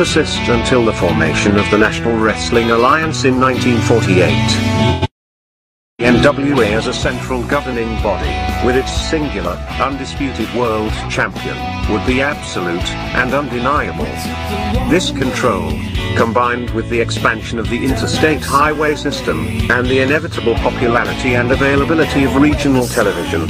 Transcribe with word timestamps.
persist 0.00 0.48
until 0.48 0.82
the 0.82 0.94
formation 0.94 1.58
of 1.58 1.70
the 1.70 1.76
National 1.76 2.16
Wrestling 2.16 2.70
Alliance 2.70 3.24
in 3.24 3.38
1948. 3.38 5.10
NWA 6.00 6.72
as 6.72 6.86
a 6.86 6.94
central 6.94 7.46
governing 7.48 8.02
body, 8.02 8.34
with 8.66 8.76
its 8.76 8.90
singular, 8.90 9.52
undisputed 9.78 10.48
world 10.54 10.90
champion, 11.10 11.54
would 11.92 12.06
be 12.06 12.22
absolute 12.22 12.88
and 13.14 13.34
undeniable. 13.34 14.06
This 14.88 15.10
control, 15.10 15.70
combined 16.16 16.70
with 16.70 16.88
the 16.88 16.98
expansion 16.98 17.58
of 17.58 17.68
the 17.68 17.84
interstate 17.84 18.40
highway 18.40 18.94
system, 18.94 19.46
and 19.70 19.86
the 19.86 20.00
inevitable 20.00 20.54
popularity 20.54 21.34
and 21.34 21.52
availability 21.52 22.24
of 22.24 22.34
regional 22.36 22.86
television, 22.86 23.42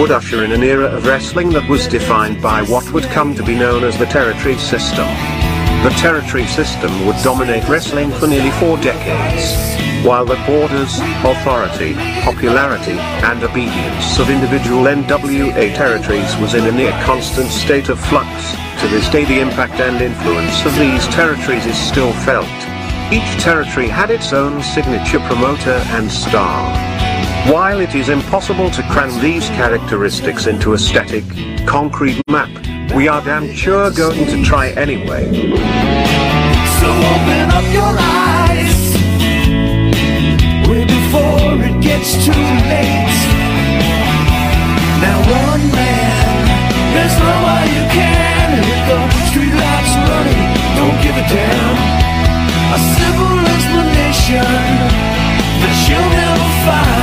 would 0.00 0.10
usher 0.10 0.42
in 0.42 0.52
an 0.52 0.62
era 0.62 0.86
of 0.86 1.04
wrestling 1.04 1.50
that 1.50 1.68
was 1.68 1.86
defined 1.86 2.40
by 2.40 2.62
what 2.62 2.90
would 2.94 3.04
come 3.10 3.34
to 3.34 3.44
be 3.44 3.54
known 3.54 3.84
as 3.84 3.98
the 3.98 4.06
territory 4.06 4.56
system. 4.56 5.06
The 5.88 5.94
territory 5.94 6.46
system 6.46 7.06
would 7.06 7.16
dominate 7.24 7.66
wrestling 7.66 8.10
for 8.10 8.26
nearly 8.26 8.50
four 8.60 8.76
decades. 8.76 9.56
While 10.06 10.26
the 10.26 10.36
borders, 10.46 11.00
authority, 11.24 11.94
popularity, 12.20 12.92
and 12.92 13.42
obedience 13.42 14.18
of 14.18 14.28
individual 14.28 14.82
NWA 14.84 15.74
territories 15.74 16.36
was 16.36 16.52
in 16.52 16.66
a 16.66 16.72
near 16.72 16.92
constant 17.04 17.48
state 17.48 17.88
of 17.88 17.98
flux, 17.98 18.28
to 18.82 18.88
this 18.88 19.08
day 19.08 19.24
the 19.24 19.40
impact 19.40 19.80
and 19.80 20.02
influence 20.02 20.62
of 20.66 20.76
these 20.76 21.08
territories 21.08 21.64
is 21.64 21.78
still 21.78 22.12
felt. 22.12 22.44
Each 23.10 23.42
territory 23.42 23.88
had 23.88 24.10
its 24.10 24.34
own 24.34 24.62
signature 24.62 25.20
promoter 25.20 25.80
and 25.96 26.12
star. 26.12 27.07
While 27.48 27.80
it 27.80 27.94
is 27.94 28.10
impossible 28.10 28.70
to 28.72 28.82
cram 28.90 29.08
these 29.22 29.48
characteristics 29.48 30.46
into 30.46 30.74
a 30.74 30.78
static, 30.78 31.24
concrete 31.66 32.20
map, 32.28 32.50
we 32.92 33.08
are 33.08 33.24
damn 33.24 33.54
sure 33.54 33.90
going 33.90 34.26
to 34.26 34.44
try 34.44 34.68
anyway. 34.72 35.24
So 36.76 36.88
open 36.92 37.48
up 37.48 37.64
your 37.72 37.88
eyes 37.88 38.92
way 40.68 40.84
before 40.84 41.56
it 41.64 41.80
gets 41.80 42.20
too 42.20 42.44
late. 42.68 43.16
Now 45.00 45.16
one 45.32 45.64
man, 45.72 46.44
there's 46.92 47.16
no 47.16 47.32
way 47.48 47.64
you 47.72 47.84
can. 47.96 48.60
If 48.60 48.80
the 48.92 48.98
streetlights 49.32 49.94
running, 50.04 50.44
don't 50.76 51.00
give 51.00 51.16
a 51.16 51.24
damn. 51.32 51.76
A 52.76 52.78
simple 52.92 53.40
explanation 53.40 54.44
that 55.64 55.76
you'll 55.88 56.10
never 56.12 56.48
find. 56.68 56.97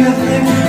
Do 0.00 0.59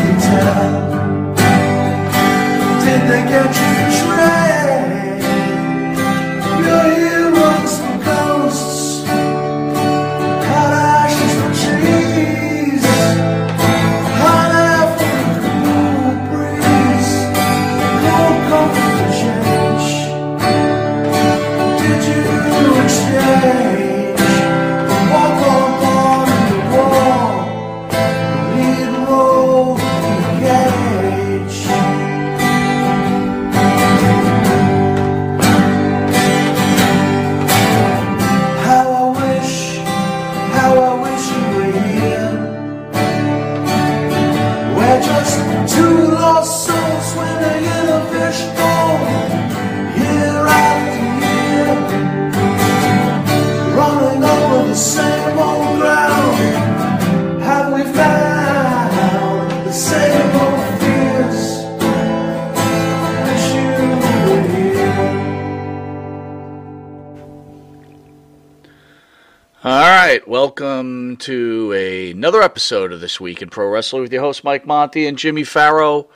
another 72.41 72.53
episode 72.53 72.91
of 72.91 72.99
This 72.99 73.21
Week 73.21 73.43
in 73.43 73.51
Pro 73.51 73.69
Wrestling 73.69 74.01
with 74.01 74.11
your 74.11 74.23
host 74.23 74.43
Mike 74.43 74.65
Monte 74.65 75.05
and 75.05 75.15
Jimmy 75.15 75.43
Farrow. 75.43 76.07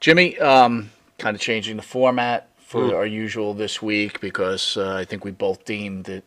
Jimmy, 0.00 0.38
um, 0.38 0.90
kind 1.18 1.34
of 1.34 1.42
changing 1.42 1.76
the 1.76 1.82
format 1.82 2.48
for 2.56 2.96
our 2.96 3.04
usual 3.04 3.52
this 3.52 3.82
week 3.82 4.22
because 4.22 4.78
uh, 4.78 4.94
I 4.94 5.04
think 5.04 5.22
we 5.22 5.32
both 5.32 5.66
deemed 5.66 6.08
it 6.08 6.24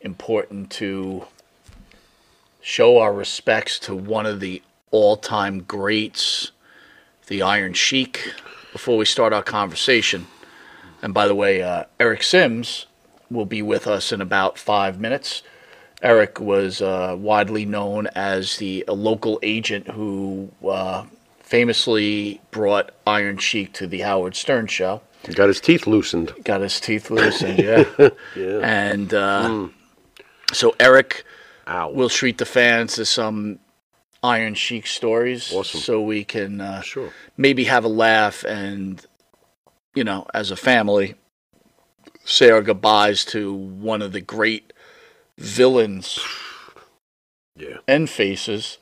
important 0.00 0.70
to 0.70 1.26
show 2.62 2.98
our 2.98 3.12
respects 3.12 3.78
to 3.80 3.94
one 3.94 4.24
of 4.24 4.40
the 4.40 4.62
all-time 4.90 5.64
greats, 5.64 6.52
the 7.26 7.42
Iron 7.42 7.74
Sheik, 7.74 8.32
before 8.72 8.96
we 8.96 9.04
start 9.04 9.34
our 9.34 9.42
conversation. 9.42 10.28
And 11.02 11.12
by 11.12 11.26
the 11.28 11.34
way, 11.34 11.60
uh, 11.60 11.84
Eric 12.00 12.22
Simms 12.22 12.86
will 13.30 13.44
be 13.44 13.60
with 13.60 13.86
us 13.86 14.12
in 14.12 14.22
about 14.22 14.56
five 14.56 14.98
minutes. 14.98 15.42
Eric 16.02 16.40
was 16.40 16.82
uh, 16.82 17.16
widely 17.18 17.64
known 17.64 18.08
as 18.08 18.56
the 18.56 18.84
a 18.88 18.94
local 18.94 19.38
agent 19.42 19.88
who 19.88 20.50
uh, 20.68 21.04
famously 21.40 22.40
brought 22.50 22.90
Iron 23.06 23.38
Sheik 23.38 23.72
to 23.74 23.86
the 23.86 24.00
Howard 24.00 24.34
Stern 24.34 24.66
show. 24.66 25.00
Got 25.34 25.46
his 25.48 25.60
teeth 25.60 25.86
loosened. 25.86 26.32
Got 26.44 26.62
his 26.62 26.80
teeth 26.80 27.08
loosened, 27.16 27.58
yeah. 27.60 28.10
And 28.36 29.14
uh, 29.14 29.68
So 30.52 30.74
Eric 30.80 31.24
Ow. 31.68 31.90
will 31.90 32.08
treat 32.08 32.38
the 32.38 32.44
fans 32.46 32.94
to 32.94 33.04
some 33.04 33.60
Iron 34.24 34.54
Sheik 34.54 34.86
stories, 34.88 35.52
Awesome. 35.52 35.80
so 35.80 36.00
we 36.02 36.24
can 36.24 36.60
uh, 36.60 36.80
Sure. 36.82 37.10
maybe 37.36 37.64
have 37.64 37.84
a 37.84 37.88
laugh 37.88 38.44
and, 38.44 39.04
you 39.94 40.02
know, 40.04 40.26
as 40.34 40.50
a 40.50 40.56
family, 40.56 41.14
say 42.24 42.50
our 42.50 42.62
goodbyes 42.62 43.24
to 43.26 43.52
one 43.54 44.02
of 44.02 44.12
the 44.12 44.20
great 44.20 44.71
villains 45.42 46.18
Yeah. 47.56 47.78
and 47.88 48.08
faces 48.08 48.78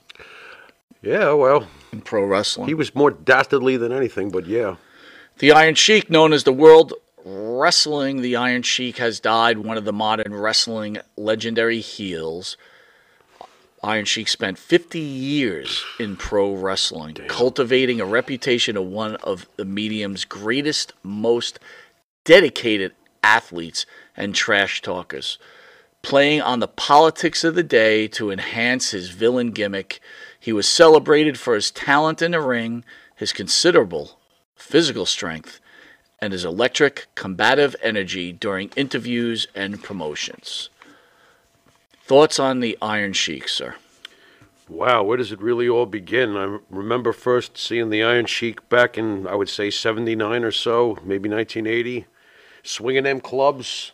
Yeah, 1.02 1.32
well, 1.32 1.66
in 1.92 2.02
pro 2.02 2.24
wrestling. 2.24 2.68
he 2.68 2.74
was 2.74 2.94
more 2.94 3.10
dastardly 3.10 3.76
than 3.78 3.90
anything, 3.92 4.30
but 4.30 4.46
yeah. 4.46 4.76
The 5.38 5.52
Iron 5.52 5.74
Sheik, 5.74 6.10
known 6.10 6.32
as 6.34 6.44
the 6.44 6.52
World 6.52 6.92
Wrestling, 7.24 8.20
the 8.22 8.36
Iron 8.36 8.62
Sheik 8.62 8.98
has 8.98 9.20
died, 9.20 9.58
one 9.58 9.76
of 9.78 9.84
the 9.86 9.92
modern 9.92 10.34
wrestling 10.34 10.98
legendary 11.16 11.80
heels. 11.80 12.56
Iron 13.82 14.04
Sheik 14.04 14.28
spent 14.28 14.58
50 14.58 14.98
years 14.98 15.82
in 15.98 16.16
pro 16.16 16.52
wrestling, 16.54 17.14
cultivating 17.28 18.00
a 18.00 18.04
reputation 18.04 18.76
of 18.76 18.84
one 18.84 19.16
of 19.16 19.46
the 19.56 19.64
medium's 19.64 20.26
greatest, 20.26 20.92
most 21.02 21.58
dedicated 22.24 22.92
athletes 23.22 23.86
and 24.16 24.34
trash 24.34 24.82
talkers. 24.82 25.38
Playing 26.02 26.40
on 26.40 26.60
the 26.60 26.68
politics 26.68 27.44
of 27.44 27.54
the 27.54 27.62
day 27.62 28.08
to 28.08 28.30
enhance 28.30 28.90
his 28.90 29.10
villain 29.10 29.50
gimmick, 29.50 30.00
he 30.38 30.52
was 30.52 30.66
celebrated 30.66 31.38
for 31.38 31.54
his 31.54 31.70
talent 31.70 32.22
in 32.22 32.30
the 32.30 32.40
ring, 32.40 32.84
his 33.14 33.32
considerable 33.32 34.18
physical 34.56 35.06
strength, 35.06 35.60
and 36.20 36.32
his 36.32 36.44
electric, 36.44 37.06
combative 37.14 37.76
energy 37.82 38.32
during 38.32 38.70
interviews 38.76 39.46
and 39.54 39.82
promotions. 39.82 40.70
Thoughts 42.04 42.38
on 42.38 42.60
the 42.60 42.76
Iron 42.82 43.12
Sheik, 43.12 43.48
sir? 43.48 43.76
Wow, 44.68 45.02
where 45.02 45.16
does 45.16 45.32
it 45.32 45.40
really 45.40 45.68
all 45.68 45.86
begin? 45.86 46.36
I 46.36 46.58
remember 46.70 47.12
first 47.12 47.58
seeing 47.58 47.90
the 47.90 48.02
Iron 48.02 48.26
Sheik 48.26 48.68
back 48.68 48.96
in, 48.96 49.26
I 49.26 49.34
would 49.34 49.48
say, 49.48 49.70
79 49.70 50.44
or 50.44 50.52
so, 50.52 50.96
maybe 51.04 51.28
1980, 51.28 52.06
swinging 52.62 53.02
them 53.04 53.20
clubs. 53.20 53.92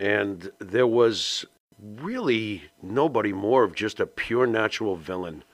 And 0.00 0.50
there 0.58 0.86
was 0.86 1.44
really 1.78 2.62
nobody 2.82 3.34
more 3.34 3.64
of 3.64 3.74
just 3.74 4.00
a 4.00 4.06
pure 4.06 4.46
natural 4.46 4.96
villain. 4.96 5.44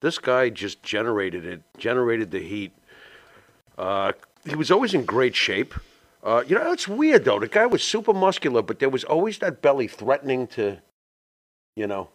This 0.00 0.18
guy 0.18 0.48
just 0.48 0.80
generated 0.84 1.44
it, 1.44 1.62
generated 1.76 2.30
the 2.30 2.38
heat. 2.38 2.72
Uh, 3.76 4.12
he 4.48 4.54
was 4.54 4.70
always 4.70 4.94
in 4.94 5.04
great 5.04 5.34
shape. 5.34 5.74
Uh, 6.22 6.44
you 6.46 6.54
know, 6.54 6.72
it's 6.72 6.86
weird 6.86 7.24
though. 7.24 7.40
The 7.40 7.48
guy 7.48 7.66
was 7.66 7.82
super 7.82 8.12
muscular, 8.12 8.62
but 8.62 8.78
there 8.78 8.88
was 8.88 9.02
always 9.02 9.38
that 9.38 9.60
belly 9.60 9.88
threatening 9.88 10.46
to, 10.48 10.78
you 11.74 11.88
know, 11.88 12.08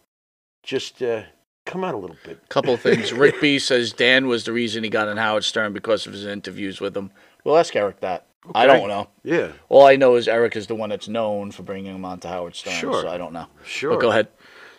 just 0.62 1.02
uh, 1.02 1.24
come 1.66 1.84
out 1.84 1.94
a 1.94 1.98
little 1.98 2.16
bit. 2.24 2.48
Couple 2.48 2.72
of 2.72 2.80
things. 2.80 3.12
Rick 3.12 3.38
B 3.42 3.58
says 3.58 3.92
Dan 3.92 4.28
was 4.28 4.44
the 4.44 4.52
reason 4.52 4.82
he 4.82 4.88
got 4.88 5.08
in 5.08 5.18
Howard 5.18 5.44
Stern 5.44 5.74
because 5.74 6.06
of 6.06 6.14
his 6.14 6.24
interviews 6.24 6.80
with 6.80 6.96
him. 6.96 7.10
We'll 7.44 7.58
ask 7.58 7.76
Eric 7.76 8.00
that. 8.00 8.26
I 8.54 8.66
don't 8.66 8.88
know. 8.88 9.08
Yeah, 9.22 9.52
All 9.68 9.86
I 9.86 9.96
know 9.96 10.16
is 10.16 10.26
Eric 10.28 10.56
is 10.56 10.66
the 10.66 10.74
one 10.74 10.90
that's 10.90 11.08
known 11.08 11.52
for 11.52 11.62
bringing 11.62 11.94
him 11.94 12.04
on 12.04 12.18
to 12.20 12.28
Howard 12.28 12.56
Stern. 12.56 12.74
Sure. 12.74 13.02
So 13.02 13.08
I 13.08 13.16
don't 13.16 13.32
know. 13.32 13.46
sure. 13.64 13.90
But 13.92 14.00
go 14.00 14.10
ahead. 14.10 14.28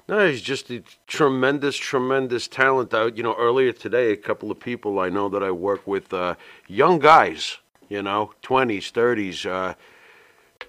No, 0.09 0.27
he's 0.27 0.41
just 0.41 0.69
a 0.69 0.83
tremendous, 1.07 1.77
tremendous 1.77 2.49
talent. 2.49 2.93
I, 2.93 3.05
you 3.07 3.23
know, 3.23 3.35
earlier 3.37 3.71
today, 3.71 4.11
a 4.11 4.17
couple 4.17 4.51
of 4.51 4.59
people 4.59 4.99
I 4.99 5.07
know 5.07 5.29
that 5.29 5.41
I 5.41 5.51
work 5.51 5.87
with, 5.87 6.13
uh, 6.13 6.35
young 6.67 6.99
guys, 6.99 7.57
you 7.87 8.01
know, 8.01 8.33
twenties, 8.41 8.91
thirties. 8.91 9.45
Uh, 9.45 9.75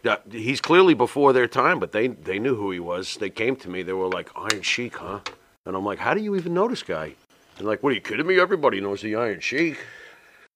that 0.03 0.23
he's 0.31 0.61
clearly 0.61 0.95
before 0.95 1.33
their 1.33 1.47
time, 1.49 1.79
but 1.81 1.93
they 1.93 2.09
they 2.09 2.39
knew 2.39 2.55
who 2.55 2.71
he 2.71 2.79
was. 2.79 3.17
They 3.17 3.31
came 3.31 3.57
to 3.57 3.69
me. 3.69 3.83
They 3.83 3.93
were 3.93 4.09
like, 4.09 4.29
"Iron 4.37 4.63
Sheik, 4.63 4.97
huh?" 4.97 5.21
And 5.65 5.75
I'm 5.77 5.85
like, 5.85 5.99
"How 5.99 6.15
do 6.15 6.21
you 6.23 6.37
even 6.37 6.55
know 6.55 6.69
this 6.69 6.83
guy?" 6.83 7.15
And 7.59 7.67
like, 7.67 7.83
"What 7.83 7.91
are 7.91 7.95
you 7.95 8.01
kidding 8.03 8.27
me? 8.27 8.39
Everybody 8.39 8.81
knows 8.81 9.01
the 9.01 9.17
Iron 9.17 9.41
Sheik." 9.41 9.79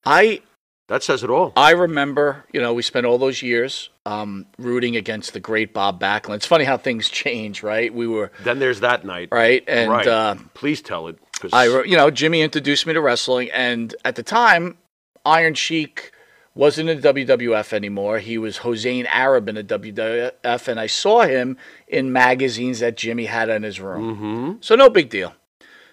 I 0.05 0.43
That 0.88 1.02
says 1.02 1.23
it 1.23 1.31
all. 1.31 1.52
I 1.55 1.70
remember, 1.73 2.44
you 2.52 2.61
know, 2.61 2.73
we 2.75 2.82
spent 2.82 3.05
all 3.06 3.19
those 3.19 3.43
years 3.43 3.90
um, 4.06 4.46
rooting 4.58 4.96
against 4.96 5.35
the 5.35 5.40
great 5.40 5.73
Bob 5.75 6.00
Backlund. 6.00 6.37
It's 6.37 6.46
funny 6.46 6.64
how 6.64 6.76
things 6.79 7.08
change, 7.23 7.62
right? 7.62 7.93
We 7.93 8.06
were 8.06 8.32
Then 8.43 8.58
there's 8.58 8.81
that 8.81 9.05
night. 9.05 9.29
right, 9.31 9.62
and 9.69 9.90
right. 9.90 10.06
uh, 10.06 10.35
Please 10.55 10.81
tell 10.82 11.08
it. 11.08 11.19
'cause- 11.38 11.50
I, 11.52 11.67
you 11.85 11.96
know, 11.96 12.11
Jimmy 12.11 12.40
introduced 12.43 12.87
me 12.87 12.94
to 12.94 13.00
wrestling, 13.00 13.50
and 13.52 13.94
at 14.05 14.17
the 14.17 14.23
time, 14.23 14.79
Iron 15.25 15.55
Sheik 15.55 16.11
wasn't 16.55 16.88
in 16.88 17.00
the 17.00 17.12
WWF 17.12 17.73
anymore. 17.73 18.19
He 18.19 18.38
was 18.38 18.56
Hossein 18.58 19.06
Arab 19.06 19.49
in 19.49 19.55
the 19.55 19.62
WWF, 19.62 20.67
and 20.69 20.81
I 20.81 20.87
saw 20.88 21.20
him 21.23 21.56
in 21.87 22.12
magazines 22.12 22.81
that 22.81 22.96
Jimmy 22.96 23.26
had 23.26 23.49
in 23.50 23.62
his 23.62 23.79
room. 23.81 24.17
Mm-hmm. 24.17 24.52
So 24.62 24.75
no 24.75 24.91
big 24.91 25.11
deal. 25.11 25.34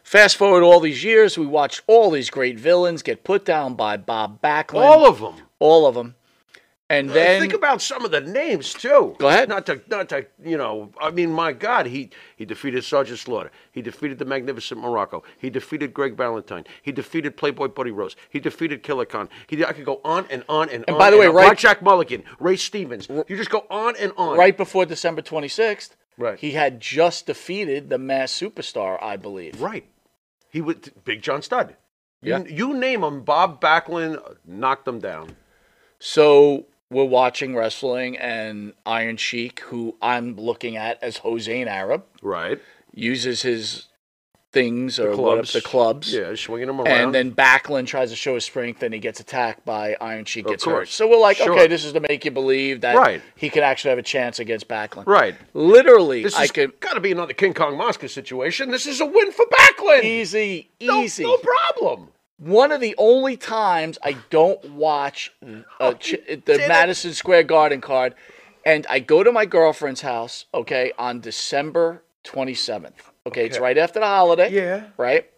Fast 0.06 0.38
forward 0.38 0.62
all 0.63 0.80
these 0.80 1.04
years, 1.04 1.36
we 1.36 1.48
watched 1.48 1.81
all 1.88 2.12
these 2.12 2.30
great 2.30 2.60
villains 2.60 3.02
get 3.02 3.24
put 3.24 3.44
down 3.44 3.74
by 3.74 3.98
Bob 3.98 4.40
Backlund. 4.40 4.86
all 4.86 5.07
of 5.07 5.19
them. 5.19 5.34
all 5.57 5.88
of 5.88 5.96
them. 5.96 6.13
And 6.92 7.10
then 7.10 7.42
think 7.42 7.54
about 7.54 7.81
some 7.81 8.06
of 8.06 8.12
the 8.12 8.22
names 8.22 8.72
too. 8.72 9.16
Go 9.18 9.28
ahead. 9.30 9.50
Not 9.50 9.66
to, 9.66 9.81
not 9.88 10.07
to, 10.10 10.28
you 10.44 10.56
know. 10.57 10.92
I 11.02 11.10
mean, 11.10 11.31
my 11.31 11.52
God, 11.54 11.88
he 11.88 12.12
he 12.36 12.46
defeated 12.46 12.84
Sergeant 12.84 13.18
Slaughter. 13.18 13.50
He 13.72 13.81
defeated 13.81 14.19
the 14.19 14.25
Magnificent 14.25 14.80
Muraco. 14.80 15.24
He 15.40 15.50
defeated 15.50 15.92
Greg 15.96 16.16
Valentine. 16.16 16.66
He 16.84 16.92
defeated 16.92 17.36
Playboy 17.38 17.69
Buddy 17.69 17.90
Rose. 17.90 18.16
He 18.30 18.40
defeated 18.40 18.84
Killer 18.84 19.06
Khan. 19.06 19.30
He, 19.48 19.66
I 19.66 19.74
could 19.74 19.86
go 19.86 20.00
on 20.06 20.28
and 20.30 20.44
on 20.48 20.69
and, 20.69 20.84
on. 20.84 20.90
And 20.90 20.98
by 21.00 21.10
the 21.10 21.18
way, 21.18 21.25
on. 21.25 21.34
right- 21.34 21.46
Blackjack 21.48 21.81
Mulligan, 21.81 22.24
Ray 22.40 22.58
Stevens. 22.58 23.10
You 23.10 23.36
just 23.36 23.50
go 23.50 23.66
on 23.72 23.96
and 23.96 24.12
on. 24.16 24.38
right 24.38 24.56
before 24.56 24.86
December 24.86 25.24
26th, 25.24 25.96
Right. 26.19 26.38
he 26.38 26.51
had 26.51 26.80
just 26.80 27.25
defeated 27.25 27.90
the 27.90 27.98
Masked 27.98 28.40
Superstar, 28.40 29.01
I 29.01 29.18
believe. 29.18 29.60
Right. 29.60 29.88
He 30.56 30.62
was 30.62 30.78
Big 31.04 31.22
John 31.22 31.42
Studd. 31.42 31.75
You, 32.22 32.31
Yeah. 32.31 32.44
you 32.46 32.74
name 32.74 33.04
him, 33.04 33.24
Bob 33.25 33.60
Backlund 33.60 34.38
knocked 34.46 34.86
them 34.86 35.00
down. 35.01 35.36
So 36.00 36.68
we're 36.89 37.03
watching 37.03 37.58
wrestling, 37.58 38.18
and 38.18 38.74
Iron 38.86 39.18
Sheik, 39.18 39.60
who 39.68 39.98
I'm 40.01 40.38
looking 40.38 40.77
at 40.77 40.98
as 41.03 41.18
Hossein 41.18 41.68
Arab, 41.68 42.06
Right. 42.22 42.62
uses 42.94 43.41
his 43.41 43.88
things 44.55 44.97
or 45.00 45.12
The 45.12 45.17
what 45.17 45.33
clubs. 45.35 45.53
the 45.53 45.62
clubs. 45.62 46.13
Yeah, 46.13 46.33
swinging 46.35 46.67
them 46.67 46.79
around. 46.79 46.88
And 46.88 47.13
then 47.13 47.31
Backlund 47.35 47.85
tries 47.88 48.09
to 48.09 48.15
show 48.15 48.33
his 48.35 48.45
strength, 48.45 48.81
and 48.81 48.93
he 48.93 49.00
gets 49.01 49.19
attacked 49.19 49.65
by 49.65 49.95
Iron 50.01 50.24
Sheik, 50.25 50.45
Of 50.45 50.51
gets 50.51 50.63
hurt. 50.65 50.71
course. 50.71 50.91
So 50.93 51.07
we're 51.07 51.19
like, 51.19 51.38
Sure. 51.38 51.53
okay, 51.53 51.67
this 51.67 51.83
is 51.83 51.91
to 51.93 52.00
make 52.00 52.24
you 52.25 52.31
believe 52.31 52.81
that 52.81 52.95
Right. 52.95 53.21
he 53.35 53.50
could 53.50 53.63
actually 53.63 53.89
have 53.89 54.00
a 54.00 54.03
chance 54.03 54.39
against 54.39 54.67
Backlund. 54.69 55.05
right. 55.07 55.35
Literally, 55.53 56.24
This 56.24 56.35
I 56.35 56.41
has 56.41 56.51
got 56.51 56.93
to 56.93 57.00
be 57.01 57.12
another 57.12 57.33
King 57.33 57.53
Kong 57.53 57.77
Mosca 57.77 58.07
situation. 58.09 58.71
This 58.71 58.85
is 58.88 59.01
a 59.01 59.05
win 59.05 59.31
for 59.33 59.45
Backlund. 59.45 60.03
easy, 60.05 60.69
easy. 60.79 61.24
No, 61.24 61.38
problem. 61.38 62.07
One 62.38 62.71
of 62.71 62.79
the 62.81 62.95
only 62.97 63.35
times 63.38 63.97
I 64.03 64.15
don't 64.29 64.63
watch 64.71 65.33
uh, 65.79 65.93
ch- 65.95 66.15
the 66.27 66.38
did 66.38 66.62
it. 66.62 66.67
Madison 66.69 67.13
Square 67.13 67.43
Garden 67.43 67.81
card, 67.81 68.15
and 68.65 68.88
I 68.89 69.00
go 69.00 69.21
to 69.24 69.31
my 69.31 69.45
girlfriend's 69.45 70.01
house, 70.01 70.45
okay, 70.53 70.91
on 70.97 71.19
December 71.19 72.03
27th. 72.24 73.12
Okay, 73.27 73.46
it's 73.46 73.60
right 73.60 73.77
after 73.77 74.00
the 74.00 74.05
holiday. 74.05 74.51
Yeah. 74.51 74.88
Right? 74.98 75.29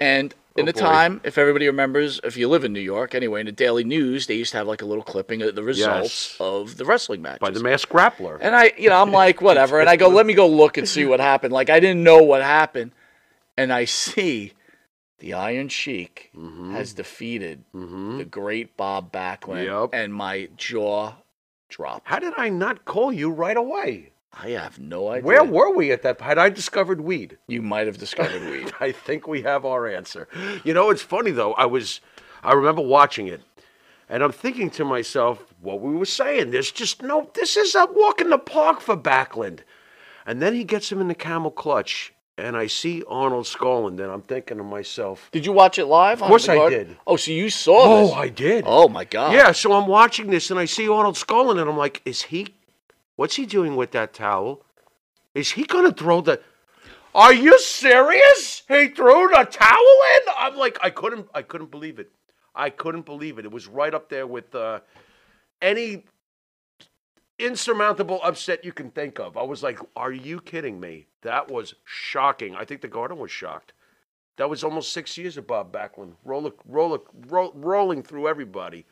And 0.00 0.34
in 0.56 0.62
Oh, 0.62 0.66
the 0.66 0.72
boy. 0.72 0.80
time, 0.80 1.20
if 1.22 1.36
everybody 1.38 1.66
remembers, 1.66 2.20
if 2.24 2.36
you 2.36 2.48
live 2.48 2.64
in 2.64 2.72
New 2.72 2.80
York 2.80 3.14
anyway, 3.14 3.40
in 3.40 3.46
the 3.46 3.52
Daily 3.52 3.84
News, 3.84 4.26
they 4.26 4.34
used 4.34 4.52
to 4.52 4.58
have 4.58 4.66
like 4.66 4.80
a 4.80 4.86
little 4.86 5.04
clipping 5.04 5.42
of 5.42 5.54
the 5.54 5.62
results 5.62 6.30
Yes. 6.32 6.36
of 6.40 6.76
the 6.76 6.84
wrestling 6.84 7.22
match 7.22 7.40
By 7.40 7.50
the 7.50 7.62
masked 7.62 7.92
grappler. 7.92 8.38
And 8.40 8.56
I, 8.56 8.72
you 8.78 8.88
know, 8.88 9.00
I'm 9.00 9.12
like, 9.12 9.42
whatever. 9.42 9.80
And 9.80 9.88
I 9.88 9.96
go, 9.96 10.08
let 10.08 10.26
me 10.26 10.34
go 10.34 10.48
look 10.48 10.76
and 10.78 10.88
see 10.88 11.04
what 11.04 11.20
happened. 11.20 11.52
Like, 11.52 11.70
I 11.70 11.78
didn't 11.78 12.02
know 12.02 12.22
what 12.22 12.42
happened. 12.42 12.92
And 13.56 13.72
I 13.72 13.84
see 13.84 14.54
the 15.18 15.34
Iron 15.34 15.68
Sheik 15.68 16.30
mm-hmm. 16.34 16.72
has 16.72 16.92
defeated 16.94 17.64
mm-hmm. 17.74 18.18
the 18.18 18.24
great 18.24 18.76
Bob 18.76 19.12
Backlund. 19.12 19.64
Yep. 19.64 19.90
And 19.92 20.14
my 20.14 20.48
jaw 20.56 21.14
dropped. 21.68 22.08
How 22.08 22.18
did 22.18 22.32
I 22.36 22.48
not 22.48 22.84
call 22.84 23.12
you 23.12 23.30
right 23.30 23.56
away? 23.56 24.12
I 24.32 24.50
have 24.50 24.78
no 24.78 25.08
idea. 25.08 25.24
Where 25.24 25.44
were 25.44 25.74
we 25.74 25.90
at 25.90 26.02
that? 26.02 26.20
Had 26.20 26.38
I 26.38 26.48
discovered 26.48 27.00
weed? 27.00 27.38
You 27.48 27.62
might 27.62 27.86
have 27.86 27.98
discovered 27.98 28.42
weed. 28.42 28.72
I 28.80 28.92
think 28.92 29.26
we 29.26 29.42
have 29.42 29.64
our 29.64 29.88
answer. 29.88 30.28
You 30.64 30.74
know, 30.74 30.90
it's 30.90 31.02
funny 31.02 31.30
though. 31.30 31.54
I 31.54 31.66
was, 31.66 32.00
I 32.42 32.52
remember 32.52 32.82
watching 32.82 33.26
it, 33.26 33.40
and 34.08 34.22
I'm 34.22 34.32
thinking 34.32 34.70
to 34.70 34.84
myself, 34.84 35.54
what 35.60 35.80
we 35.80 35.94
were 35.94 36.06
saying. 36.06 36.50
There's 36.50 36.70
just 36.70 37.02
no. 37.02 37.30
This 37.34 37.56
is 37.56 37.74
a 37.74 37.86
walk 37.90 38.20
in 38.20 38.30
the 38.30 38.38
park 38.38 38.80
for 38.80 38.96
Backlund. 38.96 39.60
And 40.26 40.42
then 40.42 40.54
he 40.54 40.62
gets 40.64 40.92
him 40.92 41.00
in 41.00 41.08
the 41.08 41.14
camel 41.14 41.50
clutch, 41.50 42.12
and 42.36 42.54
I 42.54 42.66
see 42.66 43.02
Arnold 43.08 43.46
Skaaland. 43.46 43.98
And 43.98 44.12
I'm 44.12 44.20
thinking 44.20 44.58
to 44.58 44.62
myself, 44.62 45.30
Did 45.32 45.46
you 45.46 45.52
watch 45.52 45.78
it 45.78 45.86
live? 45.86 46.20
Of 46.20 46.28
course 46.28 46.48
I 46.48 46.68
did. 46.68 46.96
Oh, 47.06 47.16
so 47.16 47.30
you 47.32 47.48
saw 47.48 47.78
oh, 47.80 48.02
this? 48.02 48.12
oh, 48.12 48.14
I 48.14 48.28
did. 48.28 48.64
Oh, 48.66 48.88
my 48.88 49.04
God. 49.04 49.32
Yeah, 49.32 49.52
so 49.52 49.72
I'm 49.72 49.86
watching 49.86 50.28
this 50.28 50.50
and 50.50 50.60
I 50.60 50.66
see 50.66 50.86
Arnold 50.86 51.14
Skaaland 51.14 51.58
and 51.60 51.70
I'm 51.70 51.78
like, 51.78 52.02
is 52.04 52.22
he, 52.22 52.54
what's 53.18 53.34
he 53.34 53.44
doing 53.44 53.74
with 53.74 53.90
that 53.90 54.14
towel? 54.14 54.64
Is 55.34 55.50
he 55.50 55.64
going 55.64 55.84
to 55.84 55.92
throw 55.92 56.20
the, 56.20 56.40
are 57.14 57.34
you 57.34 57.58
serious? 57.58 58.62
He 58.68 58.88
threw 58.88 59.28
the 59.28 59.46
towel 59.50 59.96
in? 60.14 60.22
I'm 60.38 60.56
like, 60.56 60.78
I 60.82 60.90
couldn't, 60.90 61.28
I 61.34 61.42
couldn't 61.42 61.72
believe 61.72 61.98
it. 61.98 62.10
I 62.54 62.70
couldn't 62.70 63.04
believe 63.04 63.38
it. 63.38 63.44
It 63.44 63.50
was 63.50 63.66
right 63.66 63.92
up 63.92 64.08
there 64.08 64.26
with 64.26 64.54
uh, 64.54 64.80
any 65.60 66.04
insurmountable 67.40 68.20
upset 68.22 68.64
you 68.64 68.72
can 68.72 68.90
think 68.90 69.18
of. 69.18 69.36
I 69.36 69.42
was 69.42 69.62
like, 69.62 69.78
"Are 69.94 70.10
you 70.10 70.40
kidding 70.40 70.80
me?" 70.80 71.06
That 71.22 71.48
was 71.48 71.74
shocking. 71.84 72.56
I 72.56 72.64
think 72.64 72.80
the 72.80 72.88
Garden 72.88 73.18
was 73.18 73.30
shocked. 73.30 73.74
That 74.38 74.50
was 74.50 74.64
almost 74.64 74.92
six 74.92 75.16
years 75.16 75.36
of 75.36 75.46
Bob 75.46 75.72
Backlund, 75.72 76.14
roller, 76.24 76.50
roller, 76.66 76.98
ro- 77.28 77.52
rolling 77.54 78.02
through 78.02 78.26
everybody. 78.26 78.86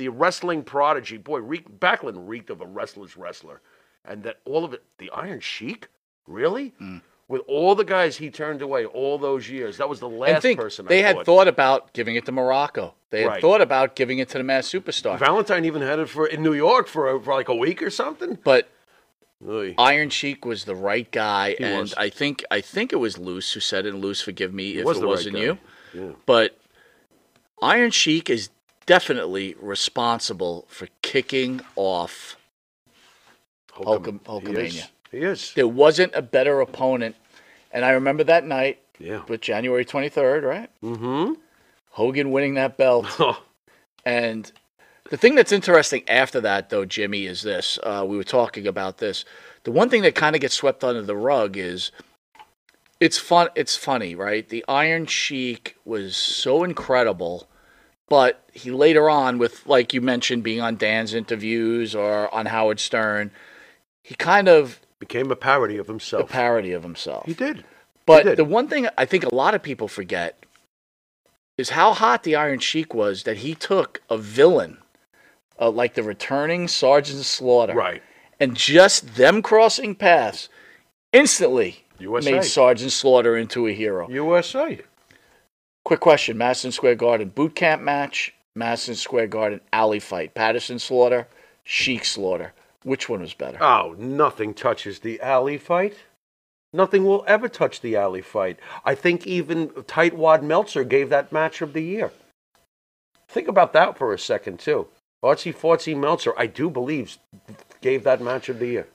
The 0.00 0.08
wrestling 0.08 0.62
prodigy, 0.62 1.18
boy, 1.18 1.40
reek, 1.40 1.78
Backlund 1.78 2.26
reeked 2.26 2.48
of 2.48 2.62
a 2.62 2.66
wrestler's 2.66 3.18
wrestler, 3.18 3.60
and 4.02 4.22
that 4.22 4.38
all 4.46 4.64
of 4.64 4.72
it. 4.72 4.82
The 4.96 5.10
Iron 5.10 5.40
Sheik, 5.40 5.88
really? 6.26 6.72
Hmm. 6.78 6.96
With 7.28 7.42
all 7.46 7.74
the 7.74 7.84
guys 7.84 8.16
he 8.16 8.30
turned 8.30 8.62
away 8.62 8.86
all 8.86 9.18
those 9.18 9.50
years, 9.50 9.76
that 9.76 9.90
was 9.90 10.00
the 10.00 10.08
last 10.08 10.40
think 10.40 10.58
person 10.58 10.86
they 10.86 11.04
I 11.04 11.08
had 11.08 11.16
thought. 11.16 11.26
thought 11.26 11.48
about 11.48 11.92
giving 11.92 12.16
it 12.16 12.24
to 12.24 12.32
Muraco. 12.32 12.94
They 13.10 13.20
had 13.20 13.28
Right. 13.28 13.40
thought 13.42 13.60
about 13.60 13.94
giving 13.94 14.20
it 14.20 14.30
to 14.30 14.38
the 14.38 14.42
Masked 14.44 14.72
Superstar. 14.74 15.18
Valentine 15.18 15.66
even 15.66 15.82
had 15.82 15.98
it 15.98 16.08
for 16.08 16.26
in 16.26 16.42
New 16.42 16.54
York 16.54 16.88
for, 16.88 17.20
for 17.20 17.34
like 17.34 17.50
a 17.50 17.54
week 17.54 17.82
or 17.82 17.90
something. 17.90 18.38
But 18.42 18.70
Oy. 19.46 19.74
Iron 19.76 20.08
Sheik 20.08 20.46
was 20.46 20.64
the 20.64 20.74
right 20.74 21.10
guy, 21.12 21.56
He 21.58 21.62
and 21.64 21.80
was. 21.82 21.94
I 21.94 22.08
think 22.08 22.42
I 22.50 22.62
think 22.62 22.90
it 22.94 22.96
was 22.96 23.18
Luce 23.18 23.52
who 23.52 23.60
said 23.60 23.84
it. 23.84 23.92
And 23.92 24.02
Luce, 24.02 24.22
forgive 24.22 24.54
me 24.54 24.78
if 24.78 24.86
was 24.86 24.96
it 24.98 25.06
wasn't 25.06 25.36
guy. 25.36 25.42
you. 25.42 25.58
Yeah. 25.92 26.12
But 26.24 26.56
Iron 27.62 27.90
Sheik 27.90 28.30
is 28.30 28.48
definitely 28.90 29.54
responsible 29.60 30.66
for 30.68 30.88
kicking 31.00 31.60
off. 31.76 32.36
Hulk- 33.70 34.04
Hulkamania. 34.24 34.58
He 34.58 34.66
is. 34.66 34.88
He 35.12 35.18
is. 35.18 35.52
There 35.54 35.68
wasn't 35.68 36.12
a 36.16 36.22
better 36.22 36.60
opponent, 36.60 37.14
and 37.70 37.84
I 37.84 37.90
remember 37.92 38.24
that 38.24 38.44
night 38.44 38.80
Yeah. 38.98 39.22
with 39.28 39.42
January 39.42 39.84
twenty 39.84 40.08
third, 40.08 40.42
right? 40.42 40.68
Mm-hmm. 40.82 41.34
Hogan 41.90 42.32
winning 42.32 42.54
that 42.54 42.76
belt. 42.76 43.06
And 44.02 44.50
the 45.10 45.18
thing 45.18 45.34
that's 45.34 45.52
interesting 45.52 46.08
after 46.08 46.40
that, 46.40 46.70
though, 46.70 46.86
Jimmy, 46.86 47.26
is 47.26 47.42
this. 47.42 47.78
Uh, 47.82 48.02
we 48.08 48.16
were 48.16 48.24
talking 48.24 48.66
about 48.66 48.96
this. 48.96 49.26
The 49.64 49.70
one 49.70 49.90
thing 49.90 50.00
that 50.02 50.14
kind 50.14 50.34
of 50.34 50.40
gets 50.40 50.54
swept 50.54 50.82
under 50.82 51.02
the 51.02 51.14
rug 51.14 51.58
is 51.58 51.92
it's 52.98 53.18
fun. 53.18 53.48
It's 53.54 53.76
funny, 53.76 54.14
right? 54.14 54.48
The 54.48 54.64
Iron 54.68 55.04
Sheik 55.04 55.76
was 55.84 56.16
so 56.16 56.64
incredible, 56.64 57.46
but 58.10 58.42
he 58.52 58.70
later 58.70 59.08
on, 59.08 59.38
with 59.38 59.66
like 59.66 59.94
you 59.94 60.02
mentioned, 60.02 60.42
being 60.42 60.60
on 60.60 60.76
Dan's 60.76 61.14
interviews 61.14 61.94
or 61.94 62.32
on 62.34 62.44
Howard 62.44 62.78
Stern, 62.80 63.30
he 64.04 64.14
kind 64.16 64.48
of 64.48 64.80
became 64.98 65.30
a 65.30 65.36
parody 65.36 65.78
of 65.78 65.86
himself. 65.86 66.28
a 66.28 66.32
parody 66.32 66.72
of 66.72 66.82
himself. 66.82 67.24
he 67.24 67.32
did. 67.32 67.64
But 68.04 68.24
did. 68.24 68.36
the 68.36 68.44
one 68.44 68.68
thing 68.68 68.88
I 68.98 69.06
think 69.06 69.24
a 69.24 69.34
lot 69.34 69.54
of 69.54 69.62
people 69.62 69.88
forget 69.88 70.44
is 71.56 71.70
how 71.70 71.92
hot 71.92 72.24
the 72.24 72.34
Iron 72.36 72.58
Sheik 72.58 72.92
was 72.94 73.22
that 73.22 73.38
he 73.38 73.54
took 73.54 74.02
a 74.10 74.18
villain, 74.18 74.78
uh, 75.60 75.70
like 75.70 75.94
the 75.94 76.02
returning 76.02 76.66
Sergeant 76.68 77.24
Slaughter, 77.24 77.74
Right. 77.74 78.02
and 78.40 78.56
just 78.56 79.14
them 79.16 79.40
crossing 79.42 79.94
paths 79.94 80.48
instantly 81.12 81.84
USA. 82.00 82.32
made 82.32 82.44
Sergeant 82.44 82.90
Slaughter 82.92 83.36
into 83.36 83.66
a 83.68 83.72
hero. 83.72 84.08
USA. 84.10 84.80
Quick 85.84 86.00
question: 86.00 86.38
Madison 86.38 86.72
Square 86.72 86.96
Garden 86.96 87.28
boot 87.28 87.54
camp 87.54 87.82
match, 87.82 88.34
Madison 88.54 88.94
Square 88.94 89.28
Garden 89.28 89.60
alley 89.72 90.00
fight, 90.00 90.34
Patterson 90.34 90.78
Slaughter, 90.78 91.26
Sheik 91.64 92.04
Slaughter. 92.04 92.52
Which 92.82 93.08
one 93.08 93.20
was 93.20 93.34
better? 93.34 93.62
Oh, 93.62 93.94
nothing 93.98 94.54
touches 94.54 95.00
the 95.00 95.20
alley 95.20 95.58
fight. 95.58 95.96
Nothing 96.72 97.04
will 97.04 97.24
ever 97.26 97.48
touch 97.48 97.80
the 97.80 97.96
alley 97.96 98.22
fight. 98.22 98.58
I 98.84 98.94
think 98.94 99.26
even 99.26 99.68
Tightwad 99.68 100.42
Meltzer 100.42 100.84
gave 100.84 101.10
that 101.10 101.32
match 101.32 101.62
of 101.62 101.72
the 101.72 101.82
year. 101.82 102.12
Think 103.28 103.48
about 103.48 103.72
that 103.74 103.98
for 103.98 104.14
a 104.14 104.18
second, 104.18 104.60
too. 104.60 104.86
Artsy 105.22 105.54
Fartsy 105.54 105.96
Meltzer, 105.96 106.32
I 106.38 106.46
do 106.46 106.70
believe, 106.70 107.18
gave 107.80 108.04
that 108.04 108.22
match 108.22 108.48
of 108.48 108.58
the 108.58 108.66
year. 108.66 108.88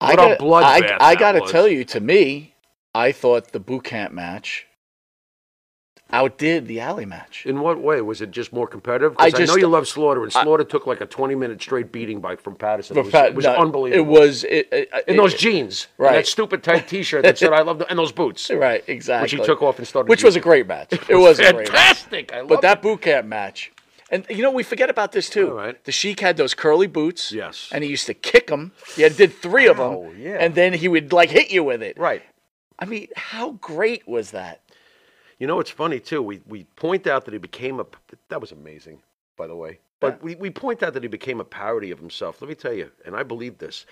I 0.00 0.10
What 0.10 0.12
a 0.12 0.16
gotta, 0.16 0.42
bloodbath 0.42 0.98
I, 1.00 1.10
I 1.10 1.14
gotta 1.14 1.40
tell 1.40 1.66
you, 1.66 1.84
to 1.86 2.00
me, 2.00 2.54
I 2.94 3.12
thought 3.12 3.52
the 3.52 3.60
boot 3.60 3.84
camp 3.84 4.12
match 4.12 4.66
outdid 6.12 6.66
the 6.66 6.80
alley 6.80 7.06
match. 7.06 7.46
In 7.46 7.60
what 7.60 7.80
way? 7.80 8.00
Was 8.02 8.20
it 8.20 8.30
just 8.30 8.52
more 8.52 8.66
competitive? 8.66 9.14
I 9.18 9.24
I, 9.26 9.30
just- 9.30 9.48
know 9.52 9.56
you 9.56 9.66
love 9.68 9.88
Slaughter, 9.88 10.22
and 10.22 10.32
I- 10.34 10.42
Slaughter 10.42 10.64
took 10.64 10.86
like 10.86 11.00
a 11.00 11.06
20 11.06 11.34
minute 11.34 11.60
straight 11.62 11.90
beating 11.92 12.20
by 12.20 12.36
from 12.36 12.54
Patterson. 12.54 12.96
It 12.98 13.04
was, 13.04 13.12
Pat- 13.12 13.26
it 13.30 13.34
was 13.34 13.44
no, 13.46 13.54
unbelievable. 13.56 14.04
It 14.16 14.20
was 14.20 14.44
it, 14.44 14.68
it, 14.72 14.88
uh, 14.92 14.98
in 15.08 15.14
it- 15.14 15.16
those 15.16 15.34
jeans, 15.34 15.86
and 15.98 16.04
Right. 16.06 16.12
that 16.16 16.26
stupid 16.26 16.62
tight 16.62 16.88
T-shirt 16.88 17.22
that 17.24 17.38
said 17.38 17.52
"I 17.52 17.62
love," 17.62 17.82
and 17.88 17.98
those 17.98 18.12
boots, 18.12 18.50
right 18.68 18.84
exactly. 18.86 19.24
which 19.24 19.32
he 19.32 19.46
took 19.46 19.62
off 19.62 19.78
and 19.78 19.86
started. 19.86 20.08
which 20.08 20.22
was 20.24 20.36
a 20.36 20.40
great 20.40 20.66
match. 20.66 20.92
It, 21.08 21.16
was, 21.16 21.38
a 21.38 21.52
great 21.52 21.72
match. 21.72 21.98
fantastic. 22.02 22.32
I 22.32 22.40
love 22.40 22.48
But 22.48 22.60
that 22.62 22.82
boot 22.82 23.00
camp 23.02 23.26
match, 23.26 23.72
and 24.10 24.26
you 24.28 24.42
know 24.42 24.50
we 24.50 24.62
forget 24.62 24.90
about 24.90 25.12
this 25.12 25.30
too. 25.30 25.48
All 25.50 25.54
right. 25.56 25.82
The 25.84 25.92
Sheik 25.92 26.20
had 26.20 26.36
those 26.36 26.52
curly 26.54 26.86
boots. 26.86 27.32
Yes. 27.32 27.68
And 27.72 27.82
he 27.84 27.90
used 27.90 28.06
to 28.06 28.14
kick 28.14 28.48
them. 28.48 28.72
He 28.94 29.02
had, 29.02 29.16
did 29.16 29.32
three 29.32 29.66
of 29.66 29.78
them. 29.78 29.90
Wow, 29.92 30.06
oh, 30.08 30.12
yeah. 30.18 30.36
And 30.40 30.54
then 30.54 30.72
he 30.74 30.88
would 30.88 31.12
like 31.12 31.30
hit 31.30 31.50
you 31.50 31.64
with 31.64 31.82
it. 31.82 31.96
right. 31.98 32.22
I 32.78 32.84
mean, 32.84 33.06
how 33.14 33.52
great 33.52 34.08
was 34.08 34.32
that? 34.32 34.60
You 35.42 35.48
know, 35.48 35.58
it's 35.58 35.72
funny 35.72 35.98
too. 35.98 36.22
We 36.22 36.40
we 36.46 36.62
point 36.76 37.08
out 37.08 37.24
that 37.24 37.32
he 37.32 37.38
became 37.38 37.80
a. 37.80 37.86
That 38.28 38.40
was 38.40 38.52
amazing, 38.52 39.02
by 39.36 39.48
the 39.48 39.56
way. 39.56 39.80
But 39.98 40.22
we, 40.22 40.36
we 40.36 40.50
point 40.50 40.84
out 40.84 40.94
that 40.94 41.02
he 41.02 41.08
became 41.08 41.40
a 41.40 41.44
parody 41.44 41.90
of 41.90 41.98
himself. 41.98 42.40
Let 42.40 42.48
me 42.48 42.54
tell 42.54 42.72
you, 42.72 42.92
and 43.04 43.16
I 43.16 43.24
believe 43.24 43.58
this, 43.58 43.84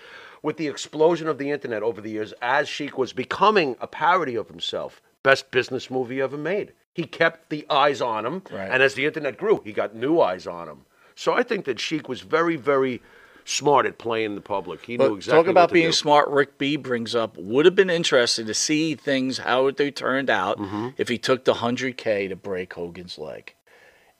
with 0.43 0.55
the 0.55 0.69
explosion 0.69 1.27
of 1.27 1.37
the 1.37 1.51
internet 1.51 1.83
over 1.83 1.99
the 1.99 2.09
years, 2.09 2.33
as 2.41 2.69
Sheik 2.69 2.97
was 2.97 3.11
becoming 3.11 3.75
a 3.81 3.87
parody 3.87 4.35
of 4.35 4.47
himself, 4.47 5.01
best 5.23 5.51
business 5.51 5.91
movie 5.91 6.21
ever 6.21 6.37
made. 6.37 6.71
He 6.93 7.03
kept 7.03 7.49
the 7.49 7.65
eyes 7.69 7.99
on 8.01 8.25
him, 8.25 8.43
Right. 8.49 8.69
and 8.71 8.81
as 8.81 8.93
the 8.93 9.05
internet 9.05 9.37
grew, 9.37 9.59
he 9.65 9.73
got 9.73 9.93
new 9.93 10.21
eyes 10.21 10.47
on 10.47 10.69
him. 10.69 10.85
So 11.15 11.33
I 11.33 11.43
think 11.43 11.65
that 11.65 11.81
Sheik 11.81 12.07
was 12.07 12.21
very, 12.21 12.55
very 12.55 13.01
smart 13.45 13.85
at 13.85 13.97
playing 13.97 14.35
the 14.35 14.41
public. 14.41 14.85
He 14.85 14.97
But 14.97 15.09
knew 15.09 15.15
exactly 15.15 15.43
talk 15.43 15.49
about 15.49 15.71
being 15.71 15.89
do. 15.89 15.93
smart. 15.93 16.29
Rick 16.29 16.57
B 16.57 16.75
brings 16.75 17.15
up 17.15 17.37
would 17.37 17.65
have 17.65 17.75
been 17.75 17.89
interesting 17.89 18.45
to 18.47 18.53
see 18.53 18.95
things 18.95 19.39
how 19.39 19.71
they 19.71 19.91
turned 19.91 20.29
out 20.29 20.57
Mm-hmm. 20.59 20.89
if 20.97 21.07
he 21.09 21.17
took 21.17 21.45
the 21.45 21.55
hundred 21.55 21.97
K 21.97 22.27
to 22.27 22.35
break 22.35 22.73
Hogan's 22.73 23.17
leg. 23.17 23.53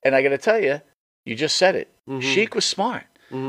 And 0.03 0.15
I 0.15 0.21
got 0.23 0.29
to 0.29 0.37
tell 0.37 0.59
you, 0.59 0.81
you 1.25 1.35
just 1.35 1.55
said 1.57 1.75
it. 1.75 1.93
Mm-hmm. 2.09 2.19
Sheik 2.21 2.55
was 2.55 2.65
smart. 2.65 3.03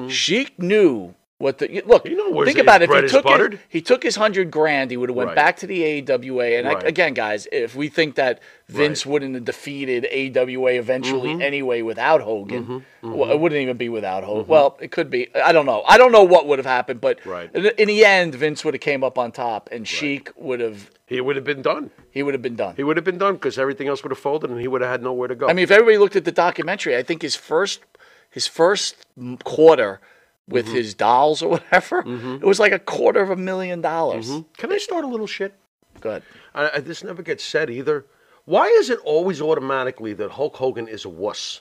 Sheik 0.09 0.59
knew 0.61 1.15
what 1.43 1.59
the 1.59 1.83
look. 1.85 2.07
You 2.09 2.17
know 2.17 2.45
think 2.45 2.59
about 2.59 2.83
it. 2.83 2.91
If 2.91 3.03
he 3.03 3.09
took 3.09 3.27
it, 3.27 3.59
he 3.69 3.83
took 3.83 4.03
his 4.05 4.15
hundred 4.15 4.51
grand. 4.51 4.91
He 4.93 4.97
would 4.97 5.09
have 5.09 5.17
went 5.17 5.29
Right. 5.29 5.37
back 5.37 5.57
to 5.59 5.67
the 5.67 5.83
AWA. 5.85 6.57
And 6.59 6.69
I, 6.69 6.73
again, 6.81 7.15
guys, 7.15 7.49
if 7.51 7.75
we 7.75 7.89
think 7.89 8.15
that 8.15 8.41
Vince 8.69 9.05
wouldn't 9.05 9.35
have 9.35 9.45
defeated 9.45 10.07
AWA 10.07 10.73
eventually 10.75 11.31
Mm-hmm. 11.31 11.43
anyway 11.43 11.83
without 11.83 12.21
Hogan, 12.21 12.63
mm-hmm. 12.63 12.79
well, 13.03 13.13
mm-hmm. 13.27 13.33
it 13.33 13.41
wouldn't 13.41 13.61
even 13.61 13.77
be 13.77 13.89
without 13.89 14.23
Hogan. 14.23 14.45
Mm-hmm. 14.45 14.53
Well, 14.53 14.79
it 14.81 14.93
could 14.93 15.11
be. 15.11 15.35
I 15.35 15.51
don't 15.53 15.67
know. 15.67 15.83
I 15.89 15.99
don't 15.99 16.13
know 16.13 16.23
what 16.23 16.47
would 16.47 16.59
have 16.61 16.67
happened, 16.67 17.01
but 17.01 17.25
Right. 17.27 17.51
in, 17.53 17.67
in 17.67 17.89
the 17.89 18.05
end, 18.05 18.35
Vince 18.37 18.65
would 18.65 18.75
have 18.75 18.81
came 18.81 19.03
up 19.03 19.19
on 19.19 19.33
top, 19.33 19.69
and 19.73 19.87
Sheik 19.87 20.31
would 20.37 20.61
have 20.61 20.91
He 21.07 21.21
would 21.21 21.35
have 21.37 21.45
been 21.45 21.63
done. 21.63 21.91
he 22.13 22.23
would 22.23 22.35
have 22.35 22.43
been 22.43 22.57
done. 22.57 22.75
He 22.77 22.85
would 22.85 22.97
have 22.97 23.05
been 23.05 23.19
done 23.19 23.35
because 23.35 23.59
everything 23.59 23.89
else 23.89 24.03
would 24.05 24.13
have 24.13 24.19
folded, 24.19 24.49
and 24.51 24.61
he 24.61 24.69
would 24.69 24.81
have 24.81 24.91
had 24.91 25.03
nowhere 25.03 25.27
to 25.29 25.35
go. 25.35 25.49
I 25.49 25.53
mean, 25.55 25.65
if 25.65 25.71
everybody 25.73 25.99
looked 25.99 26.15
at 26.17 26.25
the 26.25 26.33
documentary, 26.33 26.97
I 26.97 27.03
think 27.03 27.23
his 27.23 27.35
first 27.35 27.81
his 28.31 28.47
first 28.47 29.07
quarter 29.45 30.01
with 30.49 30.67
Mm-hmm. 30.67 30.75
his 30.75 30.95
dolls 30.95 31.43
or 31.43 31.49
whatever, 31.51 32.01
it 32.07 32.45
was 32.45 32.59
like 32.61 32.73
a 32.73 32.79
quarter 32.79 33.21
of 33.21 33.31
a 33.31 33.37
million 33.37 33.81
dollars. 33.81 34.31
Can 34.57 34.73
I 34.73 34.79
start 34.79 35.05
a 35.05 35.09
little 35.09 35.27
shit? 35.27 35.55
Good. 36.01 36.23
I, 36.55 36.71
I, 36.75 36.81
this 36.81 37.05
never 37.05 37.23
gets 37.23 37.45
said 37.45 37.71
either. 37.71 38.07
Why 38.45 38.67
is 38.67 38.91
it 38.91 38.99
always 39.05 39.41
automatically 39.41 40.13
that 40.15 40.33
Hulk 40.33 40.57
Hogan 40.57 40.89
is 40.89 41.05
a 41.05 41.09
wuss? 41.09 41.61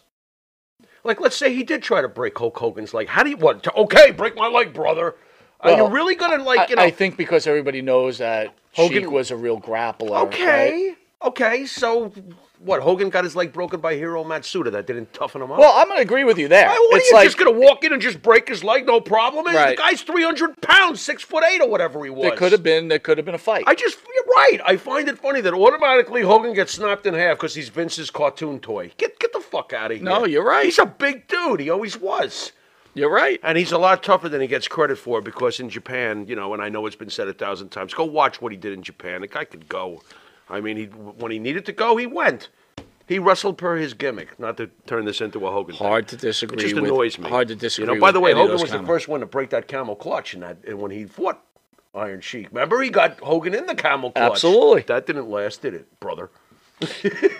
Like, 1.03 1.19
let's 1.21 1.35
say 1.35 1.53
he 1.53 1.63
did 1.63 1.83
try 1.83 2.01
to 2.01 2.07
break 2.07 2.37
Hulk 2.37 2.57
Hogan's 2.57 2.93
leg. 2.93 3.07
How 3.07 3.23
do 3.23 3.29
you 3.29 3.37
what? 3.37 3.63
to- 3.63 3.73
Okay, 3.73 4.11
break 4.11 4.35
my 4.35 4.47
leg, 4.47 4.73
brother. 4.73 5.15
Are 5.59 5.71
Well, 5.73 5.77
you 5.87 5.93
really 5.93 6.15
gonna 6.15 6.43
like 6.43 6.69
you 6.69 6.75
I, 6.75 6.81
know? 6.81 6.85
I 6.87 6.91
think 6.91 7.17
because 7.17 7.45
everybody 7.45 7.81
knows 7.83 8.17
that 8.17 8.53
Hogan- 8.73 9.03
Sheik 9.03 9.11
was 9.11 9.29
a 9.29 9.35
real 9.35 9.59
grappler. 9.61 10.09
right? 10.31 10.95
Okay. 11.23 11.65
So 11.65 12.11
what? 12.59 12.81
Hogan 12.81 13.09
got 13.09 13.23
his 13.23 13.35
leg 13.35 13.51
broken 13.53 13.79
by 13.79 13.95
Hiro 13.95 14.23
Matsuda. 14.23 14.71
That 14.71 14.87
didn't 14.87 15.13
toughen 15.13 15.41
him 15.41 15.51
up. 15.51 15.59
Well, 15.59 15.73
I'm 15.75 15.87
going 15.87 15.97
to 15.97 16.01
agree 16.03 16.23
with 16.23 16.37
you 16.37 16.47
there. 16.47 16.67
Why, 16.67 16.87
what, 16.91 17.01
are 17.01 17.03
you 17.03 17.13
like 17.13 17.25
just 17.25 17.37
gonna 17.37 17.51
walk 17.51 17.83
in 17.83 17.93
and 17.93 18.01
just 18.01 18.21
break 18.21 18.47
his 18.47 18.63
leg? 18.63 18.85
No 18.85 19.01
problem. 19.01 19.45
Man, 19.45 19.55
Right. 19.55 19.77
The 19.77 19.81
guy's 19.81 20.01
three 20.01 20.23
hundred 20.23 20.61
pounds, 20.61 21.01
six 21.01 21.23
foot 21.23 21.43
eight, 21.43 21.61
or 21.61 21.69
whatever 21.69 22.03
he 22.03 22.09
was. 22.09 22.23
there 22.23 22.37
could 22.37 22.51
have 22.51 22.63
been 22.63 22.87
there 22.87 22.99
could 22.99 23.17
have 23.17 23.25
been 23.25 23.35
a 23.35 23.39
fight. 23.39 23.63
I 23.67 23.75
just, 23.75 23.99
you're 24.13 24.35
right. 24.35 24.59
I 24.65 24.77
find 24.77 25.07
it 25.07 25.17
funny 25.17 25.41
that 25.41 25.53
automatically 25.53 26.21
Hogan 26.21 26.53
gets 26.53 26.73
snapped 26.73 27.05
in 27.05 27.13
half 27.13 27.37
because 27.37 27.55
he's 27.55 27.69
Vince's 27.69 28.11
cartoon 28.11 28.59
toy. 28.59 28.91
Get 28.97 29.19
get 29.19 29.33
the 29.33 29.39
fuck 29.39 29.73
out 29.73 29.91
of 29.91 29.97
here. 29.97 30.05
No, 30.05 30.25
you're 30.25 30.45
right. 30.45 30.65
He's 30.65 30.79
a 30.79 30.85
big 30.85 31.27
dude. 31.27 31.59
He 31.59 31.69
always 31.69 31.99
was. 31.99 32.51
You're 32.93 33.11
right. 33.11 33.39
And 33.41 33.57
he's 33.57 33.71
a 33.71 33.77
lot 33.77 34.03
tougher 34.03 34.27
than 34.27 34.41
he 34.41 34.47
gets 34.47 34.67
credit 34.67 34.97
for 34.97 35.21
because 35.21 35.59
in 35.59 35.69
Japan, 35.69 36.27
you 36.27 36.35
know, 36.35 36.53
and 36.53 36.61
I 36.61 36.67
know 36.67 36.85
it's 36.85 36.95
been 36.95 37.09
said 37.09 37.27
a 37.29 37.33
thousand 37.33 37.69
times, 37.69 37.93
go 37.93 38.03
watch 38.03 38.41
what 38.41 38.51
he 38.51 38.57
did 38.57 38.73
in 38.73 38.83
Japan. 38.83 39.21
The 39.21 39.27
guy 39.27 39.45
could 39.45 39.69
go. 39.69 40.01
I 40.51 40.61
mean, 40.61 40.77
he 40.77 40.85
when 40.85 41.31
he 41.31 41.39
needed 41.39 41.65
to 41.65 41.71
go, 41.71 41.97
he 41.97 42.05
went. 42.05 42.49
He 43.07 43.19
wrestled 43.19 43.57
per 43.57 43.75
his 43.77 43.93
gimmick, 43.93 44.39
not 44.39 44.55
to 44.57 44.69
turn 44.85 45.05
this 45.05 45.19
into 45.19 45.45
a 45.45 45.51
Hogan. 45.51 45.75
thing. 45.75 45.85
Hard 45.85 46.07
to 46.09 46.17
disagree. 46.17 46.57
It 46.57 46.61
just 46.61 46.75
with, 46.75 46.85
annoys 46.85 47.17
me. 47.17 47.29
Hard 47.29 47.49
to 47.49 47.55
disagree. 47.55 47.89
You 47.89 47.95
know, 47.95 47.99
by 47.99 48.07
with 48.07 48.13
the 48.13 48.19
way, 48.21 48.33
Hogan 48.33 48.51
those 48.51 48.61
was 48.61 48.71
the 48.71 48.83
first 48.83 49.07
one 49.07 49.19
to 49.19 49.25
break 49.25 49.49
that 49.49 49.67
camel 49.67 49.95
clutch 49.95 50.33
in 50.33 50.39
that 50.41 50.59
and 50.65 50.79
when 50.79 50.91
he 50.91 51.05
fought 51.05 51.43
Iron 51.93 52.21
Sheik. 52.21 52.47
Remember, 52.51 52.81
he 52.81 52.89
got 52.89 53.19
Hogan 53.19 53.53
in 53.53 53.65
the 53.65 53.75
camel 53.75 54.11
clutch. 54.11 54.31
Absolutely. 54.31 54.83
That 54.83 55.05
didn't 55.05 55.29
last, 55.29 55.61
did 55.61 55.73
it, 55.73 55.99
brother? 55.99 56.29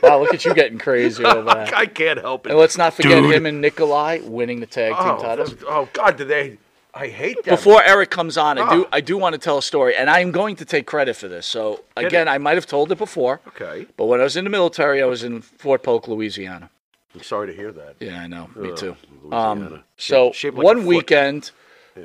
Wow, 0.04 0.20
look 0.20 0.34
at 0.34 0.46
you 0.46 0.54
getting 0.54 0.78
crazy 0.78 1.24
over 1.24 1.42
that. 1.46 1.74
I 1.74 1.86
can't 1.86 2.20
help 2.20 2.46
it. 2.46 2.50
And 2.50 2.60
let's 2.60 2.78
not 2.78 2.94
forget 2.94 3.22
Dude. 3.22 3.34
him 3.34 3.46
and 3.46 3.62
Nikolai 3.62 4.20
winning 4.24 4.60
the 4.60 4.66
tag 4.66 4.94
team 4.94 5.02
oh, 5.04 5.22
titles. 5.22 5.56
oh 5.68 5.90
God, 5.94 6.18
did 6.18 6.28
they? 6.28 6.58
I 6.94 7.08
hate 7.08 7.38
that. 7.44 7.50
Before 7.52 7.82
Eric 7.84 8.10
comes 8.10 8.38
on, 8.38 8.58
I 8.58 8.74
do 8.74 8.86
Ah. 8.86 8.90
I 8.92 9.02
do 9.02 9.18
want 9.18 9.34
to 9.34 9.40
tell 9.40 9.58
a 9.58 9.62
story, 9.62 9.96
and 9.96 10.10
I'm 10.10 10.32
going 10.32 10.56
to 10.58 10.66
take 10.66 10.86
credit 10.86 11.16
for 11.16 11.28
this. 11.30 11.46
So 11.46 11.84
Get 11.96 12.06
again, 12.08 12.28
it. 12.28 12.32
I 12.32 12.38
might 12.38 12.56
have 12.56 12.66
told 12.68 12.92
it 12.92 12.98
before, 12.98 13.40
Okay. 13.50 13.88
but 13.96 14.06
when 14.06 14.20
I 14.20 14.24
was 14.24 14.36
in 14.36 14.44
the 14.44 14.50
military, 14.50 15.02
I 15.02 15.06
was 15.06 15.24
in 15.24 15.42
Fort 15.42 15.84
Polk, 15.84 16.08
Louisiana. 16.08 16.70
I'm 17.16 17.24
sorry 17.24 17.48
to 17.48 17.54
hear 17.54 17.72
that. 17.72 17.96
Yeah, 18.00 18.20
I 18.22 18.28
know. 18.28 18.50
Me 18.56 18.72
Ugh, 18.72 18.78
too. 18.78 18.96
Louisiana. 19.24 19.52
Um, 19.52 19.84
so 19.98 20.28
Shaped- 20.28 20.36
shaped 20.36 20.58
like 20.58 20.64
a 20.64 20.66
one 20.66 20.78
foot. 20.80 20.88
weekend, 20.88 21.52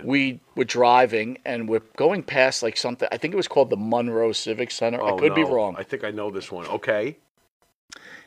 we 0.04 0.40
were 0.56 0.64
driving 0.64 1.38
and 1.44 1.68
we're 1.68 1.82
going 1.96 2.22
past 2.22 2.62
like 2.62 2.76
something. 2.76 3.08
I 3.12 3.16
think 3.16 3.34
it 3.34 3.36
was 3.36 3.48
called 3.48 3.70
the 3.70 3.76
Monroe 3.76 4.32
Civic 4.32 4.70
Center. 4.70 5.00
I 5.02 5.10
Oh, 5.10 5.16
could 5.18 5.34
be 5.34 5.42
no. 5.44 5.50
wrong. 5.50 5.76
I 5.78 5.82
think 5.84 6.02
I 6.04 6.10
know 6.10 6.30
this 6.30 6.50
one. 6.52 6.66
Okay. 6.66 7.16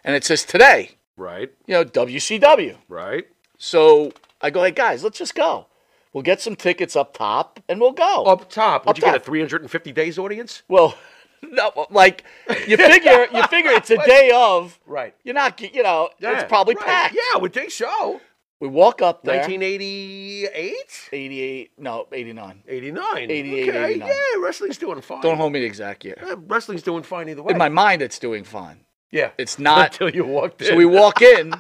And 0.04 0.16
it 0.16 0.24
says 0.24 0.44
today, 0.46 0.92
Right. 1.18 1.52
you 1.68 1.74
know, 1.74 1.84
WCW. 1.84 2.78
Right. 2.88 3.28
So 3.58 4.14
I 4.42 4.50
go, 4.50 4.64
hey 4.64 4.72
guys, 4.72 5.04
let's 5.04 5.18
just 5.18 5.36
go. 5.36 5.66
We'll 6.14 6.24
get 6.24 6.42
some 6.42 6.56
tickets 6.56 6.96
up 6.96 7.14
top 7.16 7.60
and 7.70 7.80
we'll 7.80 7.92
go. 7.92 8.24
Up 8.24 8.50
top. 8.50 8.86
Would 8.86 8.92
Up 8.92 8.98
you 8.98 9.04
get 9.04 9.16
a 9.16 9.20
350 9.20 9.92
days 9.92 10.18
audience? 10.18 10.64
Well, 10.68 10.96
no, 11.44 11.88
like 11.92 12.24
you 12.68 12.78
figure, 12.78 13.28
you 13.32 13.44
figure 13.48 13.72
it's 13.72 13.92
a 13.92 13.98
day 13.98 14.32
of. 14.34 14.80
Right. 14.86 15.14
You're 15.24 15.36
not, 15.36 15.62
you 15.62 15.84
know, 15.84 16.10
it's 16.20 16.44
probably 16.50 16.76
right. 16.76 16.86
packed. 16.86 17.16
Yeah, 17.16 17.22
I 17.36 17.38
would 17.40 17.54
think 17.54 17.72
so. 17.72 18.22
We 18.60 18.68
walk 18.68 19.02
up 19.02 19.24
there. 19.24 19.38
1988? 19.38 21.10
88, 21.14 21.72
no, 21.78 22.08
89. 22.12 22.64
89. 22.68 23.18
88, 23.32 23.70
okay. 23.70 23.86
89. 23.92 24.08
Yeah, 24.10 24.16
wrestling's 24.44 24.78
doing 24.78 25.02
fine. 25.02 25.22
Don't 25.22 25.38
hold 25.38 25.54
me 25.54 25.60
the 25.62 25.66
exact 25.66 26.04
year. 26.04 26.18
Yeah, 26.22 26.36
wrestling's 26.46 26.84
doing 26.84 27.04
fine 27.04 27.30
either 27.30 27.42
way. 27.44 27.54
In 27.54 27.58
my 27.58 27.70
mind, 27.70 28.02
it's 28.02 28.20
doing 28.20 28.44
fine. 28.44 28.82
yeah. 29.12 29.32
It's 29.38 29.60
not. 29.60 29.94
Until 30.02 30.10
you 30.10 30.26
walked 30.26 30.62
in. 30.62 30.68
So 30.68 30.76
we 30.76 30.86
walk 30.86 31.22
in, 31.22 31.54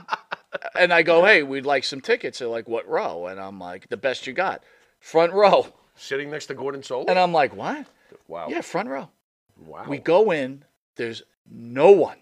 and 0.77 0.91
I 0.93 1.01
go, 1.03 1.25
"Hey, 1.25 1.43
we'd 1.43 1.65
like 1.65 1.83
some 1.83 2.01
tickets." 2.01 2.39
They're 2.39 2.47
like, 2.47 2.67
"What 2.67 2.87
row?" 2.87 3.27
And 3.27 3.39
I'm 3.39 3.59
like, 3.59 3.89
"The 3.89 3.97
best 3.97 4.25
you 4.27 4.33
got, 4.33 4.63
front 4.99 5.33
row." 5.33 5.67
Sitting 5.95 6.29
next 6.31 6.45
to 6.47 6.53
Gordon 6.53 6.81
Solie? 6.81 7.05
And 7.09 7.19
I'm 7.19 7.33
like, 7.33 7.55
"What?" 7.55 7.85
wow. 8.27 8.47
Yeah, 8.49 8.61
front 8.61 8.89
row. 8.89 9.09
Wow. 9.57 9.85
We 9.87 9.97
go 9.97 10.31
in. 10.31 10.63
There's 10.95 11.23
no 11.51 11.91
one. 11.91 12.17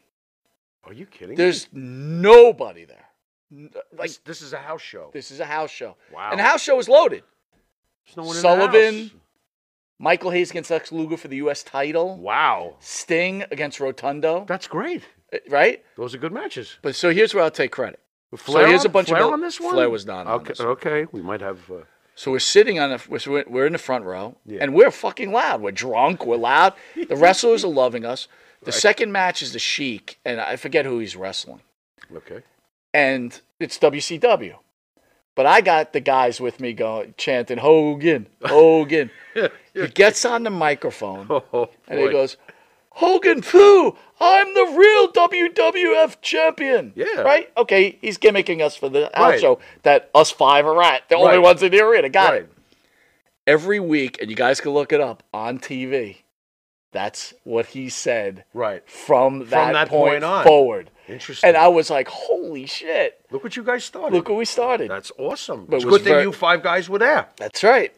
Are 0.84 0.93
you 0.93 1.05
kidding? 1.05 1.29
me? 1.29 1.36
There's 1.36 1.67
nobody 1.74 2.86
there. 2.86 3.05
Like 3.98 4.10
This, 4.10 4.17
this 4.25 4.41
is 4.41 4.53
a 4.53 4.57
house 4.57 4.81
show. 4.81 5.10
this 5.13 5.31
is 5.31 5.39
a 5.39 5.46
house 5.46 5.69
show, 5.72 5.96
Wow. 6.13 6.29
and 6.31 6.39
the 6.39 6.43
house 6.43 6.62
show 6.62 6.77
is 6.79 6.89
loaded. 6.89 7.24
There's 8.05 8.17
no 8.17 8.24
one 8.24 8.31
in 8.31 8.36
the 8.36 8.41
Sullivan, 8.41 9.01
house. 9.03 9.12
Michael 10.00 10.31
Hayes 10.31 10.50
against 10.51 10.69
Lex 10.69 10.91
Luger 10.91 11.17
for 11.17 11.27
the 11.27 11.38
U.S. 11.38 11.63
title. 11.63 12.17
Wow. 12.17 12.75
Sting 12.79 13.43
against 13.51 13.79
Rotundo. 13.79 14.46
That's 14.48 14.67
great. 14.67 15.03
Uh, 15.34 15.38
Right. 15.50 15.84
Those 15.98 16.13
are 16.15 16.17
good 16.17 16.31
matches. 16.34 16.77
But 16.81 16.96
so 16.96 17.12
here's 17.12 17.34
where 17.34 17.43
I'll 17.43 17.51
take 17.51 17.72
credit. 17.72 18.00
Flair 18.36 18.67
here's 18.67 18.81
on, 18.81 18.88
a 18.88 18.89
bunch 18.89 19.07
of 19.10 19.17
Flair 19.17 19.24
mil- 19.24 19.34
on 19.34 19.41
this 19.41 19.60
one? 19.60 19.74
Flair 19.74 19.89
was 19.89 20.05
not 20.05 20.27
on 20.27 20.34
okay, 20.41 20.48
this 20.50 20.60
one. 20.60 20.67
Okay, 20.69 21.05
we 21.12 21.22
might 21.22 21.41
have. 21.41 21.60
Uh, 21.72 21.75
So 22.15 22.31
we're 22.31 22.39
sitting 22.39 22.79
on 22.79 22.91
a, 22.91 23.00
we're, 23.07 23.43
we're 23.48 23.65
in 23.67 23.74
the 23.74 23.77
front 23.79 24.03
row, 24.03 24.36
Yeah. 24.46 24.60
and 24.62 24.74
we're 24.74 24.91
fucking 24.91 25.31
loud. 25.31 25.62
We're 25.62 25.72
drunk. 25.72 26.25
We're 26.25 26.38
loud. 26.38 26.74
The 27.07 27.15
wrestlers 27.24 27.63
are 27.63 27.69
loving 27.72 28.05
us. 28.05 28.27
The 28.63 28.72
second 28.72 29.12
match 29.12 29.41
is 29.41 29.53
the 29.53 29.60
Sheik, 29.60 30.19
and 30.25 30.41
I 30.41 30.55
forget 30.57 30.84
who 30.86 31.00
he's 31.00 31.15
wrestling, 31.15 31.62
okay. 32.13 32.41
and 32.93 33.39
it's 33.60 33.77
WCW. 33.77 34.55
But 35.36 35.46
I 35.46 35.62
got 35.62 35.93
the 35.93 36.00
guys 36.00 36.41
with 36.41 36.60
me 36.60 36.73
going 36.73 37.13
chanting 37.15 37.60
Hogan, 37.60 38.25
Hogan. 38.43 39.12
he 39.75 39.88
gets 39.89 40.25
on 40.25 40.41
the 40.43 40.49
microphone 40.49 41.28
Oh, 41.30 41.69
and 41.88 41.99
he 41.99 42.10
goes, 42.10 42.36
Hogan, 42.97 43.41
poo! 43.41 43.95
I'm 44.19 44.53
the 44.55 44.73
real 44.75 45.12
WWF 45.12 46.19
champion. 46.21 46.93
Yeah. 46.95 47.21
Right? 47.21 47.51
Okay, 47.55 47.99
he's 48.01 48.17
gimmicking 48.17 48.62
us 48.62 48.75
for 48.75 48.89
the 48.89 49.12
Right. 49.15 49.39
show 49.39 49.60
that 49.83 50.10
us 50.15 50.31
five 50.31 50.65
are 50.65 50.81
at. 50.81 51.07
The 51.07 51.15
only 51.15 51.38
ones 51.38 51.62
in 51.62 51.71
the 51.71 51.79
arena. 51.81 52.10
Got 52.10 52.31
Right. 52.33 52.41
it. 52.41 52.49
Every 53.45 53.79
week, 53.79 54.19
and 54.19 54.29
you 54.31 54.36
guys 54.36 54.60
can 54.60 54.71
look 54.71 54.91
it 54.91 54.99
up 54.99 55.21
on 55.31 55.60
TV. 55.60 56.23
That's 56.91 57.36
what 57.43 57.67
he 57.67 57.88
said 57.89 58.45
Right. 58.53 58.81
from 58.89 59.49
that, 59.49 59.73
that 59.73 59.89
point, 59.89 60.13
point 60.13 60.23
on. 60.23 60.43
forward. 60.43 60.89
Interesting. 61.07 61.47
And 61.47 61.55
I 61.55 61.67
was 61.67 61.89
like, 61.91 62.07
holy 62.07 62.65
shit. 62.65 63.21
Look 63.29 63.43
what 63.43 63.55
you 63.55 63.63
guys 63.63 63.86
started. 63.86 64.15
Look 64.15 64.27
what 64.27 64.38
we 64.39 64.45
started. 64.45 64.89
That's 64.89 65.12
awesome. 65.19 65.65
But 65.69 65.77
it's 65.77 65.86
it 65.86 65.89
good 65.89 66.01
thing 66.03 66.13
very- 66.13 66.23
you 66.23 66.31
five 66.31 66.63
guys 66.63 66.89
were 66.89 66.99
there. 66.99 67.27
That's 67.38 67.63
right. 67.63 67.93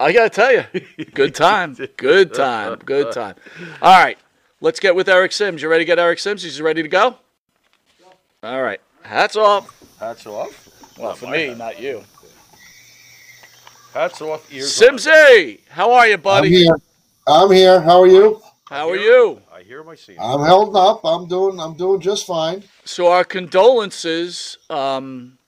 I 0.00 0.12
got 0.12 0.24
to 0.24 0.30
tell 0.30 0.52
you, 0.52 1.04
good 1.14 1.34
time. 1.34 1.74
Good 1.96 2.32
time. 2.32 2.78
Good 2.84 3.12
time. 3.12 3.34
All 3.82 4.02
right. 4.02 4.18
Let's 4.60 4.80
get 4.80 4.94
with 4.94 5.08
Eric 5.08 5.32
Simms. 5.32 5.62
You 5.62 5.68
ready 5.68 5.84
to 5.84 5.86
get 5.86 5.98
Eric 5.98 6.18
Simms? 6.18 6.42
He's 6.42 6.60
ready 6.60 6.82
to 6.82 6.88
go? 6.88 7.16
All 8.42 8.62
right. 8.62 8.80
Hats 9.02 9.36
off. 9.36 9.72
Hats 9.98 10.26
off. 10.26 10.96
Well, 10.98 11.14
for 11.14 11.28
me, 11.28 11.54
not 11.54 11.80
you. 11.80 12.02
Hats 13.94 14.20
off. 14.20 14.52
Ears 14.52 14.82
on. 14.82 14.98
Simsy, 14.98 15.60
how 15.68 15.92
are 15.92 16.06
you, 16.08 16.18
buddy? 16.18 16.48
I'm 16.48 16.52
buddy? 16.52 16.64
here. 16.64 16.76
I'm 17.26 17.50
here. 17.52 17.80
How 17.80 18.00
are 18.02 18.06
you? 18.06 18.40
How 18.68 18.90
are 18.90 18.96
you? 18.96 19.40
I 19.52 19.62
hear 19.62 19.82
my 19.82 19.94
scene. 19.94 20.16
I'm 20.20 20.44
held 20.44 20.76
up. 20.76 21.00
I'm 21.04 21.26
doing. 21.26 21.58
I'm 21.58 21.74
doing 21.74 22.00
just 22.00 22.26
fine. 22.26 22.62
So, 22.84 23.10
our 23.10 23.24
condolences 23.24 24.58
um, 24.68 25.38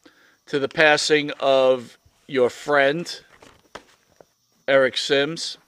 to 0.47 0.59
the 0.59 0.69
passing 0.69 1.31
of 1.39 1.99
your 2.27 2.49
friend, 2.49 3.21
Eric 4.71 4.97
Simms. 4.97 5.59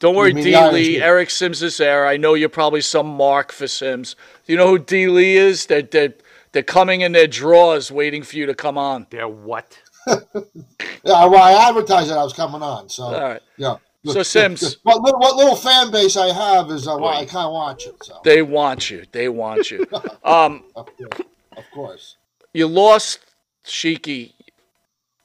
Don't 0.00 0.14
worry, 0.16 0.34
mean 0.34 0.44
D. 0.44 0.70
Lee. 0.70 1.00
Eric 1.02 1.30
Simms 1.30 1.62
is 1.62 1.78
there. 1.78 2.06
I 2.06 2.16
know 2.18 2.34
you're 2.34 2.48
probably 2.50 2.82
some 2.82 3.06
mark 3.06 3.52
for 3.52 3.66
Simms. 3.66 4.16
Do 4.44 4.52
you 4.52 4.58
know 4.58 4.68
who 4.68 4.78
D. 4.78 5.06
Lee 5.08 5.36
is? 5.36 5.64
They're, 5.66 5.82
they're, 5.82 6.12
they're 6.52 6.62
coming 6.62 7.00
in 7.00 7.12
their 7.12 7.26
drawers 7.26 7.90
waiting 7.90 8.22
for 8.22 8.36
you 8.36 8.44
to 8.46 8.54
come 8.54 8.76
on. 8.76 9.06
They're 9.10 9.28
what? 9.28 9.78
Yeah, 11.06 11.26
well, 11.26 11.36
I 11.42 11.68
advertised 11.68 12.08
that 12.08 12.16
I 12.16 12.24
was 12.24 12.32
coming 12.32 12.62
on. 12.62 12.88
So 12.88 13.02
All 13.04 13.20
right. 13.20 13.42
yeah. 13.58 13.76
So, 14.06 14.22
Simms- 14.22 14.78
what 14.82 15.02
little, 15.02 15.20
what 15.20 15.36
little 15.36 15.54
fan 15.56 15.90
base 15.92 16.16
I 16.16 16.32
have 16.32 16.70
is 16.70 16.88
uh, 16.88 16.96
well, 16.96 17.08
I 17.08 17.20
Right. 17.20 17.28
kind 17.28 17.44
of 17.46 17.52
watch 17.52 17.86
it. 17.86 17.94
So 18.02 18.20
They 18.24 18.40
want 18.40 18.90
you. 18.90 19.04
They 19.12 19.28
want 19.28 19.70
you. 19.70 19.86
Um, 20.24 20.64
of 20.76 20.86
course, 20.96 21.20
of 21.58 21.64
course. 21.74 22.16
you 22.54 22.66
lost 22.66 23.20
Shiki. 23.66 24.32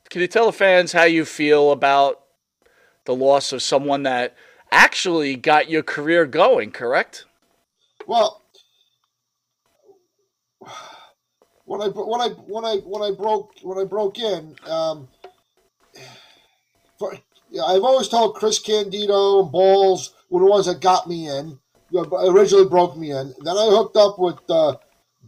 Can 0.10 0.20
you 0.20 0.28
tell 0.28 0.48
the 0.48 0.52
fans 0.52 0.92
how 0.92 1.04
you 1.06 1.24
feel 1.24 1.72
about 1.72 2.19
the 3.06 3.16
loss 3.16 3.52
of 3.52 3.62
someone 3.62 4.04
that 4.04 4.36
actually 4.72 5.36
got 5.36 5.70
your 5.70 5.84
career 5.84 6.26
going, 6.26 6.72
correct? 6.72 7.26
Well, 8.08 8.42
when 11.66 11.82
I 11.82 11.88
when 11.88 12.22
I 12.22 12.30
when 12.48 12.66
I 12.66 12.78
when 12.78 13.02
I 13.04 13.16
broke 13.16 13.54
when 13.62 13.78
I 13.78 13.84
broke 13.84 14.18
in, 14.20 14.56
um, 14.68 15.08
for, 16.98 17.16
yeah, 17.50 17.64
I've 17.64 17.84
always 17.84 18.08
told 18.08 18.36
Chris 18.36 18.60
Candido 18.60 19.44
and 19.44 19.52
Balls 19.52 20.14
were 20.30 20.40
the 20.40 20.46
ones 20.46 20.66
that 20.66 20.82
got 20.82 21.08
me 21.08 21.30
in. 21.30 21.60
you 21.92 22.04
Originally 22.12 22.68
broke 22.68 22.98
me 22.98 23.12
in. 23.12 23.34
Then 23.42 23.56
I 23.56 23.68
hooked 23.70 23.98
up 23.98 24.20
with 24.20 24.40
uh, 24.50 24.76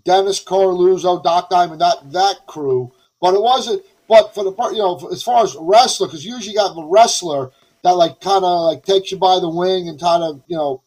Dennis 0.03 0.43
Coralluzzo, 0.43 1.23
Doc 1.23 1.49
Diamond, 1.49 1.81
that 1.81 2.11
that 2.11 2.47
crew. 2.47 2.91
But 3.19 3.35
it 3.35 3.41
wasn't. 3.41 3.83
But 4.07 4.33
for 4.33 4.43
the 4.43 4.51
part, 4.51 4.73
you 4.73 4.79
know, 4.79 4.97
as 5.11 5.23
far 5.23 5.43
as 5.43 5.55
wrestler, 5.59 6.07
because 6.07 6.25
you 6.25 6.33
usually 6.35 6.55
got 6.55 6.75
the 6.75 6.83
wrestler 6.83 7.51
that 7.83 7.91
like 7.91 8.19
kind 8.21 8.43
of 8.43 8.61
like 8.67 8.83
takes 8.83 9.11
you 9.11 9.17
by 9.17 9.39
the 9.39 9.49
wing 9.49 9.87
and 9.89 9.99
kind 9.99 10.23
of 10.23 10.41
you 10.47 10.57
know 10.57 10.81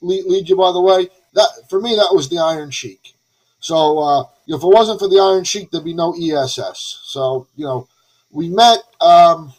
lead, 0.00 0.24
lead 0.26 0.48
you 0.48 0.56
by 0.56 0.72
the 0.72 0.80
way. 0.80 1.08
That 1.34 1.48
for 1.68 1.80
me, 1.80 1.94
that 1.96 2.14
was 2.14 2.28
the 2.28 2.38
Iron 2.38 2.70
Sheik. 2.70 3.14
So 3.60 3.98
uh, 3.98 4.24
if 4.46 4.62
it 4.62 4.66
wasn't 4.66 4.98
for 4.98 5.08
the 5.08 5.20
Iron 5.20 5.44
Sheik, 5.44 5.70
there'd 5.70 5.84
be 5.84 5.94
no 5.94 6.14
ESS. 6.14 7.00
So 7.04 7.46
you 7.56 7.64
know, 7.64 7.88
we 8.30 8.48
met. 8.48 8.78
Um, 9.00 9.52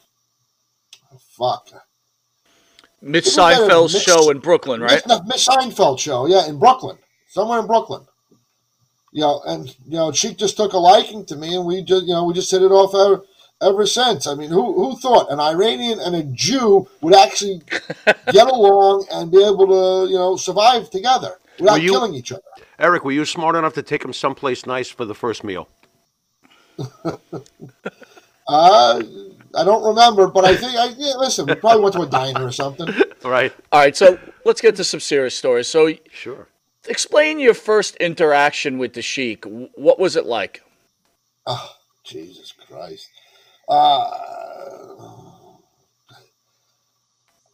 fuck. 1.37 1.69
Mitch 3.01 3.27
It 3.27 3.35
was 3.35 3.37
at 3.37 3.53
a 3.53 3.65
Seinfeld's 3.65 3.93
Mitch- 3.93 4.03
show 4.03 4.29
in 4.29 4.39
Brooklyn, 4.39 4.81
right? 4.81 4.93
Miss, 4.93 5.03
the 5.03 5.23
Miss 5.25 5.47
Seinfeld 5.47 5.99
show, 5.99 6.25
yeah, 6.25 6.47
in 6.47 6.57
Brooklyn, 6.57 6.97
somewhere 7.27 7.59
in 7.59 7.67
Brooklyn. 7.67 8.05
You 9.11 9.21
know, 9.21 9.41
and 9.45 9.67
you 9.85 9.97
know, 9.97 10.11
Sheik 10.11 10.37
just 10.37 10.57
took 10.57 10.73
a 10.73 10.77
liking 10.77 11.25
to 11.25 11.35
me, 11.35 11.55
and 11.55 11.65
we 11.65 11.83
just, 11.83 12.05
you 12.05 12.13
know, 12.13 12.23
we 12.25 12.33
just 12.33 12.49
hit 12.49 12.61
it 12.61 12.71
off 12.71 12.95
ever 13.61 13.85
since. 13.85 14.27
I 14.27 14.35
mean, 14.35 14.49
who 14.49 14.73
who 14.73 14.95
thought 14.97 15.31
an 15.31 15.39
Iranian 15.39 15.99
and 15.99 16.15
a 16.15 16.23
Jew 16.23 16.87
would 17.01 17.15
actually 17.15 17.61
get 18.31 18.47
along 18.47 19.05
and 19.11 19.31
be 19.31 19.43
able 19.43 19.67
to, 19.67 20.11
you 20.11 20.17
know, 20.17 20.35
survive 20.35 20.89
together 20.89 21.37
without 21.59 21.81
you- 21.81 21.91
killing 21.91 22.13
each 22.15 22.31
other? 22.31 22.41
Eric, 22.79 23.05
were 23.05 23.11
you 23.11 23.23
smart 23.25 23.55
enough 23.55 23.73
to 23.75 23.83
take 23.83 24.03
him 24.03 24.13
someplace 24.13 24.65
nice 24.65 24.89
for 24.89 25.05
the 25.05 25.15
first 25.15 25.43
meal? 25.43 25.67
Uh, 28.45 29.01
I 29.55 29.63
don't 29.63 29.85
remember, 29.87 30.27
but 30.27 30.43
I 30.43 30.57
think 30.57 30.75
I 30.75 30.87
yeah, 30.97 31.13
listen. 31.15 31.45
We 31.45 31.55
probably 31.55 31.81
went 31.81 31.95
to 31.95 32.01
a 32.01 32.07
diner 32.09 32.45
or 32.45 32.51
something. 32.51 32.87
Right. 33.23 33.53
All 33.71 33.79
right, 33.79 33.95
so 33.95 34.19
let's 34.43 34.59
get 34.59 34.75
to 34.75 34.83
some 34.83 34.99
serious 34.99 35.33
stories. 35.33 35.65
So, 35.69 35.93
Sure. 36.11 36.49
explain 36.89 37.39
your 37.39 37.53
first 37.53 37.95
interaction 37.95 38.77
with 38.79 38.91
the 38.95 39.01
Sheik. 39.01 39.45
What 39.75 39.97
was 39.97 40.17
it 40.17 40.25
like? 40.25 40.61
Oh, 41.47 41.71
Jesus 42.03 42.51
Christ. 42.51 43.07
Uh, 43.67 44.11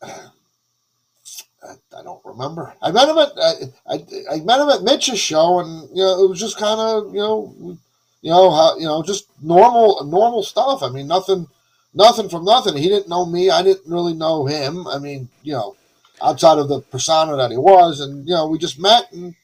I, 0.02 2.02
don't 2.04 2.24
remember. 2.26 2.74
I 2.82 2.91
met 2.91 3.10
him 3.10 3.17
at 3.17 3.32
I, 3.38 3.54
I, 3.88 4.06
I 4.32 4.39
met 4.39 4.60
him 4.60 4.69
at 4.69 4.84
Mitch's 4.84 5.19
show, 5.19 5.60
and 5.60 5.89
you 5.89 6.04
know 6.04 6.24
it 6.24 6.30
was 6.30 6.39
just 6.39 6.58
kind 6.58 6.80
of 6.80 7.13
you 7.13 7.19
know 7.19 7.78
you 8.22 8.32
know 8.32 8.52
how 8.52 8.78
you 8.78 8.86
know 8.86 9.04
just 9.04 9.28
normal 9.41 10.04
normal 10.06 10.43
stuff. 10.43 10.82
I 10.82 10.89
mean 10.89 11.08
nothing 11.08 11.48
nothing 11.93 12.30
from 12.30 12.45
nothing. 12.45 12.78
He 12.78 12.89
didn't 12.89 13.10
know 13.10 13.26
me. 13.26 13.50
I 13.50 13.62
didn't 13.62 13.91
really 13.91 14.13
know 14.13 14.45
him. 14.45 14.88
I 14.88 15.00
mean, 15.00 15.30
you 15.43 15.54
know, 15.54 15.76
outside 16.22 16.58
of 16.58 16.69
the 16.69 16.82
persona 16.82 17.36
that 17.36 17.52
he 17.52 17.58
was, 17.58 18.00
and 18.00 18.28
you 18.28 18.34
know, 18.34 18.48
we 18.48 18.58
just 18.58 18.80
met 18.80 19.12
and 19.12 19.36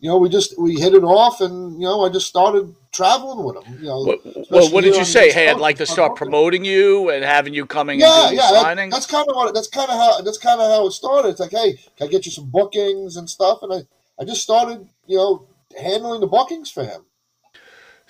you 0.00 0.10
know, 0.10 0.18
we 0.18 0.28
just 0.28 0.58
we 0.58 0.74
hit 0.74 0.94
it 0.94 1.04
off, 1.04 1.40
and 1.40 1.80
you 1.80 1.86
know, 1.86 2.04
I 2.04 2.10
just 2.10 2.26
started 2.26 2.74
traveling 2.96 3.44
with 3.44 3.56
him. 3.62 3.78
You 3.80 3.86
know, 3.86 4.00
Well, 4.00 4.46
well, 4.50 4.70
what 4.72 4.84
did 4.84 4.96
you 4.96 5.04
say? 5.04 5.30
Hey, 5.30 5.48
I'd 5.48 5.58
like 5.58 5.76
to 5.76 5.86
start 5.86 6.16
promoting 6.16 6.64
you 6.64 7.10
and 7.10 7.24
having 7.24 7.54
you 7.54 7.66
coming 7.66 8.00
Yeah, 8.00 8.06
and 8.06 8.28
doing 8.30 8.38
yeah, 8.38 8.52
that- 8.64 8.90
that's 8.90 9.06
kind 9.06 9.26
of 9.28 9.36
what 9.36 9.54
that's 9.54 9.68
kind 9.68 9.90
of 9.90 9.96
how 9.96 10.20
that's 10.22 10.38
kind 10.38 10.60
of 10.60 10.70
how 10.70 10.86
it 10.86 10.92
started. 10.92 11.28
It's 11.28 11.40
like, 11.40 11.50
hey, 11.50 11.78
can 11.96 12.08
I 12.08 12.10
get 12.10 12.26
you 12.26 12.32
some 12.32 12.50
bookings 12.50 13.16
and 13.16 13.28
stuff? 13.28 13.58
And 13.62 13.72
I 13.72 13.86
I 14.20 14.24
just 14.24 14.42
started, 14.42 14.88
you 15.06 15.18
know, 15.18 15.46
handling 15.78 16.20
the 16.20 16.26
bookings 16.26 16.70
for 16.70 16.84
him. 16.84 17.02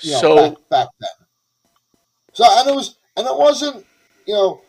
You 0.00 0.12
know, 0.12 0.20
so 0.20 0.36
back, 0.36 0.58
back 0.70 0.88
then. 1.00 1.26
So 2.32 2.44
and 2.48 2.68
it 2.70 2.74
was 2.74 2.96
and 3.16 3.26
it 3.26 3.36
wasn't, 3.36 3.84
you 4.26 4.34
know, 4.34 4.60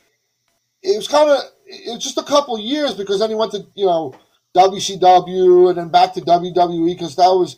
it 0.81 0.95
was 0.97 1.07
kind 1.07 1.29
of 1.29 1.39
it 1.65 1.93
was 1.93 2.03
just 2.03 2.17
a 2.17 2.23
couple 2.23 2.57
years 2.57 2.93
because 2.95 3.19
then 3.19 3.29
he 3.29 3.35
went 3.35 3.51
to 3.51 3.67
you 3.75 3.85
know 3.85 4.15
WCW 4.55 5.69
and 5.69 5.77
then 5.77 5.89
back 5.89 6.13
to 6.13 6.21
WWE 6.21 6.85
because 6.95 7.15
that 7.17 7.27
was, 7.27 7.57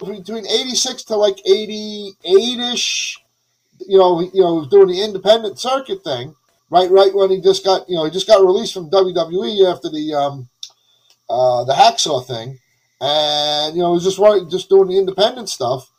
Between 0.00 0.46
86 0.46 1.04
to 1.04 1.16
like 1.16 1.36
88ish 1.48 3.16
you 3.86 3.98
know 3.98 4.20
you 4.20 4.42
know 4.42 4.64
doing 4.64 4.88
the 4.88 5.02
independent 5.02 5.58
circuit 5.58 6.02
thing 6.02 6.34
right 6.70 6.90
right 6.90 7.14
when 7.14 7.30
he 7.30 7.40
just 7.40 7.64
got 7.64 7.88
you 7.88 7.96
know 7.96 8.04
he 8.04 8.10
just 8.10 8.26
got 8.26 8.44
released 8.44 8.74
from 8.74 8.90
WWE 8.90 9.72
after 9.72 9.88
the 9.88 10.14
um 10.14 10.48
uh 11.28 11.64
the 11.64 11.72
hacksaw 11.72 12.24
thing. 12.26 12.58
And 13.00 13.76
you 13.76 13.82
know 13.82 13.90
he 13.90 13.94
was 13.94 14.04
just 14.04 14.18
right 14.18 14.42
just 14.50 14.68
doing 14.68 14.88
the 14.88 14.98
independent 14.98 15.48
stuff. 15.48 15.90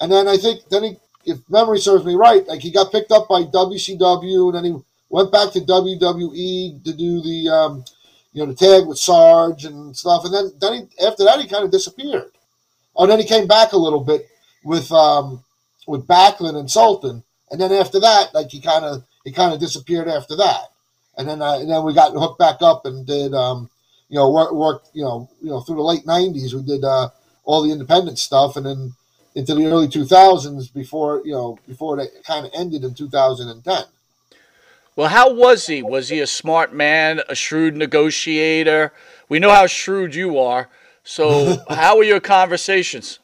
And 0.00 0.10
then 0.10 0.28
I 0.28 0.36
think 0.36 0.68
then 0.68 0.84
he 0.84 0.96
if 1.24 1.38
memory 1.48 1.78
serves 1.78 2.04
me 2.04 2.14
right 2.14 2.46
like 2.46 2.60
he 2.60 2.70
got 2.70 2.92
picked 2.92 3.12
up 3.12 3.28
by 3.28 3.42
WCW 3.42 4.48
and 4.48 4.54
then 4.54 4.64
he 4.64 4.82
went 5.08 5.32
back 5.32 5.52
to 5.52 5.60
WWE 5.60 6.84
to 6.84 6.92
do 6.92 7.22
the 7.22 7.48
um 7.48 7.84
you 8.32 8.44
know 8.44 8.52
the 8.52 8.54
tag 8.54 8.86
with 8.86 8.98
Sarge 8.98 9.64
and 9.64 9.96
stuff. 9.96 10.24
And 10.24 10.34
then 10.34 10.52
then 10.60 10.72
he 10.74 11.06
after 11.06 11.24
that 11.24 11.40
he 11.40 11.48
kind 11.48 11.64
of 11.64 11.70
disappeared 11.70 12.31
Oh, 12.94 13.06
then 13.06 13.18
he 13.18 13.24
came 13.24 13.46
back 13.46 13.72
a 13.72 13.76
little 13.78 14.00
bit 14.00 14.28
with 14.64 14.90
um, 14.92 15.42
with 15.86 16.06
Backlund 16.06 16.56
and 16.56 16.70
Sultan, 16.70 17.22
and 17.50 17.60
then 17.60 17.72
after 17.72 18.00
that, 18.00 18.34
like 18.34 18.50
he 18.50 18.60
kind 18.60 18.84
of 18.84 19.04
he 19.24 19.32
kind 19.32 19.52
of 19.52 19.60
disappeared 19.60 20.08
after 20.08 20.36
that, 20.36 20.68
and 21.16 21.28
then 21.28 21.42
uh, 21.42 21.58
and 21.58 21.70
then 21.70 21.84
we 21.84 21.94
got 21.94 22.12
hooked 22.12 22.38
back 22.38 22.56
up 22.60 22.84
and 22.84 23.06
did 23.06 23.34
um, 23.34 23.70
you 24.08 24.16
know 24.16 24.30
work 24.30 24.52
work 24.52 24.84
you 24.92 25.02
know 25.02 25.28
you 25.40 25.48
know 25.48 25.60
through 25.60 25.76
the 25.76 25.82
late 25.82 26.04
'90s 26.04 26.54
we 26.54 26.62
did 26.62 26.84
uh, 26.84 27.08
all 27.44 27.62
the 27.62 27.72
independent 27.72 28.18
stuff, 28.18 28.56
and 28.56 28.66
then 28.66 28.94
into 29.34 29.54
the 29.54 29.66
early 29.66 29.88
2000s 29.88 30.72
before 30.74 31.22
you 31.24 31.32
know 31.32 31.58
before 31.66 31.98
it 31.98 32.10
kind 32.26 32.46
of 32.46 32.52
ended 32.54 32.84
in 32.84 32.94
2010. 32.94 33.84
Well, 34.94 35.08
how 35.08 35.32
was 35.32 35.66
he? 35.68 35.82
Was 35.82 36.10
he 36.10 36.20
a 36.20 36.26
smart 36.26 36.74
man, 36.74 37.22
a 37.26 37.34
shrewd 37.34 37.74
negotiator? 37.76 38.92
We 39.26 39.38
know 39.38 39.50
how 39.50 39.66
shrewd 39.66 40.14
you 40.14 40.38
are. 40.38 40.68
So, 41.04 41.56
how 41.68 41.96
were 41.96 42.04
your 42.04 42.20
conversations? 42.20 43.18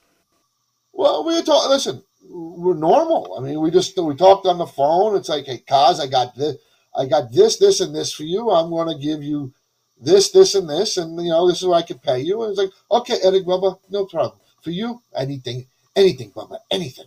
Well, 0.93 1.25
we 1.25 1.35
were 1.35 1.43
talking. 1.43 1.71
Listen, 1.71 2.03
we're 2.29 2.75
normal. 2.75 3.37
I 3.38 3.43
mean, 3.43 3.61
we 3.61 3.71
just 3.71 3.97
we 3.97 4.17
talked 4.17 4.47
on 4.47 4.59
the 4.59 4.67
phone. 4.67 5.17
It's 5.17 5.29
like, 5.29 5.47
hey, 5.47 5.62
Kaz, 5.69 6.01
I 6.01 6.07
got 6.07 6.35
this, 6.35 6.57
I 6.97 7.07
got 7.07 7.33
this, 7.33 7.59
this, 7.59 7.81
and 7.81 7.95
this 7.95 8.12
for 8.12 8.25
you. 8.25 8.51
I'm 8.51 8.71
going 8.71 8.88
to 8.88 9.03
give 9.03 9.23
you 9.23 9.53
this, 10.01 10.31
this, 10.31 10.55
and 10.55 10.69
this, 10.69 10.97
and 10.97 11.17
you 11.23 11.31
know, 11.31 11.49
this 11.49 11.59
is 11.59 11.67
what 11.67 11.83
I 11.83 11.87
can 11.87 11.99
pay 11.99 12.21
you. 12.21 12.43
And 12.43 12.51
it's 12.51 12.59
like, 12.59 12.71
okay, 12.91 13.19
Eric 13.23 13.45
Bubba, 13.45 13.79
no 13.91 14.07
problem. 14.07 14.38
For 14.62 14.71
you, 14.71 15.01
anything, 15.17 15.67
anything, 15.95 16.33
Bubba, 16.33 16.59
anything. 16.71 17.07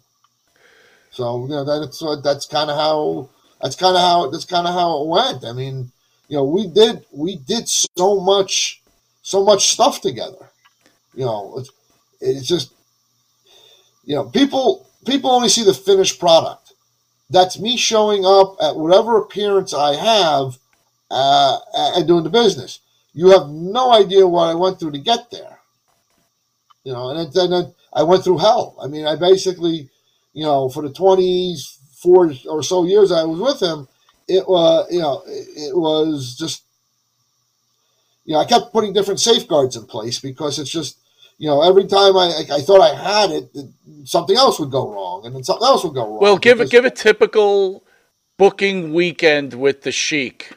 So 1.11 1.43
you 1.43 1.49
know, 1.49 1.65
that's 1.65 2.01
what 2.01 2.23
that's 2.23 2.45
kind 2.45 2.69
of 2.69 2.77
how 2.77 3.29
that's 3.61 3.75
kind 3.75 3.95
of 3.95 4.01
how 4.01 4.29
that's 4.29 4.45
kind 4.45 4.67
of 4.67 4.73
how 4.73 5.01
it 5.01 5.07
went. 5.07 5.43
I 5.43 5.51
mean, 5.51 5.91
you 6.29 6.37
know, 6.37 6.45
we 6.45 6.67
did 6.67 7.05
we 7.11 7.35
did 7.35 7.67
so 7.67 8.21
much 8.21 8.81
so 9.21 9.43
much 9.43 9.67
stuff 9.67 10.01
together. 10.01 10.50
You 11.13 11.25
know, 11.25 11.55
it's, 11.57 11.69
it's 12.21 12.47
just 12.47 12.73
you 14.03 14.15
know 14.15 14.25
people 14.25 14.87
people 15.05 15.31
only 15.31 15.49
see 15.49 15.63
the 15.63 15.73
finished 15.73 16.19
product. 16.19 16.73
That's 17.29 17.59
me 17.59 17.77
showing 17.77 18.25
up 18.25 18.57
at 18.61 18.75
whatever 18.75 19.17
appearance 19.17 19.73
i 19.73 19.95
have 19.95 20.57
uh, 21.09 21.57
and 21.75 22.07
doing 22.07 22.23
the 22.23 22.29
business. 22.29 22.79
You 23.13 23.29
have 23.31 23.49
no 23.49 23.91
idea 23.91 24.27
what 24.27 24.49
i 24.49 24.53
went 24.53 24.79
through 24.79 24.91
to 24.91 24.99
get 24.99 25.31
there. 25.31 25.59
You 26.83 26.93
know 26.93 27.09
and 27.09 27.33
then 27.33 27.73
i 27.93 28.03
went 28.03 28.23
through 28.23 28.39
hell. 28.39 28.77
I 28.81 28.87
mean 28.87 29.05
i 29.05 29.15
basically 29.15 29.89
you 30.33 30.43
know 30.45 30.69
for 30.69 30.83
the 30.83 30.93
24 30.93 32.33
or 32.49 32.63
so 32.63 32.85
years 32.85 33.11
i 33.11 33.23
was 33.23 33.39
with 33.39 33.61
him 33.61 33.87
it 34.27 34.47
was 34.47 34.87
you 34.91 34.99
know 34.99 35.21
it 35.27 35.75
was 35.75 36.35
just 36.37 36.63
you 38.25 38.33
know 38.33 38.39
i 38.39 38.45
kept 38.45 38.71
putting 38.71 38.93
different 38.93 39.19
safeguards 39.19 39.75
in 39.75 39.85
place 39.85 40.19
because 40.19 40.57
it's 40.57 40.69
just 40.69 40.97
you 41.41 41.47
know, 41.47 41.63
every 41.67 41.87
time 41.87 42.15
I, 42.15 42.43
I 42.51 42.61
thought 42.61 42.81
I 42.81 42.93
had 42.93 43.31
it, 43.31 43.49
something 44.03 44.37
else 44.37 44.59
would 44.59 44.69
go 44.69 44.93
wrong, 44.93 45.25
and 45.25 45.33
then 45.33 45.43
something 45.43 45.65
else 45.65 45.83
would 45.83 45.95
go 45.95 46.07
wrong. 46.07 46.19
Well, 46.21 46.37
give 46.37 46.59
a 46.59 46.67
give 46.67 46.85
a 46.85 46.91
typical 46.91 47.83
booking 48.37 48.93
weekend 48.93 49.55
with 49.55 49.81
the 49.81 49.91
Sheik. 49.91 50.51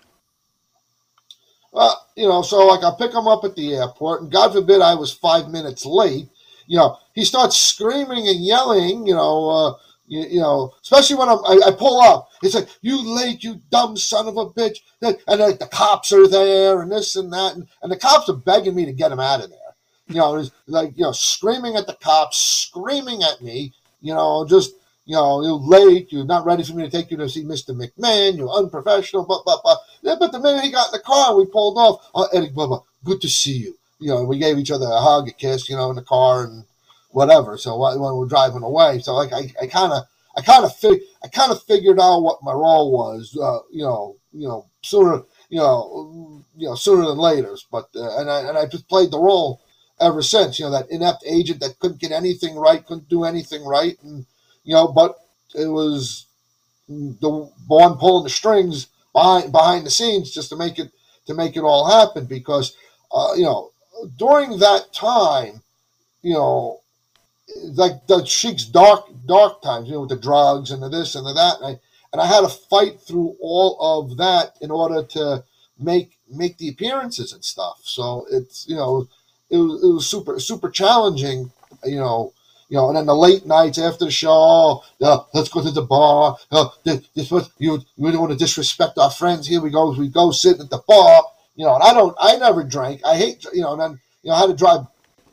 Uh, 1.72 1.94
you 2.16 2.28
know, 2.28 2.42
so 2.42 2.66
like 2.66 2.84
I 2.84 2.92
pick 2.98 3.14
him 3.14 3.26
up 3.26 3.44
at 3.44 3.56
the 3.56 3.76
airport, 3.76 4.20
and 4.20 4.30
God 4.30 4.52
forbid 4.52 4.82
I 4.82 4.94
was 4.94 5.10
five 5.10 5.48
minutes 5.48 5.86
late. 5.86 6.28
You 6.66 6.76
know, 6.76 6.98
he 7.14 7.24
starts 7.24 7.56
screaming 7.56 8.28
and 8.28 8.44
yelling. 8.44 9.06
You 9.06 9.14
know, 9.14 9.48
uh, 9.48 9.74
you, 10.06 10.20
you 10.32 10.40
know, 10.40 10.74
especially 10.82 11.16
when 11.16 11.30
I'm, 11.30 11.38
I, 11.46 11.68
I 11.68 11.70
pull 11.70 11.98
up. 12.02 12.28
It's 12.42 12.54
like 12.54 12.68
you 12.82 13.00
late, 13.00 13.42
you 13.42 13.58
dumb 13.70 13.96
son 13.96 14.28
of 14.28 14.36
a 14.36 14.50
bitch, 14.50 14.80
and 15.00 15.16
like 15.40 15.60
the 15.60 15.68
cops 15.72 16.12
are 16.12 16.28
there, 16.28 16.82
and 16.82 16.92
this 16.92 17.16
and 17.16 17.32
that, 17.32 17.54
and, 17.54 17.66
and 17.80 17.90
the 17.90 17.96
cops 17.96 18.28
are 18.28 18.36
begging 18.36 18.74
me 18.74 18.84
to 18.84 18.92
get 18.92 19.12
him 19.12 19.20
out 19.20 19.42
of 19.42 19.48
there. 19.48 19.63
You 20.08 20.16
know, 20.16 20.44
like 20.66 20.96
you 20.96 21.04
know, 21.04 21.12
screaming 21.12 21.76
at 21.76 21.86
the 21.86 21.94
cops, 21.94 22.36
screaming 22.36 23.22
at 23.22 23.40
me. 23.42 23.72
You 24.02 24.14
know, 24.14 24.46
just 24.46 24.74
you 25.06 25.16
know, 25.16 25.42
you're 25.42 25.52
late. 25.54 26.12
You're 26.12 26.24
not 26.24 26.44
ready 26.44 26.62
for 26.62 26.74
me 26.74 26.84
to 26.84 26.90
take 26.90 27.10
you 27.10 27.16
to 27.18 27.28
see 27.28 27.44
Mr. 27.44 27.70
McMahon. 27.74 28.36
You're 28.36 28.50
unprofessional. 28.50 29.24
But 29.24 29.42
but 29.44 29.60
but 29.64 29.78
yeah, 30.02 30.16
but 30.18 30.32
the 30.32 30.40
minute 30.40 30.64
he 30.64 30.70
got 30.70 30.88
in 30.88 30.92
the 30.92 31.04
car 31.04 31.36
we 31.36 31.46
pulled 31.46 31.78
off, 31.78 32.10
oh, 32.14 32.28
Eddie 32.32 32.50
Bubba, 32.50 32.82
good 33.02 33.20
to 33.22 33.28
see 33.28 33.56
you. 33.56 33.78
You 33.98 34.08
know, 34.08 34.24
we 34.24 34.38
gave 34.38 34.58
each 34.58 34.70
other 34.70 34.86
a 34.86 35.00
hug, 35.00 35.28
a 35.28 35.32
kiss, 35.32 35.68
you 35.68 35.76
know, 35.76 35.90
in 35.90 35.96
the 35.96 36.02
car 36.02 36.44
and 36.44 36.64
whatever. 37.10 37.56
So 37.56 37.78
when 37.78 38.16
we're 38.16 38.26
driving 38.26 38.62
away, 38.62 39.00
so 39.00 39.14
like 39.14 39.32
I 39.32 39.52
I 39.60 39.66
kind 39.66 39.92
of 39.92 40.04
I 40.36 40.42
kind 40.42 40.64
of 40.64 40.76
fig- 40.76 41.02
I 41.22 41.28
kind 41.28 41.52
of 41.52 41.62
figured 41.62 42.00
out 42.00 42.20
what 42.20 42.42
my 42.42 42.52
role 42.52 42.92
was. 42.92 43.36
Uh, 43.40 43.60
you 43.70 43.84
know, 43.84 44.16
you 44.32 44.48
know, 44.48 44.66
sooner 44.82 45.22
you 45.48 45.58
know 45.58 46.44
you 46.56 46.68
know 46.68 46.74
sooner 46.74 47.06
than 47.06 47.18
later. 47.18 47.56
But 47.70 47.88
uh, 47.96 48.18
and 48.18 48.30
I 48.30 48.40
and 48.48 48.58
I 48.58 48.66
just 48.66 48.88
played 48.88 49.10
the 49.10 49.18
role 49.18 49.60
ever 50.00 50.22
since. 50.22 50.58
You 50.58 50.66
know, 50.66 50.72
that 50.72 50.90
inept 50.90 51.24
agent 51.26 51.60
that 51.60 51.78
couldn't 51.78 52.00
get 52.00 52.12
anything 52.12 52.56
right, 52.56 52.84
couldn't 52.84 53.08
do 53.08 53.24
anything 53.24 53.64
right, 53.64 53.96
and 54.02 54.26
you 54.64 54.74
know, 54.74 54.88
but 54.88 55.16
it 55.54 55.66
was 55.66 56.26
the 56.88 57.50
one 57.66 57.96
pulling 57.96 58.24
the 58.24 58.30
strings 58.30 58.88
behind 59.12 59.52
behind 59.52 59.86
the 59.86 59.90
scenes 59.90 60.30
just 60.30 60.50
to 60.50 60.56
make 60.56 60.78
it 60.78 60.90
to 61.26 61.34
make 61.34 61.56
it 61.56 61.62
all 61.62 61.88
happen 61.88 62.26
because 62.26 62.76
uh, 63.12 63.32
you 63.36 63.44
know 63.44 63.70
during 64.18 64.58
that 64.58 64.92
time 64.92 65.62
you 66.22 66.34
know 66.34 66.80
like 67.62 68.06
the 68.06 68.24
Sheik's 68.24 68.64
dark 68.64 69.06
dark 69.26 69.62
times, 69.62 69.88
you 69.88 69.94
know, 69.94 70.00
with 70.00 70.10
the 70.10 70.16
drugs 70.16 70.70
and 70.70 70.82
the 70.82 70.88
this 70.88 71.14
and 71.14 71.26
the 71.26 71.32
that, 71.32 71.56
and 71.60 71.66
I 71.66 71.80
and 72.12 72.22
I 72.22 72.26
had 72.26 72.40
to 72.40 72.48
fight 72.48 73.00
through 73.00 73.36
all 73.40 73.76
of 73.80 74.16
that 74.18 74.56
in 74.60 74.70
order 74.70 75.02
to 75.02 75.44
make 75.78 76.18
make 76.30 76.58
the 76.58 76.68
appearances 76.68 77.32
and 77.32 77.44
stuff. 77.44 77.80
So 77.82 78.26
it's 78.30 78.66
you 78.68 78.76
know 78.76 79.08
it 79.50 79.56
was, 79.56 79.82
it 79.82 79.88
was 79.88 80.06
super 80.06 80.38
super 80.40 80.70
challenging, 80.70 81.50
you 81.84 81.96
know. 81.96 82.32
You 82.70 82.78
know, 82.78 82.88
and 82.88 82.96
then 82.96 83.06
the 83.06 83.14
late 83.14 83.44
nights 83.44 83.78
after 83.78 84.06
the 84.06 84.10
show, 84.10 84.82
uh, 85.02 85.18
let's 85.34 85.50
go 85.50 85.62
to 85.62 85.70
the 85.70 85.82
bar. 85.82 86.38
Uh, 86.50 86.70
this, 86.82 87.06
this 87.14 87.30
was 87.30 87.50
you. 87.58 87.78
You 87.96 88.10
don't 88.10 88.22
want 88.22 88.32
to 88.32 88.38
disrespect 88.38 88.96
our 88.96 89.10
friends. 89.10 89.46
Here 89.46 89.60
we 89.60 89.70
go. 89.70 89.92
We 89.92 90.08
go 90.08 90.30
sit 90.32 90.58
at 90.58 90.70
the 90.70 90.82
bar. 90.88 91.22
You 91.56 91.66
know, 91.66 91.74
and 91.74 91.84
I 91.84 91.92
don't. 91.92 92.16
I 92.18 92.36
never 92.36 92.64
drank. 92.64 93.02
I 93.04 93.16
hate. 93.16 93.44
You 93.52 93.60
know, 93.60 93.72
and 93.72 93.80
then 93.80 94.00
you 94.22 94.30
know 94.30 94.36
I 94.36 94.40
had 94.40 94.46
to 94.46 94.56
drive 94.56 94.86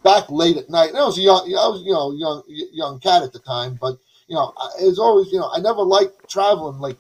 back 0.04 0.30
late 0.30 0.58
at 0.58 0.70
night. 0.70 0.90
And 0.90 0.98
I 0.98 1.06
was 1.06 1.18
a 1.18 1.22
young. 1.22 1.46
I 1.46 1.68
was 1.68 1.82
you 1.86 1.94
know 1.94 2.12
young 2.12 2.44
young 2.74 3.00
cat 3.00 3.24
at 3.24 3.32
the 3.32 3.40
time, 3.40 3.78
but 3.80 3.98
you 4.28 4.36
know 4.36 4.54
was 4.82 5.00
always 5.00 5.32
you 5.32 5.40
know 5.40 5.50
I 5.52 5.60
never 5.60 5.82
liked 5.82 6.30
traveling 6.30 6.80
like 6.80 6.98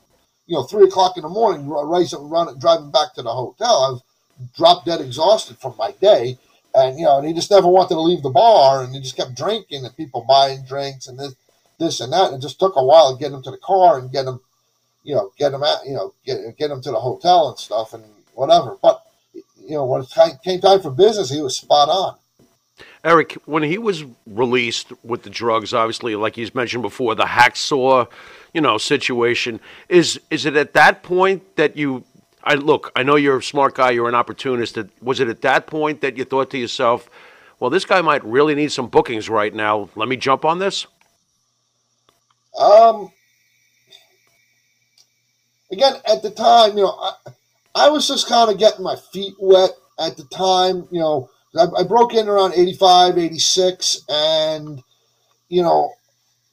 you 0.47 0.56
know 0.56 0.63
three 0.63 0.86
o'clock 0.86 1.17
in 1.17 1.24
the 1.24 1.30
morning, 1.30 1.69
racing, 1.69 2.30
running, 2.30 2.58
driving 2.58 2.89
back 2.89 3.13
to 3.15 3.21
the 3.21 3.34
hotel. 3.34 3.84
I 3.84 3.89
was 3.91 4.02
drop 4.56 4.86
dead 4.86 5.02
exhausted 5.02 5.58
from 5.58 5.76
my 5.78 5.91
day 6.02 6.39
and 6.74 6.98
you 6.98 7.06
know, 7.06 7.18
and 7.18 7.28
he 7.28 7.34
just 7.34 7.52
never 7.52 7.68
wanted 7.68 7.96
to 7.96 8.02
leave 8.02 8.24
the 8.24 8.30
bar, 8.30 8.84
and 8.84 8.94
he 8.94 9.02
just 9.02 9.18
kept 9.18 9.36
drinking, 9.36 9.86
and 9.86 9.98
people 9.98 10.26
buying 10.28 10.64
drinks 10.64 11.08
and 11.08 11.20
this, 11.20 11.36
this 11.80 12.00
and 12.00 12.14
that. 12.14 12.32
And 12.32 12.36
it 12.36 12.46
just 12.46 12.60
took 12.60 12.76
a 12.76 12.84
while 12.84 13.14
to 13.16 13.20
get 13.20 13.34
him 13.34 13.44
to 13.44 13.52
the 13.52 13.58
car 13.58 14.00
and 14.00 14.12
get 14.12 14.26
him, 14.26 14.40
you 15.04 15.16
know, 15.16 15.32
get 15.38 15.54
him 15.54 15.64
out, 15.64 15.86
you 15.86 15.94
know, 15.94 16.14
get 16.26 16.58
get 16.58 16.72
him 16.72 16.82
to 16.82 16.92
the 16.92 17.00
hotel 17.00 17.50
and 17.50 17.58
stuff 17.58 17.94
and 17.94 18.04
whatever. 18.34 18.78
But 18.82 19.04
you 19.34 19.76
know, 19.76 19.86
when 19.86 20.02
it 20.02 20.40
came 20.44 20.62
time 20.62 20.82
for 20.82 20.92
business, 20.92 21.30
he 21.30 21.42
was 21.42 21.58
spot 21.58 21.90
on. 21.90 22.16
Eric, 23.04 23.34
when 23.46 23.64
he 23.64 23.78
was 23.78 24.06
released 24.28 24.92
with 25.04 25.24
the 25.24 25.30
drugs, 25.30 25.74
obviously, 25.74 26.16
like 26.16 26.36
he's 26.36 26.54
mentioned 26.54 26.84
before, 26.84 27.16
the 27.16 27.24
hacksaw, 27.24 28.08
you 28.54 28.62
know, 28.62 28.78
situation 28.78 29.60
is 29.90 30.20
is 30.30 30.46
it 30.46 30.56
at 30.56 30.74
that 30.74 31.04
point 31.04 31.56
that 31.56 31.78
you 31.78 32.04
I 32.43 32.56
look, 32.56 32.91
I 32.95 33.04
know 33.04 33.15
you're 33.15 33.38
a 33.38 33.43
smart 33.43 33.75
guy, 33.75 33.91
you're 33.91 34.10
an 34.10 34.15
opportunist. 34.15 34.77
Was 35.01 35.19
it 35.19 35.27
at 35.27 35.41
that 35.41 35.67
point 35.67 36.01
that 36.01 36.17
you 36.17 36.25
thought 36.25 36.49
to 36.51 36.58
yourself, 36.58 37.10
well, 37.60 37.69
this 37.69 37.86
guy 37.86 38.01
might 38.01 38.23
really 38.25 38.56
need 38.56 38.71
some 38.71 38.88
bookings 38.88 39.30
right 39.30 39.54
now. 39.54 39.89
Let 39.95 40.10
me 40.10 40.17
jump 40.17 40.45
on 40.45 40.60
this? 40.60 40.88
Um, 42.60 43.12
again, 45.71 45.93
at 46.12 46.23
the 46.23 46.32
time, 46.32 46.77
you 46.77 46.84
know, 46.84 46.97
I, 46.99 47.13
I 47.75 47.89
was 47.89 48.08
just 48.08 48.27
kind 48.27 48.51
of 48.51 48.58
getting 48.58 48.84
my 48.84 48.95
feet 49.13 49.36
wet 49.39 49.71
at 49.99 50.17
the 50.17 50.23
time. 50.25 50.88
You 50.91 50.99
know, 50.99 51.30
I, 51.56 51.65
I 51.82 51.84
broke 51.84 52.15
in 52.15 52.27
around 52.27 52.54
85, 52.56 53.17
86, 53.17 54.01
and, 54.10 54.84
you 55.49 55.62
know, 55.62 55.91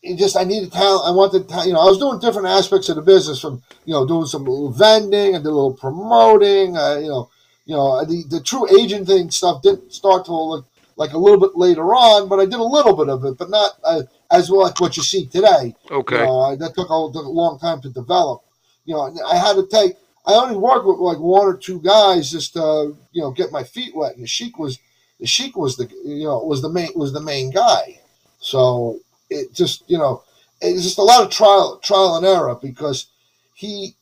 it 0.02 0.16
just 0.16 0.36
I 0.36 0.44
needed 0.44 0.72
talent. 0.72 1.06
I 1.06 1.10
wanted, 1.10 1.50
you 1.66 1.72
know, 1.72 1.80
I 1.80 1.84
was 1.84 1.98
doing 1.98 2.20
different 2.20 2.48
aspects 2.48 2.88
of 2.88 2.96
the 2.96 3.02
business 3.02 3.40
from, 3.40 3.62
you 3.84 3.92
know, 3.92 4.06
doing 4.06 4.26
some 4.26 4.44
little 4.44 4.70
vending 4.70 5.34
and 5.34 5.42
did 5.42 5.50
a 5.50 5.54
little 5.54 5.74
promoting. 5.74 6.76
Uh, 6.76 6.98
you 6.98 7.08
know, 7.08 7.30
you 7.66 7.74
know, 7.74 8.04
the 8.04 8.24
the 8.28 8.40
true 8.40 8.66
agent 8.78 9.06
thing 9.06 9.30
stuff 9.30 9.62
didn't 9.62 9.92
start 9.92 10.24
to 10.26 10.34
look 10.34 10.66
like 10.96 11.12
a 11.12 11.18
little 11.18 11.38
bit 11.38 11.56
later 11.56 11.94
on, 11.94 12.28
but 12.28 12.40
I 12.40 12.44
did 12.44 12.54
a 12.54 12.62
little 12.62 12.96
bit 12.96 13.08
of 13.08 13.24
it, 13.24 13.38
but 13.38 13.50
not 13.50 13.72
uh, 13.84 14.02
as 14.30 14.50
well 14.50 14.62
like 14.62 14.80
what 14.80 14.96
you 14.96 15.02
see 15.02 15.26
today. 15.26 15.74
Okay, 15.90 16.18
you 16.18 16.24
know, 16.24 16.56
that 16.56 16.74
took 16.74 16.88
a, 16.90 17.12
took 17.12 17.26
a 17.26 17.30
long 17.30 17.58
time 17.58 17.80
to 17.82 17.90
develop. 17.90 18.42
You 18.84 18.94
know, 18.94 19.14
I 19.26 19.36
had 19.36 19.54
to 19.54 19.66
take. 19.66 19.96
I 20.26 20.34
only 20.34 20.56
worked 20.56 20.86
with 20.86 20.98
like 20.98 21.18
one 21.18 21.46
or 21.46 21.56
two 21.56 21.80
guys 21.80 22.30
just 22.30 22.52
to 22.54 22.96
you 23.12 23.22
know 23.22 23.32
get 23.32 23.52
my 23.52 23.64
feet 23.64 23.94
wet, 23.94 24.14
and 24.14 24.22
the 24.22 24.28
Sheik 24.28 24.58
was 24.58 24.78
the 25.20 25.26
Sheik 25.26 25.56
was 25.56 25.76
the 25.76 25.88
you 26.04 26.24
know 26.24 26.38
was 26.38 26.62
the 26.62 26.70
main 26.70 26.90
was 26.94 27.12
the 27.12 27.20
main 27.20 27.50
guy. 27.50 28.00
So 28.40 29.00
it 29.30 29.52
just 29.52 29.82
you 29.88 29.98
know 29.98 30.22
it's 30.60 30.82
just 30.82 30.98
a 30.98 31.02
lot 31.02 31.22
of 31.22 31.30
trial 31.30 31.78
trial 31.82 32.16
and 32.16 32.26
error 32.26 32.54
because 32.60 33.06
he 33.54 33.94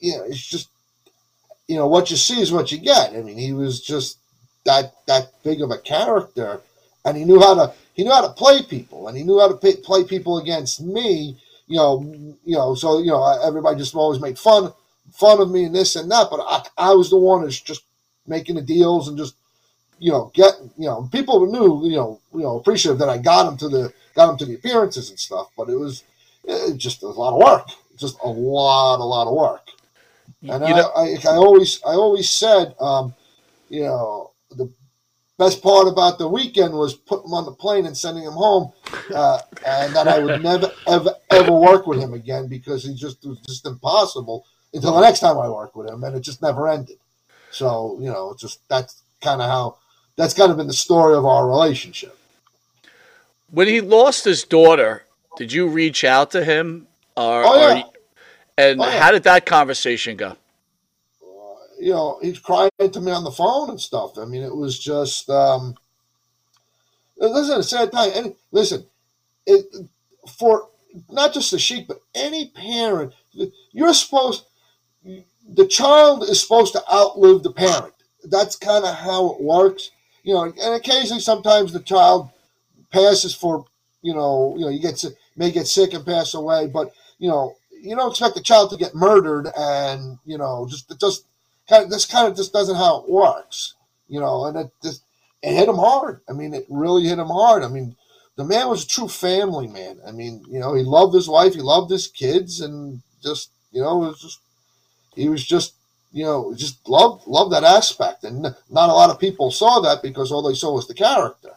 you 0.00 0.16
know 0.16 0.24
it's 0.24 0.44
just 0.44 0.68
you 1.68 1.76
know 1.76 1.86
what 1.86 2.10
you 2.10 2.16
see 2.16 2.40
is 2.40 2.52
what 2.52 2.72
you 2.72 2.78
get. 2.78 3.14
I 3.14 3.22
mean 3.22 3.38
he 3.38 3.52
was 3.52 3.80
just 3.80 4.18
that 4.64 4.94
that 5.06 5.32
big 5.42 5.62
of 5.62 5.70
a 5.70 5.78
character 5.78 6.60
and 7.04 7.16
he 7.16 7.24
knew 7.24 7.40
how 7.40 7.54
to 7.54 7.72
he 7.94 8.04
knew 8.04 8.12
how 8.12 8.26
to 8.26 8.32
play 8.32 8.62
people 8.62 9.08
and 9.08 9.16
he 9.16 9.24
knew 9.24 9.38
how 9.38 9.48
to 9.48 9.56
pay, 9.56 9.76
play 9.76 10.04
people 10.04 10.38
against 10.38 10.80
me 10.80 11.38
you 11.66 11.76
know 11.76 12.02
you 12.44 12.56
know 12.56 12.74
so 12.74 12.98
you 12.98 13.06
know 13.06 13.24
everybody 13.42 13.78
just 13.78 13.94
always 13.94 14.20
made 14.20 14.38
fun 14.38 14.72
fun 15.12 15.40
of 15.40 15.50
me 15.50 15.64
and 15.64 15.74
this 15.74 15.96
and 15.96 16.10
that 16.10 16.28
but 16.30 16.40
i, 16.40 16.90
I 16.90 16.94
was 16.94 17.10
the 17.10 17.18
one 17.18 17.42
who's 17.42 17.60
just 17.60 17.82
making 18.26 18.56
the 18.56 18.62
deals 18.62 19.08
and 19.08 19.16
just 19.16 19.34
you 20.00 20.10
know 20.10 20.32
get 20.34 20.54
you 20.76 20.86
know 20.86 21.08
people 21.12 21.46
knew 21.46 21.88
you 21.88 21.96
know 21.96 22.20
you 22.34 22.40
know 22.40 22.58
appreciative 22.58 22.98
that 22.98 23.08
i 23.08 23.16
got 23.16 23.46
him 23.46 23.56
to 23.56 23.68
the 23.68 23.92
got 24.14 24.30
him 24.30 24.36
to 24.38 24.44
the 24.46 24.54
appearances 24.54 25.10
and 25.10 25.18
stuff. 25.18 25.48
But 25.56 25.68
it 25.68 25.78
was 25.78 26.04
it 26.44 26.76
just 26.76 27.02
a 27.02 27.08
lot 27.08 27.34
of 27.34 27.42
work, 27.42 27.68
just 27.98 28.18
a 28.22 28.28
lot, 28.28 29.00
a 29.00 29.04
lot 29.04 29.26
of 29.26 29.34
work. 29.34 29.66
And 30.42 30.64
I, 30.64 30.70
know, 30.70 30.90
I, 30.96 31.16
I, 31.28 31.36
always, 31.36 31.82
I 31.84 31.90
always 31.90 32.30
said, 32.30 32.74
um, 32.80 33.14
you 33.68 33.82
know, 33.82 34.30
the 34.50 34.72
best 35.38 35.62
part 35.62 35.86
about 35.86 36.18
the 36.18 36.26
weekend 36.26 36.72
was 36.72 36.94
putting 36.94 37.26
him 37.26 37.34
on 37.34 37.44
the 37.44 37.52
plane 37.52 37.84
and 37.84 37.94
sending 37.94 38.24
him 38.24 38.32
home, 38.32 38.72
uh, 39.14 39.40
and 39.66 39.94
that 39.94 40.08
I 40.08 40.18
would 40.18 40.42
never, 40.42 40.72
ever, 40.86 41.14
ever 41.30 41.52
work 41.52 41.86
with 41.86 41.98
him 42.00 42.14
again 42.14 42.48
because 42.48 42.84
he 42.84 42.94
just 42.94 43.22
was 43.26 43.38
just 43.40 43.66
impossible 43.66 44.46
until 44.72 44.94
the 44.94 45.02
next 45.02 45.20
time 45.20 45.36
I 45.36 45.48
worked 45.48 45.76
with 45.76 45.90
him, 45.90 46.04
and 46.04 46.16
it 46.16 46.20
just 46.20 46.40
never 46.40 46.68
ended. 46.68 46.96
So 47.50 47.98
you 48.00 48.06
know, 48.06 48.34
just 48.38 48.66
that's 48.68 49.02
kind 49.20 49.42
of 49.42 49.50
how 49.50 49.76
that's 50.20 50.34
kind 50.34 50.50
of 50.50 50.56
been 50.56 50.66
the 50.66 50.72
story 50.72 51.16
of 51.16 51.24
our 51.24 51.48
relationship. 51.48 52.16
When 53.50 53.66
he 53.66 53.80
lost 53.80 54.24
his 54.24 54.44
daughter, 54.44 55.04
did 55.36 55.52
you 55.52 55.66
reach 55.66 56.04
out 56.04 56.30
to 56.32 56.44
him? 56.44 56.86
Or, 57.16 57.42
oh, 57.44 57.56
yeah. 57.56 57.74
You, 57.74 57.84
and 58.58 58.80
oh, 58.80 58.84
yeah. 58.84 59.00
how 59.00 59.10
did 59.10 59.24
that 59.24 59.46
conversation 59.46 60.16
go? 60.16 60.36
you 61.80 61.92
know, 61.92 62.18
he's 62.22 62.38
crying 62.38 62.70
to 62.78 63.00
me 63.00 63.10
on 63.10 63.24
the 63.24 63.30
phone 63.30 63.70
and 63.70 63.80
stuff. 63.80 64.18
I 64.18 64.26
mean, 64.26 64.42
it 64.42 64.54
was 64.54 64.78
just, 64.78 65.30
um, 65.30 65.74
listen, 67.16 67.58
a 67.58 67.62
sad 67.62 67.90
time. 67.90 68.10
And 68.14 68.34
listen, 68.52 68.84
it, 69.46 69.64
for 70.38 70.68
not 71.10 71.32
just 71.32 71.50
the 71.50 71.58
sheik, 71.58 71.88
but 71.88 72.02
any 72.14 72.48
parent, 72.48 73.14
you're 73.72 73.94
supposed, 73.94 74.44
the 75.02 75.66
child 75.66 76.24
is 76.24 76.40
supposed 76.40 76.74
to 76.74 76.82
outlive 76.92 77.42
the 77.42 77.52
parent. 77.52 77.94
That's 78.24 78.56
kind 78.56 78.84
of 78.84 78.94
how 78.94 79.32
it 79.32 79.40
works. 79.40 79.90
You 80.22 80.34
know, 80.34 80.44
and 80.44 80.74
occasionally 80.74 81.20
sometimes 81.20 81.72
the 81.72 81.80
child 81.80 82.30
passes 82.92 83.34
for, 83.34 83.64
you 84.02 84.14
know, 84.14 84.54
you 84.56 84.64
know, 84.64 84.70
you 84.70 84.80
get 84.80 84.96
to 84.96 85.10
may 85.36 85.50
get 85.50 85.66
sick 85.66 85.94
and 85.94 86.04
pass 86.04 86.34
away, 86.34 86.66
but 86.66 86.92
you 87.18 87.28
know, 87.28 87.56
you 87.70 87.96
don't 87.96 88.10
expect 88.10 88.34
the 88.34 88.42
child 88.42 88.70
to 88.70 88.76
get 88.76 88.94
murdered, 88.94 89.48
and 89.56 90.18
you 90.24 90.38
know, 90.38 90.66
just 90.68 90.92
just 91.00 91.24
kind 91.68 91.84
of 91.84 91.90
this 91.90 92.04
kind 92.06 92.28
of 92.28 92.36
just 92.36 92.52
doesn't 92.52 92.76
how 92.76 93.02
it 93.02 93.10
works, 93.10 93.74
you 94.08 94.20
know, 94.20 94.44
and 94.46 94.56
it 94.56 94.70
just 94.82 95.02
it 95.42 95.54
hit 95.54 95.68
him 95.68 95.76
hard. 95.76 96.20
I 96.28 96.32
mean, 96.32 96.52
it 96.54 96.66
really 96.68 97.04
hit 97.04 97.18
him 97.18 97.28
hard. 97.28 97.62
I 97.62 97.68
mean, 97.68 97.96
the 98.36 98.44
man 98.44 98.68
was 98.68 98.84
a 98.84 98.88
true 98.88 99.08
family 99.08 99.66
man. 99.66 100.00
I 100.06 100.12
mean, 100.12 100.44
you 100.48 100.58
know, 100.58 100.74
he 100.74 100.82
loved 100.82 101.14
his 101.14 101.28
wife, 101.28 101.54
he 101.54 101.62
loved 101.62 101.90
his 101.90 102.06
kids, 102.06 102.60
and 102.60 103.02
just 103.22 103.50
you 103.72 103.80
know, 103.80 104.04
it 104.04 104.08
was 104.08 104.20
just 104.20 104.40
he 105.14 105.28
was 105.28 105.44
just 105.44 105.74
you 106.12 106.24
know 106.24 106.54
just 106.54 106.88
love 106.88 107.22
loved 107.26 107.52
that 107.52 107.64
aspect, 107.64 108.24
and 108.24 108.42
not 108.68 108.90
a 108.90 108.92
lot 108.92 109.10
of 109.10 109.18
people 109.18 109.50
saw 109.50 109.80
that 109.80 110.02
because 110.02 110.32
all 110.32 110.42
they 110.42 110.54
saw 110.54 110.74
was 110.74 110.88
the 110.88 110.94
character. 110.94 111.50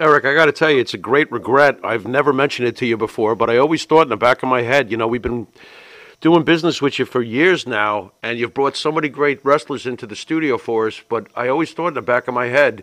Eric, 0.00 0.24
I 0.24 0.34
got 0.34 0.46
to 0.46 0.52
tell 0.52 0.72
you, 0.72 0.80
it's 0.80 0.94
a 0.94 0.98
great 0.98 1.30
regret. 1.30 1.78
I've 1.84 2.06
never 2.06 2.32
mentioned 2.32 2.66
it 2.66 2.76
to 2.78 2.86
you 2.86 2.96
before, 2.96 3.36
but 3.36 3.48
I 3.48 3.58
always 3.58 3.84
thought 3.84 4.02
in 4.02 4.08
the 4.08 4.16
back 4.16 4.42
of 4.42 4.48
my 4.48 4.62
head, 4.62 4.90
you 4.90 4.96
know, 4.96 5.06
we've 5.06 5.22
been 5.22 5.46
doing 6.20 6.42
business 6.42 6.82
with 6.82 6.98
you 6.98 7.04
for 7.04 7.22
years 7.22 7.64
now, 7.64 8.10
and 8.20 8.36
you've 8.36 8.54
brought 8.54 8.76
so 8.76 8.90
many 8.90 9.08
great 9.08 9.44
wrestlers 9.44 9.86
into 9.86 10.04
the 10.04 10.16
studio 10.16 10.58
for 10.58 10.88
us. 10.88 11.00
But 11.08 11.28
I 11.36 11.46
always 11.46 11.72
thought 11.72 11.88
in 11.88 11.94
the 11.94 12.02
back 12.02 12.26
of 12.26 12.34
my 12.34 12.46
head, 12.46 12.82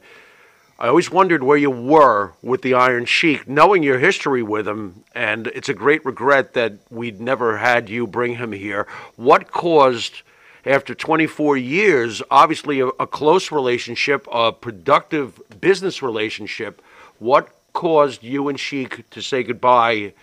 I 0.81 0.87
always 0.87 1.11
wondered 1.11 1.43
where 1.43 1.57
you 1.57 1.69
were 1.69 2.33
with 2.41 2.63
the 2.63 2.73
Iron 2.73 3.05
Sheik, 3.05 3.47
knowing 3.47 3.83
your 3.83 3.99
history 3.99 4.41
with 4.41 4.67
him, 4.67 5.03
and 5.13 5.45
it's 5.45 5.69
a 5.69 5.75
great 5.75 6.03
regret 6.03 6.53
that 6.55 6.73
we'd 6.89 7.21
never 7.21 7.59
had 7.59 7.87
you 7.87 8.07
bring 8.07 8.37
him 8.37 8.51
here. 8.51 8.87
What 9.15 9.51
caused, 9.51 10.23
after 10.65 10.95
24 10.95 11.55
years, 11.55 12.23
obviously 12.31 12.79
a, 12.79 12.87
a 12.87 13.05
close 13.05 13.51
relationship, 13.51 14.27
a 14.31 14.51
productive 14.51 15.39
business 15.61 16.01
relationship? 16.01 16.81
What 17.19 17.49
caused 17.73 18.23
you 18.23 18.49
and 18.49 18.59
Sheik 18.59 19.07
to 19.11 19.21
say 19.21 19.43
goodbye 19.43 20.13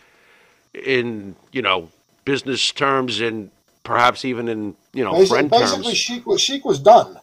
in, 0.74 1.36
you 1.52 1.62
know, 1.62 1.88
business 2.24 2.72
terms 2.72 3.20
and 3.20 3.52
perhaps 3.84 4.24
even 4.24 4.48
in, 4.48 4.74
you 4.92 5.04
know, 5.04 5.12
basically, 5.12 5.28
friend 5.28 5.50
basically 5.50 5.84
terms? 5.84 5.96
Sheik 5.96 6.26
was 6.26 6.40
Sheik 6.40 6.64
was 6.64 6.80
done. 6.80 7.16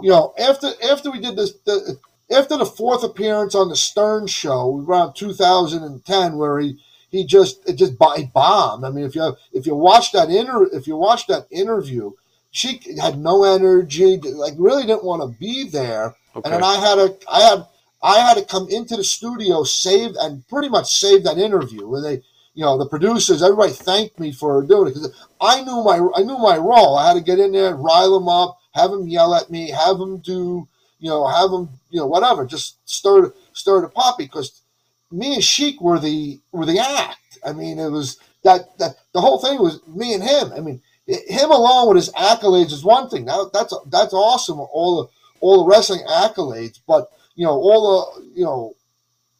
You 0.00 0.08
know, 0.08 0.32
after 0.38 0.70
after 0.90 1.10
we 1.10 1.20
did 1.20 1.36
this 1.36 1.52
the, 1.66 1.98
after 2.32 2.56
the 2.56 2.66
fourth 2.66 3.04
appearance 3.04 3.54
on 3.54 3.68
the 3.68 3.76
Stern 3.76 4.26
show 4.26 4.84
around 4.86 5.14
2010 5.14 6.36
where 6.36 6.58
he 6.58 6.78
he 7.10 7.24
just 7.24 7.68
it 7.68 7.74
just 7.74 7.94
he 8.16 8.24
bombed. 8.24 8.84
I 8.84 8.90
mean, 8.90 9.04
if 9.04 9.14
you 9.14 9.36
if 9.52 9.66
you 9.66 9.74
watch 9.74 10.12
that 10.12 10.30
inter 10.30 10.68
if 10.72 10.86
you 10.86 10.96
watch 10.96 11.26
that 11.26 11.46
interview, 11.50 12.12
she 12.50 12.80
had 13.00 13.18
no 13.18 13.44
energy, 13.44 14.18
like 14.18 14.54
really 14.56 14.82
didn't 14.86 15.04
want 15.04 15.22
to 15.22 15.38
be 15.38 15.68
there. 15.68 16.16
Okay. 16.34 16.42
And 16.44 16.54
then 16.54 16.64
I 16.64 16.76
had 16.76 16.98
a 16.98 17.16
I 17.30 17.40
had 17.40 17.66
I 18.02 18.18
had 18.18 18.34
to 18.36 18.44
come 18.44 18.68
into 18.68 18.96
the 18.96 19.04
studio, 19.04 19.62
save 19.62 20.14
and 20.20 20.46
pretty 20.48 20.68
much 20.68 20.92
save 20.92 21.24
that 21.24 21.38
interview. 21.38 21.86
Where 21.86 22.02
they, 22.02 22.22
you 22.54 22.64
know, 22.64 22.76
the 22.76 22.88
producers, 22.88 23.42
everybody 23.42 23.72
thanked 23.72 24.18
me 24.18 24.32
for 24.32 24.62
doing 24.62 24.88
it 24.88 24.94
because 24.94 25.12
I 25.40 25.62
knew 25.62 25.82
my 25.84 26.00
I 26.16 26.22
knew 26.22 26.38
my 26.38 26.56
role. 26.56 26.96
I 26.96 27.08
had 27.08 27.14
to 27.14 27.20
get 27.20 27.38
in 27.38 27.52
there, 27.52 27.76
rile 27.76 28.18
them 28.18 28.28
up, 28.28 28.58
have 28.72 28.90
them 28.90 29.06
yell 29.06 29.34
at 29.34 29.50
me, 29.50 29.70
have 29.70 29.98
them 29.98 30.18
do, 30.18 30.66
you 31.02 31.08
know, 31.08 31.26
have 31.26 31.50
them, 31.50 31.68
you 31.90 31.98
know, 31.98 32.06
whatever, 32.06 32.46
just 32.46 32.76
stir 32.88 33.34
stir 33.52 33.80
the 33.80 33.88
pot 33.88 34.16
because 34.16 34.62
me 35.10 35.34
and 35.34 35.42
Sheik 35.44 35.80
were 35.80 35.98
the 35.98 36.38
were 36.52 36.64
the 36.64 36.78
act. 36.78 37.38
I 37.44 37.52
mean, 37.52 37.80
it 37.80 37.90
was 37.90 38.18
that 38.44 38.78
that 38.78 38.94
the 39.12 39.20
whole 39.20 39.40
thing 39.40 39.60
was 39.60 39.80
me 39.88 40.14
and 40.14 40.22
him. 40.22 40.52
I 40.52 40.60
mean, 40.60 40.80
him 41.08 41.50
along 41.50 41.88
with 41.88 41.96
his 41.96 42.10
accolades 42.10 42.70
is 42.70 42.84
one 42.84 43.08
thing. 43.08 43.24
Now 43.24 43.50
that's 43.52 43.74
that's 43.86 44.14
awesome. 44.14 44.60
All 44.60 45.02
the 45.02 45.08
all 45.40 45.64
the 45.64 45.70
wrestling 45.70 46.06
accolades, 46.08 46.78
but 46.86 47.10
you 47.34 47.44
know 47.44 47.54
all 47.54 48.14
the 48.16 48.24
you 48.38 48.44
know 48.44 48.76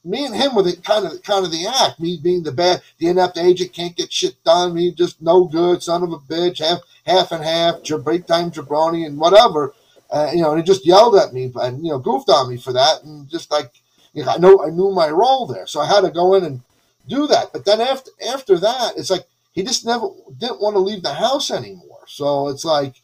me 0.05 0.27
and 0.27 0.35
him 0.35 0.57
were 0.57 0.65
the 0.65 0.77
kind 0.79 1.07
of 1.07 1.23
kind 1.23 1.45
of 1.45 1.53
the 1.53 1.65
act. 1.65 2.01
Me 2.01 2.19
being 2.21 2.43
the 2.43 2.51
bad, 2.51 2.83
the 2.99 3.07
inept 3.07 3.39
agent 3.39 3.73
can't 3.73 3.97
get 3.97 4.13
shit 4.13 4.43
done. 4.43 4.75
Me 4.75 4.91
just 4.91 5.23
no 5.23 5.45
good, 5.45 5.81
son 5.81 6.03
of 6.03 6.13
a 6.13 6.19
bitch, 6.19 6.59
half 6.59 6.81
half 7.07 7.31
and 7.31 7.45
half, 7.45 7.77
break 8.03 8.27
time 8.27 8.51
jabroni 8.51 9.07
and 9.07 9.17
whatever. 9.17 9.75
Uh, 10.13 10.31
you 10.35 10.43
know, 10.43 10.51
and 10.51 10.61
he 10.61 10.65
just 10.65 10.87
yelled 10.87 11.17
at 11.17 11.33
me 11.33 11.51
and 11.57 11.85
you 11.85 11.91
know 11.91 11.99
goofed 11.99 12.29
on 12.29 12.51
me 12.51 12.59
for 12.59 12.73
that, 12.73 13.03
and 13.03 13.29
just 13.31 13.51
like 13.51 13.73
you 14.13 14.23
know, 14.23 14.31
I 14.31 14.37
know 14.37 14.63
I 14.63 14.69
knew 14.69 14.91
my 14.91 15.09
role 15.09 15.47
there, 15.47 15.67
so 15.67 15.81
I 15.81 15.87
had 15.87 16.03
to 16.03 16.11
go 16.11 16.35
in 16.35 16.45
and 16.45 16.61
do 17.09 17.27
that. 17.29 17.53
But 17.53 17.65
then 17.65 17.81
after 17.81 18.11
after 18.33 18.59
that, 18.59 18.93
it's 18.97 19.11
like 19.11 19.27
he 19.53 19.63
just 19.63 19.87
never 19.87 20.09
didn't 20.39 20.61
want 20.61 20.75
to 20.75 20.81
leave 20.81 21.03
the 21.03 21.15
house 21.15 21.51
anymore. 21.51 22.01
So 22.07 22.49
it's 22.49 22.65
like, 22.65 22.95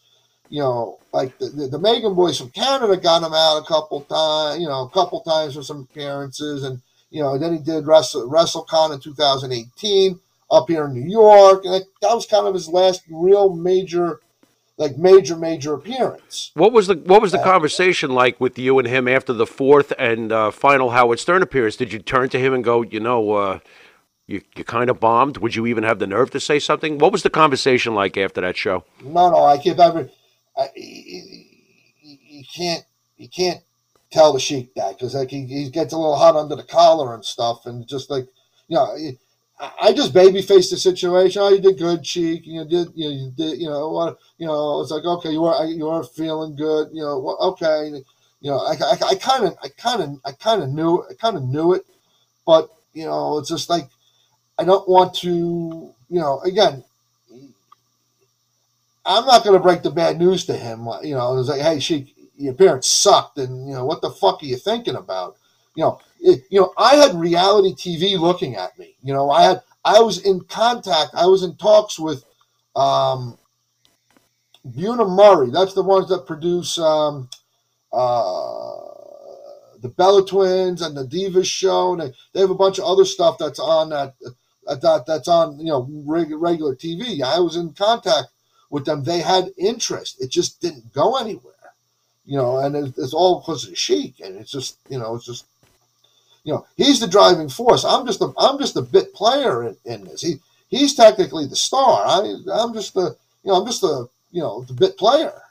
you 0.51 0.61
know, 0.61 0.99
like 1.13 1.39
the, 1.39 1.47
the, 1.47 1.69
the 1.69 1.79
Megan 1.79 2.15
boys 2.15 2.39
from 2.39 2.51
Canada 2.51 2.97
got 2.97 3.23
him 3.23 3.33
out 3.33 3.59
a 3.59 3.67
couple 3.67 4.03
times, 4.03 4.61
you 4.61 4.69
know, 4.69 4.83
a 4.83 4.91
couple 4.91 5.21
times 5.23 5.55
for 5.55 5.63
some 5.63 5.89
appearances, 5.91 6.63
and 6.63 6.83
you 7.11 7.23
know, 7.23 7.39
then 7.39 7.55
he 7.55 7.59
did 7.59 7.87
Wrestle 7.87 8.29
WrestleCon 8.29 8.93
in 8.93 9.01
2018 9.01 10.21
up 10.51 10.69
here 10.69 10.85
in 10.85 10.95
New 10.95 11.11
York, 11.11 11.65
and 11.65 11.73
that, 11.73 11.85
that 12.03 12.15
was 12.15 12.27
kind 12.27 12.47
of 12.47 12.53
his 12.53 12.69
last 12.69 13.03
real 13.11 13.55
major 13.55 14.21
like 14.79 14.97
major 14.97 15.37
major 15.37 15.75
appearance. 15.75 16.53
What 16.55 16.73
was 16.73 16.87
the 16.87 16.95
what 16.95 17.21
was 17.21 17.33
the 17.33 17.41
uh, 17.41 17.45
conversation 17.45 18.11
like 18.11 18.41
with 18.41 18.59
you 18.59 18.79
and 18.79 18.87
him 18.89 19.09
after 19.09 19.33
the 19.33 19.47
fourth 19.47 19.93
and 19.99 20.33
uh, 20.33 20.51
final 20.51 20.91
Howard 20.91 21.19
Stern 21.19 21.43
appearance? 21.43 21.77
Did 21.77 21.93
you 21.93 21.99
turn 21.99 22.29
to 22.31 22.39
him 22.39 22.55
and 22.55 22.65
go, 22.65 22.83
you 22.83 23.01
know, 23.01 23.33
uh, 23.33 23.59
you 24.27 24.43
you 24.57 24.65
kind 24.65 24.89
of 24.89 25.01
bombed? 25.01 25.39
Would 25.39 25.57
you 25.57 25.67
even 25.67 25.83
have 25.83 25.99
the 25.99 26.07
nerve 26.07 26.31
to 26.31 26.41
say 26.41 26.59
something? 26.61 26.99
What 26.99 27.13
was 27.13 27.25
the 27.25 27.31
conversation 27.31 27.95
like 27.95 28.17
after 28.17 28.41
that 28.41 28.57
show? 28.57 28.85
No, 29.03 29.31
no, 29.31 29.45
I 29.45 29.59
can't. 29.59 29.79
I, 29.79 30.71
you 30.77 32.45
can't 32.55 32.85
you 33.17 33.29
can't 33.29 33.61
tell 34.13 34.33
the 34.33 34.41
sheik 34.41 34.75
that 34.75 34.97
because 34.97 35.15
like 35.15 35.31
he, 35.31 35.45
he 35.45 35.71
gets 35.71 35.93
a 35.93 35.99
little 35.99 36.17
hot 36.17 36.37
under 36.37 36.55
the 36.55 36.63
collar 36.63 37.15
and 37.15 37.25
stuff, 37.25 37.67
and 37.67 37.87
just 37.87 38.11
like 38.11 38.27
you 38.69 38.77
know 38.77 38.97
I 39.61 39.93
just 39.93 40.15
baby 40.15 40.41
faced 40.43 40.71
the 40.71 40.77
situation. 40.77 41.43
Oh, 41.43 41.49
you 41.49 41.61
did 41.61 41.79
good, 41.79 42.05
cheek. 42.05 42.43
You 42.47 42.65
did, 42.65 42.89
you 42.95 43.09
know, 43.09 43.17
you 43.17 43.33
did, 43.37 43.61
you 43.61 43.69
know 43.69 43.91
what, 43.91 44.19
you 44.39 44.47
know. 44.47 44.81
It's 44.81 44.91
like 44.91 45.05
okay, 45.05 45.33
you 45.33 45.45
are 45.45 45.65
you 45.67 45.89
are 45.89 46.05
feeling 46.05 46.55
good. 46.55 46.91
You 46.93 47.03
know, 47.03 47.37
okay. 47.41 47.91
You 48.41 48.51
know, 48.51 48.59
I 48.59 48.73
I 48.73 49.15
kind 49.17 49.47
of, 49.47 49.57
I 49.63 49.69
kind 49.69 50.03
of, 50.03 50.21
I 50.25 50.33
kind 50.33 50.63
of 50.63 50.69
knew, 50.69 51.05
I 51.11 51.15
kind 51.15 51.37
of 51.37 51.43
knew 51.43 51.73
it, 51.73 51.85
but 52.47 52.71
you 52.95 53.05
know, 53.05 53.39
it's 53.39 53.49
just 53.49 53.69
like 53.69 53.89
I 54.59 54.65
don't 54.65 54.89
want 54.89 55.15
to, 55.17 55.29
you 56.09 56.21
know, 56.21 56.41
again. 56.41 56.85
I'm 59.05 59.25
not 59.25 59.43
going 59.43 59.55
to 59.55 59.63
break 59.63 59.83
the 59.83 59.91
bad 59.91 60.19
news 60.19 60.45
to 60.47 60.57
him. 60.57 60.87
You 61.03 61.15
know, 61.15 61.39
it's 61.39 61.49
like, 61.49 61.63
hey, 61.63 61.81
she, 61.81 62.15
your 62.37 62.55
parents 62.55 62.89
sucked, 62.89 63.39
and 63.39 63.67
you 63.69 63.75
know, 63.75 63.85
what 63.85 64.03
the 64.03 64.11
fuck 64.11 64.43
are 64.43 64.47
you 64.47 64.57
thinking 64.57 64.97
about? 64.97 65.37
You 65.75 65.85
know, 65.85 66.01
it, 66.29 66.45
you 66.51 66.61
know, 66.61 66.73
I 66.77 66.97
had 66.97 67.15
reality 67.15 67.75
TV 67.75 68.19
looking 68.19 68.57
at 68.57 68.79
me. 68.79 68.97
You 69.03 69.15
know, 69.15 69.31
I 69.31 69.43
had 69.43 69.63
I 69.85 70.01
was 70.01 70.25
in 70.25 70.41
contact. 70.43 71.15
I 71.15 71.27
was 71.27 71.43
in 71.43 71.57
talks 71.57 71.99
with 71.99 72.25
um, 72.77 73.39
Bunim/Murray. 74.67 75.51
That's 75.51 75.75
the 75.75 75.83
ones 75.83 76.09
that 76.11 76.27
produce 76.27 76.79
um, 76.79 77.31
uh, 77.93 78.77
the 79.81 79.89
Bella 79.89 80.27
Twins 80.27 80.83
and 80.83 80.97
the 80.97 81.07
Divas 81.07 81.47
show, 81.47 81.93
and 81.93 82.03
they, 82.03 82.13
they 82.33 82.41
have 82.41 82.51
a 82.51 82.55
bunch 82.55 82.79
of 82.79 82.85
other 82.85 83.07
stuff 83.07 83.39
that's 83.39 83.59
on 83.61 83.89
that, 83.91 84.15
that 84.67 85.05
that's 85.07 85.29
on 85.29 85.59
you 85.59 85.73
know 85.73 85.89
regular 86.05 86.75
TV. 86.75 87.23
I 87.23 87.41
was 87.41 87.57
in 87.57 87.73
contact 87.73 88.29
with 88.69 88.85
them. 88.85 89.03
They 89.03 89.21
had 89.21 89.53
interest. 89.57 90.23
It 90.23 90.31
just 90.31 90.61
didn't 90.61 90.93
go 90.93 91.17
anywhere. 91.17 91.55
You 92.27 92.37
know, 92.37 92.59
and 92.59 92.77
it's, 92.77 92.99
it's 92.99 93.15
all 93.15 93.41
because 93.41 93.67
of 93.67 93.79
Sheik, 93.79 94.21
and 94.21 94.37
it's 94.37 94.51
just 94.51 94.77
you 94.91 94.99
know 94.99 95.15
it's 95.15 95.25
just 95.25 95.47
you 96.49 96.55
know, 96.55 96.67
he's 96.79 96.99
the 96.99 97.07
driving 97.07 97.51
force. 97.51 97.85
I'm 97.85 98.07
just 98.07 98.23
a 98.23 98.33
I'm 98.39 98.59
just 98.59 98.79
a 98.79 98.81
bit 98.81 99.13
player 99.13 99.65
in, 99.65 99.77
in 99.85 100.05
this. 100.05 100.23
He 100.23 100.37
he's 100.71 100.95
technically 100.95 101.45
the 101.45 101.55
star. 101.55 102.07
I 102.07 102.37
I'm 102.51 102.73
just 102.73 102.95
the 102.95 103.15
you 103.45 103.53
know 103.53 103.61
I'm 103.61 103.67
just 103.67 103.83
the 103.83 104.09
you 104.33 104.41
know 104.41 104.63
the 104.63 104.73
bit 104.73 104.97
player. 104.97 105.43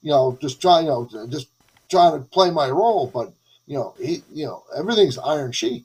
You 0.00 0.12
know, 0.12 0.38
just 0.40 0.58
trying 0.58 0.86
you 0.86 0.90
know 0.90 1.26
just 1.28 1.48
trying 1.90 2.14
to 2.18 2.26
play 2.30 2.50
my 2.50 2.70
role. 2.70 3.10
But 3.12 3.30
you 3.66 3.76
know 3.76 3.92
he 4.00 4.22
you 4.32 4.46
know 4.46 4.64
everything's 4.74 5.18
Iron 5.18 5.52
Sheik 5.52 5.84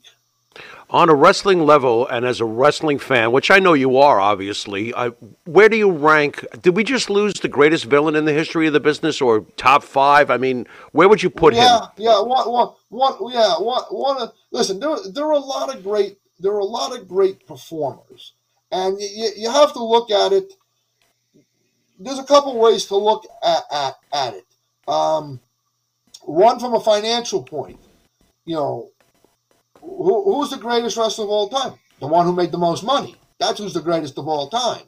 on 0.94 1.10
a 1.10 1.14
wrestling 1.14 1.58
level 1.58 2.06
and 2.06 2.24
as 2.24 2.40
a 2.40 2.44
wrestling 2.44 3.00
fan, 3.00 3.32
which 3.32 3.50
I 3.50 3.58
know 3.58 3.72
you 3.72 3.98
are, 3.98 4.20
obviously, 4.20 4.94
I, 4.94 5.08
where 5.44 5.68
do 5.68 5.76
you 5.76 5.90
rank? 5.90 6.46
Did 6.62 6.76
we 6.76 6.84
just 6.84 7.10
lose 7.10 7.34
the 7.34 7.48
greatest 7.48 7.86
villain 7.86 8.14
in 8.14 8.26
the 8.26 8.32
history 8.32 8.68
of 8.68 8.72
the 8.72 8.78
business, 8.78 9.20
or 9.20 9.40
top 9.56 9.82
five? 9.82 10.30
I 10.30 10.36
mean, 10.36 10.68
where 10.92 11.08
would 11.08 11.20
you 11.20 11.30
put 11.30 11.52
yeah, 11.52 11.80
him? 11.80 11.88
Yeah, 11.96 12.22
one, 12.22 12.48
one, 12.48 12.74
one, 12.90 13.32
yeah, 13.32 13.54
one, 13.58 13.82
one. 13.90 14.30
Listen, 14.52 14.78
there, 14.78 14.96
there 15.12 15.24
are 15.24 15.32
a 15.32 15.38
lot 15.40 15.74
of 15.74 15.82
great, 15.82 16.16
there 16.38 16.52
are 16.52 16.60
a 16.60 16.64
lot 16.64 16.96
of 16.96 17.08
great 17.08 17.44
performers, 17.44 18.34
and 18.70 18.96
you, 19.00 19.30
you 19.36 19.50
have 19.50 19.72
to 19.72 19.82
look 19.82 20.12
at 20.12 20.32
it. 20.32 20.52
There's 21.98 22.20
a 22.20 22.24
couple 22.24 22.56
ways 22.56 22.84
to 22.86 22.96
look 22.96 23.26
at 23.42 23.64
at, 23.72 23.94
at 24.12 24.34
it. 24.34 24.46
Um, 24.86 25.40
one 26.22 26.60
from 26.60 26.74
a 26.74 26.80
financial 26.80 27.42
point, 27.42 27.80
you 28.44 28.54
know 28.54 28.90
who, 29.84 30.24
who's 30.24 30.50
the 30.50 30.56
greatest 30.56 30.96
wrestler 30.96 31.24
of 31.24 31.30
all 31.30 31.48
time? 31.48 31.74
The 32.00 32.06
one 32.06 32.26
who 32.26 32.34
made 32.34 32.52
the 32.52 32.58
most 32.58 32.84
money. 32.84 33.16
That's 33.38 33.58
who's 33.58 33.74
the 33.74 33.80
greatest 33.80 34.18
of 34.18 34.28
all 34.28 34.48
time. 34.48 34.82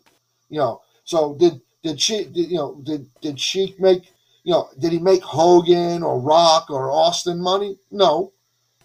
You 0.48 0.59
know. 0.59 0.82
So 1.04 1.35
did 1.35 1.61
did 1.82 2.00
she 2.00 2.24
did, 2.24 2.50
you 2.50 2.56
know 2.56 2.80
did 2.82 3.09
did 3.20 3.38
she 3.38 3.74
make 3.78 4.12
you 4.42 4.52
know 4.52 4.68
did 4.78 4.92
he 4.92 4.98
make 4.98 5.22
Hogan 5.22 6.02
or 6.02 6.20
Rock 6.20 6.70
or 6.70 6.90
Austin 6.90 7.40
money? 7.40 7.78
No. 7.90 8.32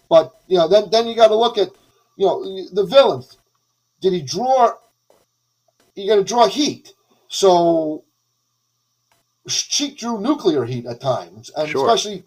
But 0.08 0.32
you 0.46 0.58
know 0.58 0.68
then 0.68 0.90
then 0.90 1.06
you 1.06 1.16
got 1.16 1.28
to 1.28 1.36
look 1.36 1.58
at 1.58 1.70
you 2.16 2.26
know 2.26 2.44
the 2.72 2.86
villains. 2.86 3.38
Did 4.00 4.12
he 4.12 4.22
draw? 4.22 4.72
You 5.94 6.08
got 6.08 6.16
to 6.16 6.24
draw 6.24 6.46
heat. 6.46 6.94
So 7.28 8.04
she 9.48 9.94
drew 9.94 10.20
nuclear 10.20 10.64
heat 10.64 10.86
at 10.86 11.00
times, 11.00 11.50
and 11.56 11.68
sure. 11.68 11.88
especially 11.88 12.24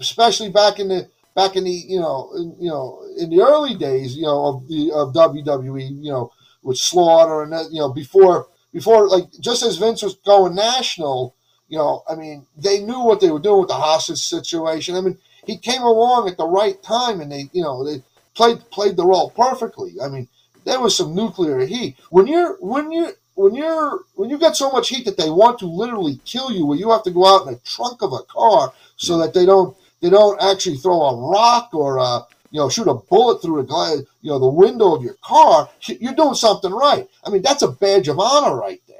especially 0.00 0.50
back 0.50 0.78
in 0.80 0.88
the 0.88 1.08
back 1.38 1.54
in 1.54 1.62
the 1.62 1.70
you 1.70 2.00
know 2.00 2.32
in, 2.34 2.56
you 2.58 2.68
know 2.68 3.00
in 3.16 3.30
the 3.30 3.40
early 3.40 3.76
days 3.76 4.16
you 4.16 4.24
know 4.24 4.46
of 4.46 4.66
the 4.66 4.90
of 4.90 5.14
WWE 5.14 6.04
you 6.04 6.10
know 6.10 6.32
with 6.64 6.76
Slaughter 6.76 7.44
and 7.44 7.52
that, 7.52 7.70
you 7.70 7.78
know 7.78 7.92
before 7.92 8.48
before 8.72 9.06
like 9.06 9.26
just 9.38 9.62
as 9.62 9.76
Vince 9.76 10.02
was 10.02 10.16
going 10.26 10.56
national 10.56 11.36
you 11.68 11.78
know 11.78 12.02
I 12.10 12.16
mean 12.16 12.44
they 12.56 12.80
knew 12.80 12.98
what 13.04 13.20
they 13.20 13.30
were 13.30 13.38
doing 13.38 13.60
with 13.60 13.68
the 13.68 13.74
hostage 13.74 14.18
situation. 14.18 14.96
I 14.96 15.00
mean 15.00 15.16
he 15.46 15.56
came 15.56 15.82
along 15.82 16.28
at 16.28 16.36
the 16.36 16.48
right 16.60 16.82
time 16.82 17.20
and 17.20 17.30
they 17.30 17.48
you 17.52 17.62
know 17.62 17.84
they 17.84 18.02
played 18.34 18.58
played 18.72 18.96
the 18.96 19.06
role 19.06 19.30
perfectly. 19.30 19.94
I 20.02 20.08
mean 20.08 20.26
there 20.64 20.80
was 20.80 20.96
some 20.96 21.14
nuclear 21.14 21.60
heat. 21.60 21.98
When 22.10 22.26
you're 22.26 22.56
when 22.56 22.90
you 22.90 23.12
when 23.36 23.54
you're 23.54 24.00
when 24.16 24.28
you 24.28 24.38
get 24.38 24.56
so 24.56 24.72
much 24.72 24.88
heat 24.88 25.04
that 25.04 25.16
they 25.16 25.30
want 25.30 25.60
to 25.60 25.66
literally 25.66 26.20
kill 26.24 26.50
you 26.50 26.66
where 26.66 26.76
you 26.76 26.90
have 26.90 27.04
to 27.04 27.12
go 27.12 27.24
out 27.24 27.46
in 27.46 27.52
the 27.52 27.60
trunk 27.60 28.02
of 28.02 28.12
a 28.12 28.24
car 28.24 28.72
so 28.96 29.18
that 29.18 29.34
they 29.34 29.46
don't 29.46 29.76
they 30.00 30.10
don't 30.10 30.40
actually 30.42 30.76
throw 30.76 31.00
a 31.02 31.30
rock 31.30 31.70
or 31.72 31.98
a, 31.98 32.26
you 32.50 32.60
know 32.60 32.68
shoot 32.68 32.88
a 32.88 32.94
bullet 32.94 33.42
through 33.42 33.62
the 33.62 33.68
glass, 33.68 33.98
you 34.22 34.30
know 34.30 34.38
the 34.38 34.48
window 34.48 34.94
of 34.94 35.02
your 35.02 35.16
car. 35.22 35.68
You're 35.82 36.14
doing 36.14 36.34
something 36.34 36.72
right. 36.72 37.08
I 37.24 37.30
mean 37.30 37.42
that's 37.42 37.62
a 37.62 37.68
badge 37.68 38.08
of 38.08 38.18
honor 38.18 38.56
right 38.56 38.80
there. 38.86 38.96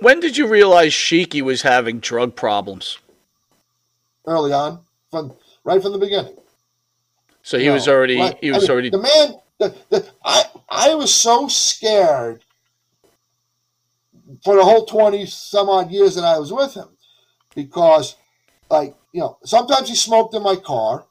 When 0.00 0.20
did 0.20 0.36
you 0.36 0.46
realize 0.46 0.92
Sheiky 0.92 1.42
was 1.42 1.62
having 1.62 2.00
drug 2.00 2.34
problems? 2.34 2.98
Early 4.26 4.52
on, 4.52 4.80
from 5.10 5.32
right 5.64 5.80
from 5.80 5.92
the 5.92 5.98
beginning. 5.98 6.36
So 7.42 7.58
he 7.58 7.64
you 7.66 7.72
was 7.72 7.86
know, 7.86 7.94
already 7.94 8.18
right? 8.18 8.38
he 8.40 8.50
was 8.50 8.58
I 8.58 8.60
mean, 8.62 8.70
already 8.70 8.90
the 8.90 8.98
man. 8.98 9.34
The, 9.58 9.74
the, 9.90 10.08
I 10.24 10.44
I 10.68 10.94
was 10.94 11.14
so 11.14 11.48
scared 11.48 12.44
for 14.44 14.54
the 14.56 14.64
whole 14.64 14.84
twenty 14.84 15.26
some 15.26 15.68
odd 15.68 15.90
years 15.90 16.14
that 16.14 16.24
I 16.24 16.38
was 16.38 16.52
with 16.52 16.74
him 16.74 16.88
because 17.54 18.16
like 18.70 18.94
you 19.12 19.20
know, 19.20 19.38
sometimes 19.44 19.88
he 19.88 19.94
smoked 19.94 20.34
in 20.34 20.42
my 20.42 20.56
car, 20.56 21.06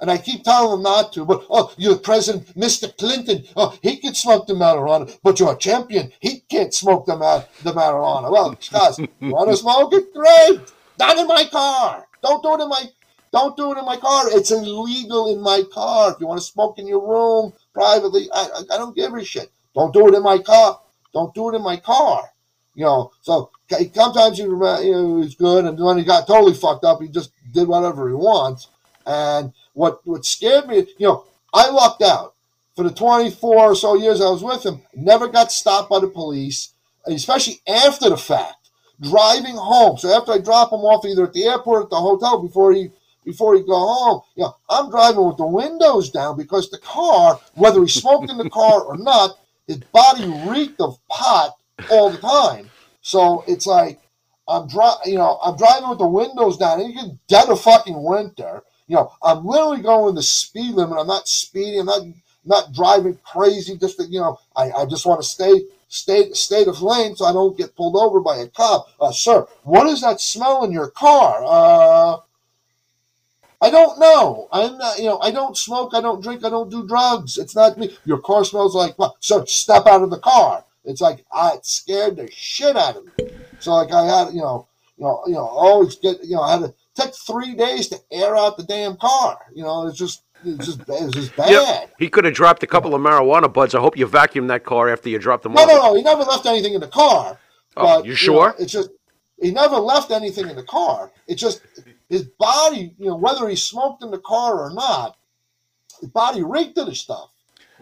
and 0.00 0.10
I 0.10 0.18
keep 0.18 0.42
telling 0.42 0.78
him 0.78 0.82
not 0.82 1.12
to. 1.14 1.24
But 1.24 1.44
oh, 1.50 1.72
you're 1.76 1.96
President, 1.96 2.56
Mr. 2.56 2.96
Clinton. 2.96 3.44
Oh, 3.56 3.76
he 3.82 3.96
can 3.98 4.14
smoke 4.14 4.46
the 4.46 4.54
marijuana, 4.54 5.16
but 5.22 5.38
you're 5.38 5.52
a 5.52 5.56
champion. 5.58 6.12
He 6.20 6.40
can't 6.40 6.74
smoke 6.74 7.06
the 7.06 7.16
ma- 7.16 7.44
the 7.62 7.72
marijuana. 7.72 8.30
Well, 8.30 8.56
guys, 8.70 8.98
you 9.20 9.32
want 9.32 9.50
to 9.50 9.56
smoke 9.56 9.92
it? 9.94 10.12
Great. 10.12 10.72
Not 10.98 11.18
in 11.18 11.26
my 11.26 11.44
car. 11.44 12.06
Don't 12.22 12.42
do 12.42 12.54
it 12.54 12.60
in 12.62 12.68
my. 12.68 12.84
don't 13.32 13.56
do 13.56 13.72
it 13.72 13.78
in 13.78 13.84
my 13.84 13.96
car. 13.96 14.24
It's 14.28 14.50
illegal 14.50 15.34
in 15.34 15.40
my 15.42 15.62
car. 15.72 16.12
If 16.12 16.20
you 16.20 16.26
want 16.26 16.40
to 16.40 16.46
smoke 16.46 16.78
in 16.78 16.86
your 16.86 17.06
room 17.06 17.52
privately, 17.72 18.28
I, 18.32 18.48
I, 18.56 18.74
I 18.74 18.78
don't 18.78 18.96
give 18.96 19.14
a 19.14 19.24
shit. 19.24 19.50
Don't 19.74 19.92
do 19.92 20.08
it 20.08 20.14
in 20.14 20.22
my 20.22 20.38
car. 20.38 20.80
Don't 21.12 21.34
do 21.34 21.50
it 21.50 21.56
in 21.56 21.62
my 21.62 21.76
car. 21.76 22.30
You 22.74 22.84
know, 22.86 23.12
so 23.20 23.50
sometimes 23.94 24.38
he, 24.38 24.44
you 24.44 24.56
know, 24.56 25.22
he's 25.22 25.34
good, 25.34 25.64
and 25.64 25.78
when 25.78 25.98
he 25.98 26.04
got 26.04 26.26
totally 26.26 26.54
fucked 26.54 26.84
up, 26.84 27.00
he 27.02 27.08
just 27.08 27.32
did 27.52 27.68
whatever 27.68 28.08
he 28.08 28.14
wants. 28.14 28.68
And 29.06 29.52
what 29.74 30.06
what 30.06 30.24
scared 30.24 30.68
me, 30.68 30.86
you 30.98 31.06
know, 31.06 31.24
I 31.52 31.68
lucked 31.70 32.02
out 32.02 32.34
for 32.76 32.84
the 32.84 32.90
24 32.90 33.54
or 33.56 33.74
so 33.74 33.94
years 33.94 34.20
I 34.20 34.30
was 34.30 34.42
with 34.42 34.64
him. 34.64 34.80
Never 34.94 35.28
got 35.28 35.52
stopped 35.52 35.90
by 35.90 36.00
the 36.00 36.08
police, 36.08 36.72
especially 37.06 37.60
after 37.68 38.08
the 38.08 38.16
fact, 38.16 38.70
driving 39.00 39.56
home. 39.56 39.98
So 39.98 40.16
after 40.16 40.32
I 40.32 40.38
drop 40.38 40.72
him 40.72 40.80
off 40.80 41.04
either 41.04 41.24
at 41.24 41.32
the 41.32 41.44
airport 41.44 41.80
or 41.80 41.84
at 41.84 41.90
the 41.90 41.96
hotel 41.96 42.40
before 42.40 42.72
he 42.72 42.90
before 43.24 43.54
he 43.54 43.62
go 43.62 43.78
home, 43.78 44.22
you 44.34 44.44
know, 44.44 44.56
I'm 44.68 44.90
driving 44.90 45.24
with 45.26 45.36
the 45.36 45.46
windows 45.46 46.10
down 46.10 46.36
because 46.36 46.70
the 46.70 46.78
car, 46.78 47.38
whether 47.54 47.80
he 47.80 47.88
smoked 47.88 48.30
in 48.30 48.36
the 48.36 48.50
car 48.50 48.82
or 48.82 48.96
not, 48.96 49.38
his 49.66 49.78
body 49.92 50.26
reeked 50.48 50.80
of 50.80 50.98
pot 51.08 51.54
all 51.90 52.10
the 52.10 52.18
time. 52.18 52.68
So 53.02 53.44
it's 53.46 53.66
like 53.66 54.00
I'm 54.48 54.66
dri- 54.66 55.04
you 55.06 55.18
know, 55.18 55.38
I'm 55.44 55.56
driving 55.56 55.90
with 55.90 55.98
the 55.98 56.06
windows 56.06 56.56
down, 56.56 56.80
and 56.80 56.92
you 56.92 57.00
get 57.00 57.26
dead 57.28 57.48
of 57.48 57.60
fucking 57.60 58.02
winter. 58.02 58.62
You 58.88 58.96
know, 58.96 59.12
I'm 59.22 59.44
literally 59.44 59.82
going 59.82 60.14
the 60.14 60.22
speed 60.22 60.74
limit. 60.74 60.98
I'm 60.98 61.06
not 61.06 61.28
speeding. 61.28 61.80
I'm 61.80 61.86
not 61.86 62.02
not 62.44 62.72
driving 62.72 63.18
crazy. 63.24 63.76
Just 63.76 63.98
to, 63.98 64.04
you 64.04 64.20
know, 64.20 64.38
I, 64.56 64.70
I 64.72 64.86
just 64.86 65.06
want 65.06 65.22
to 65.22 65.28
stay 65.28 65.62
stay 65.88 66.32
state 66.32 66.68
of 66.68 66.82
lane 66.82 67.14
so 67.14 67.24
I 67.24 67.32
don't 67.32 67.56
get 67.56 67.76
pulled 67.76 67.96
over 67.96 68.20
by 68.20 68.38
a 68.38 68.48
cop. 68.48 68.88
Uh, 69.00 69.12
sir, 69.12 69.46
what 69.62 69.86
is 69.86 70.00
that 70.00 70.20
smell 70.20 70.64
in 70.64 70.72
your 70.72 70.90
car? 70.90 71.42
Uh, 71.44 72.20
I 73.60 73.70
don't 73.70 74.00
know. 74.00 74.48
I'm 74.50 74.76
not, 74.76 74.98
you 74.98 75.04
know, 75.04 75.20
I 75.20 75.30
don't 75.30 75.56
smoke, 75.56 75.94
I 75.94 76.00
don't 76.00 76.20
drink, 76.20 76.44
I 76.44 76.50
don't 76.50 76.70
do 76.70 76.84
drugs. 76.84 77.38
It's 77.38 77.54
not 77.54 77.78
me. 77.78 77.96
Your 78.04 78.18
car 78.18 78.44
smells 78.44 78.74
like 78.74 78.98
what? 78.98 79.14
So 79.20 79.44
step 79.44 79.86
out 79.86 80.02
of 80.02 80.10
the 80.10 80.18
car. 80.18 80.64
It's 80.84 81.00
like 81.00 81.24
I 81.32 81.52
it 81.54 81.66
scared 81.66 82.16
the 82.16 82.28
shit 82.30 82.76
out 82.76 82.96
of 82.96 83.04
me. 83.06 83.12
So 83.60 83.74
like 83.74 83.92
I 83.92 84.04
had, 84.04 84.34
you 84.34 84.40
know, 84.40 84.68
you 84.96 85.04
know, 85.04 85.22
you 85.26 85.32
know, 85.34 85.46
always 85.46 85.96
get, 85.96 86.22
you 86.24 86.36
know, 86.36 86.42
I 86.42 86.52
had 86.52 86.60
to 86.62 86.74
take 86.94 87.14
three 87.14 87.54
days 87.54 87.88
to 87.88 87.98
air 88.10 88.36
out 88.36 88.56
the 88.56 88.64
damn 88.64 88.96
car. 88.96 89.38
You 89.54 89.62
know, 89.62 89.86
it's 89.86 89.96
just, 89.98 90.24
it's 90.44 90.66
just, 90.66 90.80
it's 90.88 91.14
just 91.14 91.36
bad. 91.36 91.50
Yep. 91.50 91.94
He 91.98 92.08
could 92.08 92.24
have 92.24 92.34
dropped 92.34 92.62
a 92.62 92.66
couple 92.66 92.94
of 92.94 93.00
marijuana 93.00 93.52
buds. 93.52 93.74
I 93.74 93.80
hope 93.80 93.96
you 93.96 94.06
vacuumed 94.06 94.48
that 94.48 94.64
car 94.64 94.88
after 94.90 95.08
you 95.08 95.18
dropped 95.18 95.44
them 95.44 95.54
No, 95.54 95.62
off. 95.62 95.68
no, 95.68 95.76
no. 95.78 95.94
He 95.94 96.02
never 96.02 96.22
left 96.24 96.46
anything 96.46 96.74
in 96.74 96.80
the 96.80 96.88
car. 96.88 97.38
Oh, 97.76 97.82
But, 97.98 98.04
you 98.04 98.10
know, 98.12 98.16
sure? 98.16 98.54
it's 98.58 98.72
just 98.72 98.90
he 99.40 99.50
never 99.50 99.76
left 99.76 100.10
anything 100.10 100.48
in 100.48 100.56
the 100.56 100.62
car. 100.64 101.10
It's 101.26 101.40
just 101.40 101.62
his 102.08 102.24
body, 102.38 102.94
you 102.98 103.06
know, 103.06 103.16
whether 103.16 103.48
he 103.48 103.56
smoked 103.56 104.02
in 104.02 104.10
the 104.10 104.18
car 104.18 104.60
or 104.60 104.72
not, 104.72 105.16
his 106.00 106.10
body 106.10 106.42
reeked 106.42 106.76
of 106.78 106.86
the 106.86 106.94
stuff. 106.94 107.30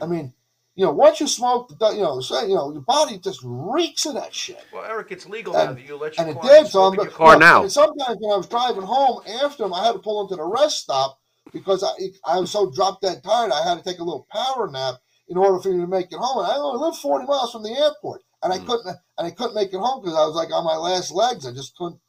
I 0.01 0.07
mean, 0.07 0.32
you 0.81 0.87
know, 0.87 0.93
once 0.93 1.20
you 1.20 1.26
smoke, 1.26 1.68
the- 1.78 1.91
you 1.91 2.01
know, 2.01 2.18
say, 2.22 2.49
you 2.49 2.55
know, 2.55 2.72
your 2.72 2.81
body 2.81 3.18
just 3.18 3.41
reeks 3.45 4.07
of 4.07 4.14
that 4.14 4.35
shit. 4.35 4.64
Well, 4.72 4.83
Eric, 4.83 5.09
it's 5.11 5.26
legal 5.28 5.55
And- 5.55 5.68
now 5.68 5.74
that 5.74 5.87
you 5.87 5.95
let 5.99 6.16
And 6.16 6.28
your 6.28 6.37
it 6.39 6.41
car 6.41 6.51
did. 6.51 6.66
So 6.68 6.83
I'm 6.85 6.95
in 6.95 7.01
your 7.03 7.11
car 7.12 7.33
know, 7.35 7.39
now. 7.39 7.62
And 7.64 7.70
sometimes 7.72 8.16
when 8.18 8.33
I 8.33 8.37
was 8.39 8.47
driving 8.47 8.81
home 8.85 9.20
after 9.43 9.64
him, 9.64 9.74
I 9.74 9.85
had 9.85 9.93
to 9.93 9.99
pull 9.99 10.22
into 10.22 10.37
the 10.37 10.43
rest 10.45 10.78
stop 10.78 11.18
because 11.53 11.85
I 11.85 11.91
I 12.24 12.41
was 12.41 12.51
so 12.51 12.70
drop 12.70 13.03
dead 13.03 13.22
tired. 13.22 13.53
I 13.53 13.62
had 13.62 13.76
to 13.76 13.85
take 13.85 13.99
a 13.99 14.05
little 14.05 14.26
power 14.33 14.70
nap 14.70 14.95
in 15.28 15.37
order 15.37 15.61
for 15.61 15.68
me 15.68 15.83
to 15.83 15.87
make 15.87 16.11
it 16.12 16.18
home. 16.18 16.43
And 16.43 16.51
I 16.51 16.57
only 16.57 16.81
live 16.81 16.97
40 16.97 17.26
miles 17.26 17.53
from 17.53 17.62
the 17.62 17.76
airport, 17.76 18.22
and 18.43 18.51
I 18.51 18.59
Mm. 18.59 18.66
couldn't 18.66 18.87
and 19.18 19.26
I 19.26 19.31
couldn't 19.33 19.55
make 19.55 19.74
it 19.74 19.81
home 19.81 20.01
because 20.01 20.16
I 20.16 20.24
was 20.24 20.35
like 20.35 20.51
on 20.51 20.64
my 20.64 20.76
last 20.76 21.11
legs. 21.12 21.47
I 21.47 21.53
just 21.53 21.76
couldn't. 21.76 22.01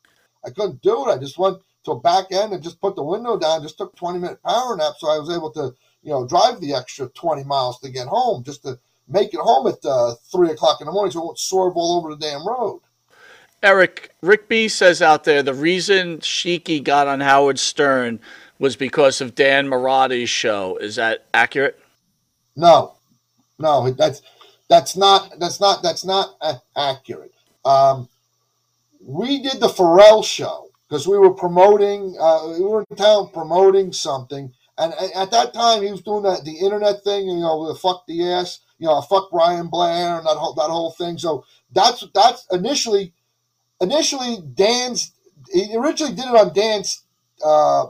I 0.45 0.49
couldn't 0.49 0.81
do 0.81 1.09
it. 1.09 1.11
I 1.11 1.17
just 1.17 1.37
went 1.37 1.57
to 1.83 1.91
a 1.91 1.99
back 1.99 2.31
end 2.31 2.53
and 2.53 2.63
just 2.63 2.79
put 2.79 2.95
the 2.95 3.03
window 3.03 3.37
down. 3.37 3.63
Just 3.63 3.77
took 3.77 3.93
20 3.97 4.17
minute 4.19 4.41
power 4.43 4.77
nap, 4.77 4.93
so 4.97 5.09
I 5.09 5.19
was 5.19 5.29
able 5.29 5.51
to 5.51 5.75
you 6.03 6.11
know 6.11 6.25
drive 6.27 6.59
the 6.61 6.73
extra 6.73 7.07
20 7.09 7.43
miles 7.43 7.79
to 7.79 7.89
get 7.89 8.07
home, 8.07 8.43
just 8.43 8.63
to 8.63 8.77
make 9.07 9.33
it 9.33 9.39
home 9.39 9.67
at 9.67 9.83
uh, 9.85 10.15
three 10.31 10.51
o'clock 10.51 10.81
in 10.81 10.85
the 10.85 10.91
morning, 10.91 11.11
so 11.11 11.19
it 11.19 11.25
won't 11.25 11.39
swerve 11.39 11.73
all 11.75 11.97
over 11.97 12.15
the 12.15 12.21
damn 12.21 12.47
road. 12.47 12.81
Eric, 13.63 14.11
Rick 14.21 14.47
B 14.47 14.67
says 14.67 15.01
out 15.01 15.23
there 15.23 15.43
the 15.43 15.53
reason 15.53 16.17
Sheiky 16.17 16.83
got 16.83 17.07
on 17.07 17.19
Howard 17.19 17.59
Stern 17.59 18.19
was 18.57 18.75
because 18.75 19.21
of 19.21 19.35
Dan 19.35 19.67
Marati's 19.67 20.29
show. 20.29 20.77
Is 20.77 20.95
that 20.95 21.25
accurate? 21.33 21.79
No, 22.55 22.95
no, 23.59 23.91
that's 23.91 24.21
that's 24.69 24.95
not 24.97 25.39
that's 25.39 25.59
not 25.59 25.83
that's 25.83 26.05
not 26.05 26.35
uh, 26.41 26.55
accurate. 26.75 27.33
Um, 27.65 28.07
we 28.99 29.41
did 29.41 29.59
the 29.59 29.69
Ferrall 29.69 30.23
show 30.23 30.69
because 30.87 31.07
we 31.07 31.17
were 31.17 31.33
promoting. 31.33 32.15
Uh, 32.19 32.55
we 32.57 32.63
were 32.63 32.85
in 32.89 32.95
town 32.95 33.29
promoting 33.31 33.93
something, 33.93 34.51
and 34.81 34.93
at 35.15 35.31
that 35.31 35.53
time 35.53 35.83
he 35.83 35.91
was 35.91 36.01
doing 36.01 36.23
that 36.23 36.43
the 36.43 36.57
internet 36.57 37.03
thing. 37.03 37.27
You 37.27 37.39
know, 37.39 37.67
the 37.67 37.75
fuck 37.75 38.05
the 38.07 38.31
ass. 38.31 38.59
You 38.79 38.87
know, 38.87 38.99
fuck 39.01 39.29
Brian 39.31 39.67
Blair 39.67 40.17
and 40.17 40.25
that 40.25 40.37
whole 40.37 40.53
that 40.55 40.69
whole 40.69 40.91
thing. 40.91 41.17
So 41.17 41.45
that's 41.71 42.03
that's 42.13 42.47
initially 42.51 43.13
initially 43.79 44.37
Dan's. 44.53 45.11
He 45.51 45.75
originally 45.75 46.15
did 46.15 46.25
it 46.25 46.35
on 46.35 46.53
Dan's. 46.53 47.03
Uh, 47.43 47.87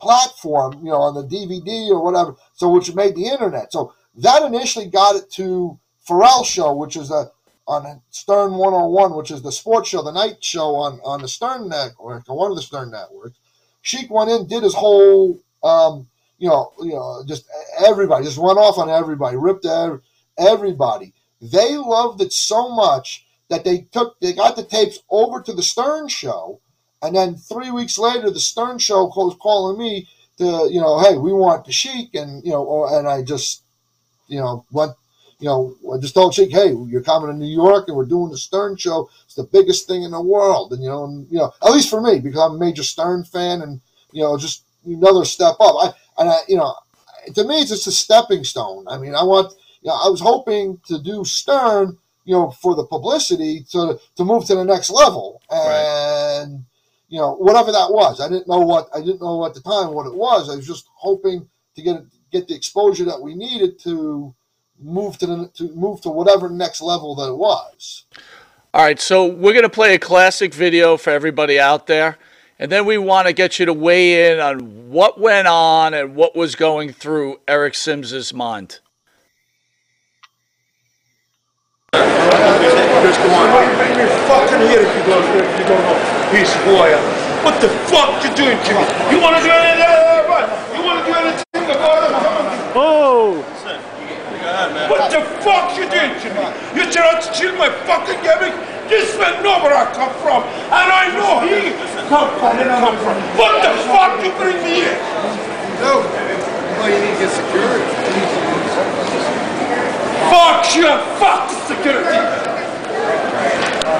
platform, 0.00 0.78
you 0.78 0.90
know, 0.90 1.00
on 1.00 1.14
the 1.14 1.24
DVD 1.24 1.90
or 1.90 2.02
whatever, 2.02 2.36
so 2.54 2.70
which 2.70 2.94
made 2.94 3.16
the 3.16 3.26
internet. 3.26 3.72
So 3.72 3.92
that 4.16 4.42
initially 4.42 4.86
got 4.86 5.16
it 5.16 5.30
to 5.32 5.78
Ferrall 6.06 6.44
show, 6.44 6.74
which 6.74 6.96
is 6.96 7.10
a 7.10 7.30
on 7.66 8.00
Stern 8.08 8.54
101, 8.54 9.14
which 9.14 9.30
is 9.30 9.42
the 9.42 9.52
sports 9.52 9.90
show, 9.90 10.02
the 10.02 10.10
night 10.10 10.42
show 10.42 10.74
on 10.74 11.00
on 11.04 11.20
the 11.20 11.28
Stern 11.28 11.68
network, 11.68 12.28
or 12.28 12.36
one 12.36 12.50
of 12.50 12.56
the 12.56 12.62
Stern 12.62 12.90
networks. 12.90 13.38
Sheik 13.82 14.10
went 14.10 14.30
in, 14.30 14.46
did 14.46 14.62
his 14.62 14.74
whole, 14.74 15.38
um, 15.62 16.08
you 16.38 16.48
know, 16.48 16.72
you 16.80 16.92
know, 16.92 17.22
just 17.26 17.46
everybody, 17.84 18.24
just 18.24 18.38
went 18.38 18.58
off 18.58 18.78
on 18.78 18.88
everybody, 18.88 19.36
ripped 19.36 19.66
everybody. 20.38 21.12
They 21.40 21.76
loved 21.76 22.20
it 22.20 22.32
so 22.32 22.68
much 22.68 23.26
that 23.48 23.64
they 23.64 23.88
took, 23.92 24.18
they 24.20 24.32
got 24.32 24.56
the 24.56 24.64
tapes 24.64 25.00
over 25.10 25.40
to 25.42 25.52
the 25.52 25.62
Stern 25.62 26.08
show, 26.08 26.60
and 27.02 27.14
then 27.14 27.36
three 27.36 27.70
weeks 27.70 27.98
later, 27.98 28.30
the 28.30 28.40
Stern 28.40 28.78
show 28.78 29.06
was 29.06 29.36
calling 29.40 29.78
me 29.78 30.08
to, 30.38 30.68
you 30.70 30.80
know, 30.80 31.00
hey, 31.00 31.16
we 31.16 31.32
want 31.32 31.64
the 31.64 31.72
Sheik, 31.72 32.14
and 32.14 32.44
you 32.44 32.52
know, 32.52 32.86
and 32.86 33.08
I 33.08 33.22
just, 33.22 33.62
you 34.28 34.38
know, 34.38 34.64
went, 34.70 34.92
you 35.40 35.48
know, 35.48 35.74
I 35.92 35.98
just 35.98 36.14
told 36.14 36.34
Sheik, 36.34 36.50
hey, 36.50 36.72
you're 36.72 37.02
coming 37.02 37.30
to 37.30 37.36
New 37.36 37.46
York, 37.52 37.88
and 37.88 37.96
we're 37.96 38.04
doing 38.04 38.30
the 38.30 38.38
Stern 38.38 38.76
show. 38.76 39.08
It's 39.24 39.34
the 39.34 39.44
biggest 39.44 39.86
thing 39.86 40.02
in 40.02 40.10
the 40.10 40.20
world, 40.20 40.72
and 40.72 40.82
you 40.82 40.88
know, 40.88 41.04
and, 41.04 41.26
you 41.30 41.38
know, 41.38 41.52
at 41.62 41.72
least 41.72 41.90
for 41.90 42.00
me, 42.00 42.20
because 42.20 42.40
I'm 42.40 42.56
a 42.56 42.58
major 42.58 42.82
Stern 42.82 43.24
fan, 43.24 43.62
and 43.62 43.80
you 44.12 44.22
know, 44.22 44.36
just 44.36 44.62
another 44.84 45.24
step 45.24 45.56
up. 45.60 45.76
I 45.80 45.92
and 46.20 46.30
I, 46.30 46.38
you 46.48 46.56
know, 46.56 46.74
to 47.34 47.44
me, 47.44 47.60
it's 47.60 47.70
just 47.70 47.86
a 47.86 47.92
stepping 47.92 48.44
stone. 48.44 48.86
I 48.88 48.98
mean, 48.98 49.14
I 49.14 49.22
want, 49.22 49.52
you 49.82 49.88
know, 49.88 49.94
I 49.94 50.08
was 50.08 50.20
hoping 50.20 50.80
to 50.86 51.00
do 51.00 51.24
Stern, 51.24 51.96
you 52.24 52.34
know, 52.34 52.50
for 52.50 52.74
the 52.74 52.84
publicity 52.84 53.64
to 53.70 53.98
to 54.16 54.24
move 54.24 54.44
to 54.46 54.54
the 54.54 54.64
next 54.64 54.90
level, 54.90 55.42
and 55.50 56.64
you 57.08 57.18
know, 57.18 57.34
whatever 57.34 57.72
that 57.72 57.90
was. 57.90 58.20
I 58.20 58.28
didn't 58.28 58.48
know 58.48 58.60
what 58.60 58.88
I 58.94 59.00
didn't 59.00 59.22
know 59.22 59.46
at 59.46 59.54
the 59.54 59.60
time 59.60 59.92
what 59.92 60.06
it 60.06 60.14
was. 60.14 60.50
I 60.50 60.56
was 60.56 60.66
just 60.66 60.88
hoping 60.94 61.48
to 61.76 61.82
get 61.82 61.96
get 62.30 62.48
the 62.48 62.54
exposure 62.54 63.04
that 63.04 63.20
we 63.20 63.34
needed 63.34 63.78
to 63.80 64.34
move 64.80 65.18
to 65.18 65.26
the 65.26 65.48
to 65.54 65.74
move 65.74 66.00
to 66.02 66.10
whatever 66.10 66.48
next 66.48 66.80
level 66.80 67.14
that 67.16 67.28
it 67.28 67.36
was. 67.36 68.04
All 68.74 68.84
right, 68.84 69.00
so 69.00 69.26
we're 69.26 69.54
going 69.54 69.62
to 69.62 69.70
play 69.70 69.94
a 69.94 69.98
classic 69.98 70.52
video 70.52 70.98
for 70.98 71.10
everybody 71.10 71.58
out 71.58 71.86
there. 71.86 72.18
And 72.60 72.72
then 72.72 72.86
we 72.86 72.98
want 72.98 73.28
to 73.28 73.32
get 73.32 73.60
you 73.60 73.66
to 73.66 73.72
weigh 73.72 74.32
in 74.32 74.40
on 74.40 74.90
what 74.90 75.20
went 75.20 75.46
on 75.46 75.94
and 75.94 76.16
what 76.16 76.34
was 76.34 76.56
going 76.56 76.92
through 76.92 77.38
Eric 77.46 77.74
Simms's 77.74 78.34
mind. 78.34 78.80
Just 81.92 83.20
come 83.20 83.30
on. 83.30 83.46
You 83.96 84.08
fucking 84.26 84.58
hit 84.66 84.82
if 84.82 84.96
you 84.96 85.04
don't, 85.06 85.24
you 85.58 85.64
don't 85.64 85.82
know. 85.82 85.94
Of 86.28 86.66
lawyer. 86.66 86.98
What 87.44 87.60
the 87.60 87.68
fuck 87.88 88.22
you 88.22 88.34
doing 88.34 88.58
me? 88.58 88.64
You 89.10 89.22
want 89.22 89.36
to 89.36 89.42
do 89.42 89.50
anything? 89.50 89.88
You 90.74 90.82
want 90.84 91.06
to 91.06 91.10
do 91.10 91.16
anything? 91.16 91.44
Oh. 92.74 93.57
What 94.88 95.10
the 95.10 95.24
fuck 95.40 95.76
you 95.76 95.88
doing 95.88 96.12
to 96.20 96.28
me? 96.36 96.44
You 96.76 96.90
trying 96.92 97.16
to 97.16 97.26
steal 97.34 97.54
my 97.56 97.70
fucking 97.88 98.20
gimmick? 98.20 98.52
This 98.88 99.12
man 99.20 99.42
know 99.44 99.60
where 99.60 99.76
I 99.76 99.84
come 99.92 100.12
from, 100.24 100.40
and 100.72 100.88
I 100.88 101.12
know 101.12 101.44
he 101.44 101.76
come 102.08 102.32
from. 102.40 102.56
Come 102.56 102.96
from. 103.04 103.16
What 103.36 103.60
the 103.60 103.72
fuck 103.88 104.16
you 104.24 104.32
bring 104.40 104.56
me 104.64 104.80
here? 104.88 104.96
No. 105.84 106.00
Well, 106.80 106.88
you 106.88 107.00
need 107.04 107.20
to 107.20 107.28
get 107.28 107.32
security. 107.32 107.84
Fuck 110.32 110.64
you, 110.72 110.88
fuck 111.20 111.52
the 111.52 111.56
security. 111.68 112.16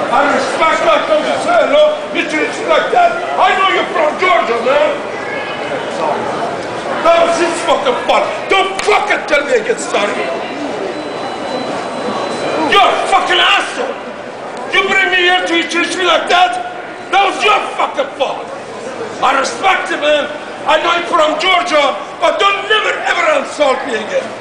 I 0.09 0.25
respect 0.33 0.81
like 0.89 1.05
I'm 1.05 1.21
saying, 1.45 1.69
no? 1.69 2.01
You 2.17 2.25
treat 2.25 2.49
you 2.49 2.65
like 2.65 2.89
that. 2.89 3.13
I 3.37 3.53
know 3.57 3.69
you're 3.73 3.89
from 3.93 4.09
Georgia, 4.17 4.57
man. 4.65 4.93
Sorry. 6.01 6.21
That 7.05 7.29
was 7.29 7.37
his 7.37 7.53
fucking 7.69 7.99
fault. 8.09 8.25
Don't 8.49 8.73
fucking 8.81 9.21
tell 9.29 9.45
me 9.45 9.53
I 9.53 9.61
get 9.61 9.79
started. 9.79 10.17
You're 12.69 12.81
a 12.81 13.07
fucking 13.09 13.41
asshole. 13.41 13.95
You 14.73 14.87
bring 14.87 15.09
me 15.11 15.25
here 15.25 15.41
to 15.41 15.69
treat 15.69 15.97
me 15.97 16.05
like 16.05 16.29
that? 16.29 16.53
That 17.11 17.25
was 17.25 17.43
your 17.43 17.57
fucking 17.75 18.09
fault. 18.17 18.45
I 19.21 19.39
respect 19.39 19.89
you, 19.91 19.97
man. 19.97 20.29
I 20.69 20.77
know 20.81 20.91
I'm 20.93 21.05
from 21.09 21.39
Georgia, 21.41 21.97
but 22.21 22.39
don't 22.39 22.69
never 22.69 22.93
ever 23.09 23.41
insult 23.41 23.81
me 23.87 23.95
again. 23.95 24.39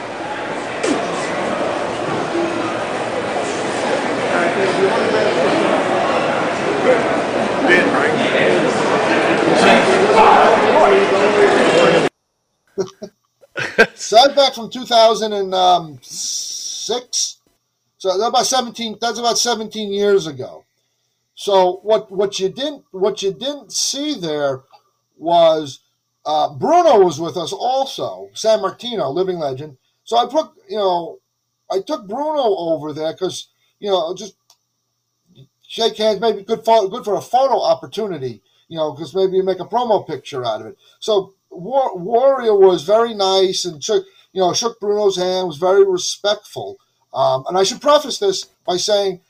So 13.94 14.16
that's 14.16 14.34
back 14.34 14.54
from 14.54 14.70
2006. 14.70 15.52
Um, 15.52 15.98
So 17.98 18.16
that's 18.16 18.28
about 18.28 18.46
17. 18.46 18.98
That's 19.00 19.18
about 19.18 19.38
17 19.38 19.92
years 19.92 20.26
ago. 20.26 20.64
So 21.34 21.80
what 21.82 22.10
what 22.10 22.40
you 22.40 22.48
didn't 22.48 22.84
what 22.90 23.22
you 23.22 23.32
didn't 23.32 23.72
see 23.72 24.14
there 24.14 24.62
was 25.16 25.80
uh, 26.26 26.52
Bruno 26.54 27.04
was 27.04 27.20
with 27.20 27.36
us 27.36 27.52
also. 27.52 28.28
Sammartino, 28.34 29.12
living 29.12 29.38
legend. 29.38 29.76
So 30.04 30.16
I 30.16 30.26
put 30.26 30.50
you 30.68 30.78
know 30.78 31.18
I 31.70 31.80
took 31.80 32.08
Bruno 32.08 32.42
over 32.42 32.92
there 32.92 33.12
because 33.12 33.48
you 33.78 33.90
know 33.90 34.14
just 34.14 34.34
shake 35.66 35.96
hands, 35.98 36.20
maybe 36.20 36.42
good 36.42 36.64
photo, 36.64 36.88
good 36.88 37.04
for 37.04 37.14
a 37.14 37.20
photo 37.20 37.60
opportunity. 37.60 38.42
You 38.68 38.76
know, 38.76 38.92
because 38.92 39.14
maybe 39.14 39.36
you 39.36 39.42
make 39.44 39.60
a 39.60 39.64
promo 39.64 40.06
picture 40.06 40.44
out 40.44 40.60
of 40.60 40.66
it. 40.66 40.76
So 41.00 41.34
War, 41.50 41.96
Warrior 41.96 42.54
was 42.54 42.82
very 42.84 43.14
nice 43.14 43.64
and 43.64 43.82
shook, 43.82 44.04
you 44.32 44.42
know, 44.42 44.52
shook 44.52 44.78
Bruno's 44.78 45.16
hand, 45.16 45.46
was 45.46 45.56
very 45.56 45.84
respectful. 45.84 46.78
Um, 47.14 47.44
and 47.48 47.56
I 47.56 47.62
should 47.62 47.80
preface 47.80 48.18
this 48.18 48.44
by 48.66 48.76
saying, 48.76 49.20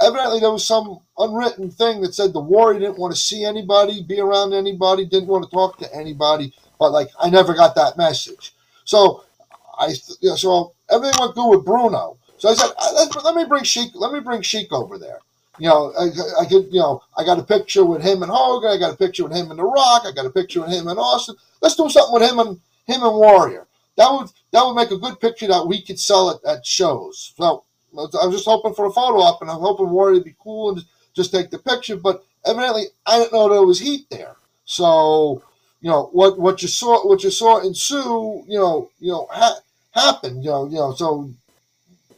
evidently 0.00 0.40
there 0.40 0.50
was 0.50 0.66
some 0.66 1.00
unwritten 1.18 1.70
thing 1.70 2.00
that 2.00 2.14
said 2.14 2.32
the 2.32 2.40
Warrior 2.40 2.80
didn't 2.80 2.98
want 2.98 3.14
to 3.14 3.20
see 3.20 3.44
anybody, 3.44 4.02
be 4.02 4.20
around 4.20 4.52
anybody, 4.52 5.04
didn't 5.04 5.28
want 5.28 5.44
to 5.44 5.50
talk 5.50 5.78
to 5.78 5.94
anybody. 5.94 6.52
But 6.78 6.92
like, 6.92 7.08
I 7.20 7.28
never 7.30 7.54
got 7.54 7.74
that 7.74 7.98
message. 7.98 8.54
So 8.84 9.24
I, 9.78 9.94
you 10.20 10.30
know, 10.30 10.36
so 10.36 10.72
everything 10.90 11.20
went 11.20 11.34
good 11.34 11.48
with 11.48 11.64
Bruno. 11.64 12.16
So 12.38 12.48
I 12.48 12.54
said, 12.54 12.70
"Uh, 12.78 12.92
let, 12.94 13.24
let 13.24 13.34
me 13.34 13.44
bring 13.44 13.64
Sheik, 13.64 13.90
let 13.94 14.12
me 14.12 14.20
bring 14.20 14.40
Sheik 14.42 14.72
over 14.72 14.98
there. 14.98 15.18
You 15.58 15.68
know, 15.68 15.92
I, 15.98 16.40
I 16.40 16.44
could, 16.46 16.72
you 16.72 16.80
know, 16.80 17.02
I 17.16 17.24
got 17.24 17.38
a 17.38 17.42
picture 17.42 17.84
with 17.84 18.02
him 18.02 18.22
and 18.22 18.32
Hogan. 18.32 18.70
I 18.70 18.78
got 18.78 18.94
a 18.94 18.96
picture 18.96 19.24
with 19.24 19.36
him 19.36 19.50
and 19.50 19.58
The 19.58 19.64
Rock. 19.64 20.04
I 20.06 20.12
got 20.12 20.24
a 20.24 20.30
picture 20.30 20.62
with 20.62 20.70
him 20.70 20.88
and 20.88 20.98
Austin. 20.98 21.36
Let's 21.60 21.76
do 21.76 21.88
something 21.90 22.14
with 22.14 22.30
him 22.30 22.38
and 22.38 22.60
him 22.86 23.02
and 23.02 23.14
Warrior. 23.14 23.66
That 24.00 24.12
would 24.12 24.30
that 24.52 24.64
would 24.64 24.76
make 24.76 24.90
a 24.92 24.96
good 24.96 25.20
picture 25.20 25.46
that 25.48 25.66
we 25.66 25.82
could 25.82 26.00
sell 26.00 26.30
it 26.30 26.40
at 26.46 26.64
shows. 26.64 27.34
So 27.36 27.64
I 27.94 28.24
was 28.24 28.32
just 28.32 28.46
hoping 28.46 28.72
for 28.72 28.86
a 28.86 28.90
photo 28.90 29.18
op, 29.20 29.42
and 29.42 29.50
I'm 29.50 29.60
hoping 29.60 29.90
Warrior 29.90 30.20
to 30.20 30.24
be 30.24 30.34
cool 30.42 30.70
and 30.70 30.78
just, 30.78 30.88
just 31.14 31.32
take 31.32 31.50
the 31.50 31.58
picture. 31.58 31.96
But 31.96 32.24
evidently, 32.46 32.84
I 33.04 33.18
didn't 33.18 33.34
know 33.34 33.50
there 33.50 33.62
was 33.62 33.78
heat 33.78 34.08
there. 34.08 34.36
So 34.64 35.42
you 35.82 35.90
know 35.90 36.08
what 36.12 36.38
what 36.38 36.62
you 36.62 36.68
saw 36.68 37.06
what 37.06 37.22
you 37.22 37.30
saw 37.30 37.60
ensue. 37.60 38.42
You 38.48 38.58
know 38.58 38.90
you 39.00 39.12
know 39.12 39.26
ha- 39.30 39.60
happened. 39.90 40.44
You 40.44 40.50
know 40.50 40.64
you 40.66 40.76
know 40.76 40.94
so 40.94 41.30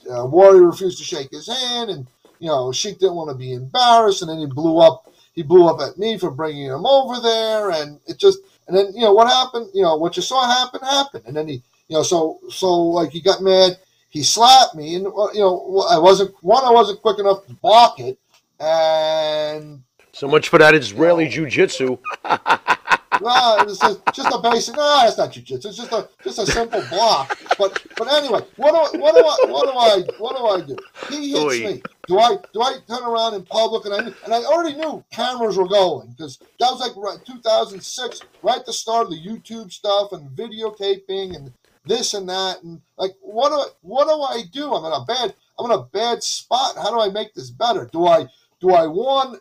uh, 0.09 0.25
Warrior 0.25 0.63
refused 0.63 0.99
to 0.99 1.05
shake 1.05 1.33
his 1.33 1.49
hand, 1.49 1.91
and 1.91 2.07
you 2.39 2.47
know 2.47 2.71
Sheik 2.71 3.01
didn't 3.01 3.17
want 3.17 3.31
to 3.31 3.37
be 3.37 3.55
embarrassed, 3.55 4.23
and 4.23 4.31
then 4.31 4.39
he 4.39 4.47
blew 4.47 4.79
up. 4.79 5.11
He 5.35 5.43
blew 5.43 5.67
up 5.67 5.81
at 5.81 5.99
me 5.99 6.17
for 6.17 6.31
bringing 6.31 6.67
him 6.67 6.87
over 6.87 7.21
there, 7.21 7.73
and 7.73 7.99
it 8.07 8.19
just 8.19 8.39
and 8.69 8.77
then 8.77 8.95
you 8.95 9.01
know 9.01 9.15
what 9.15 9.27
happened. 9.27 9.69
You 9.75 9.83
know 9.83 9.97
what 9.97 10.15
you 10.15 10.23
saw 10.23 10.47
happen 10.47 10.81
happened, 10.81 11.25
and 11.27 11.35
then 11.35 11.49
he 11.49 11.63
you 11.93 11.99
know 11.99 12.03
so 12.03 12.41
so 12.49 12.73
like 12.85 13.11
he 13.11 13.21
got 13.21 13.43
mad. 13.43 13.79
He 14.09 14.23
slapped 14.23 14.75
me, 14.75 14.95
and 14.95 15.05
you 15.35 15.41
know 15.41 15.87
I 15.91 15.99
wasn't 15.99 16.35
one. 16.41 16.65
I 16.65 16.71
wasn't 16.71 17.03
quick 17.03 17.19
enough 17.19 17.45
to 17.47 17.53
block 17.53 18.01
it, 18.01 18.19
and 18.59 19.83
So 20.13 20.27
much 20.27 20.49
for 20.49 20.59
that 20.59 20.75
Israeli 20.75 21.29
jiu-jitsu. 21.29 21.99
well, 23.21 23.69
it's 23.69 23.79
just, 23.87 24.01
just 24.15 24.29
a 24.33 24.39
basic. 24.43 24.75
No, 24.77 25.05
it's 25.07 25.19
not 25.19 25.33
jujitsu. 25.33 25.67
It's 25.67 25.77
just 25.77 25.93
a 25.93 26.09
just 26.25 26.39
a 26.39 26.47
simple 26.47 26.83
block. 26.89 27.39
But 27.59 27.83
but 27.99 28.11
anyway, 28.11 28.41
what 28.57 28.73
do 28.93 28.99
what 28.99 29.15
do 29.15 29.21
I 29.21 29.37
what 29.53 29.65
do 29.71 29.79
I 29.79 30.03
what 30.19 30.37
do 30.37 30.47
I 30.47 30.67
do? 30.67 30.77
He 31.11 31.33
hits 31.33 31.41
Oy. 31.45 31.67
me. 31.75 31.83
Do 32.07 32.19
I 32.19 32.37
do 32.55 32.63
I 32.63 32.77
turn 32.89 33.03
around 33.05 33.35
in 33.35 33.45
public 33.45 33.85
and 33.85 33.95
I 33.95 34.01
knew- 34.05 34.15
and 34.25 34.33
I 34.35 34.43
already 34.45 34.77
knew 34.77 35.05
cameras 35.13 35.57
were 35.59 35.69
going 35.69 36.09
because 36.17 36.39
that 36.59 36.71
was 36.71 36.81
like 36.81 36.97
right 36.97 37.19
2006, 37.27 38.21
right 38.43 38.59
at 38.59 38.67
the 38.67 38.73
start 38.73 39.05
of 39.07 39.11
the 39.11 39.21
YouTube 39.23 39.71
stuff 39.73 40.13
and 40.13 40.29
videotaping 40.31 41.37
and 41.37 41.53
this 41.85 42.15
and 42.15 42.29
that 42.29 42.63
and 42.63 42.81
like 42.97 43.13
what 43.21 43.49
do 43.51 43.57
I, 43.57 43.67
what 43.83 44.05
do 44.07 44.23
I 44.23 44.43
do? 44.53 44.73
I'm 44.73 44.85
in 44.85 44.93
a 44.93 45.05
bad 45.05 45.35
I'm 45.59 45.71
in 45.71 45.79
a 45.79 45.83
bad 45.83 46.23
spot. 46.23 46.77
How 46.77 46.91
do 46.91 47.01
I 47.01 47.09
make 47.13 47.35
this 47.35 47.51
better? 47.51 47.89
Do 47.93 48.07
I 48.07 48.27
do 48.61 48.71
I 48.71 48.87
one 48.87 49.39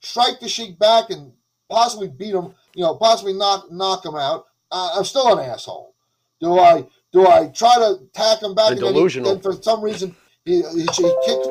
strike 0.00 0.40
the 0.40 0.48
Sheik 0.48 0.78
back 0.78 1.10
and 1.10 1.32
possibly 1.70 2.08
beat 2.08 2.34
him, 2.34 2.54
you 2.74 2.82
know, 2.82 2.94
possibly 2.96 3.32
knock 3.32 3.70
knock 3.70 4.04
him 4.04 4.16
out. 4.16 4.46
Uh, 4.70 4.96
I'm 4.96 5.04
still 5.04 5.38
an 5.38 5.44
asshole. 5.44 5.94
Do 6.40 6.58
I 6.58 6.86
do 7.12 7.26
I 7.26 7.48
try 7.48 7.74
to 7.76 7.98
attack 8.02 8.42
him 8.42 8.54
back? 8.54 8.72
And 8.72 8.78
then 8.78 8.86
he- 8.86 8.92
delusional. 8.92 9.32
then 9.34 9.42
for 9.42 9.62
some 9.62 9.82
reason 9.82 10.14
he 10.44 10.62
he, 10.62 10.80
he 10.80 11.16
kicks 11.26 11.48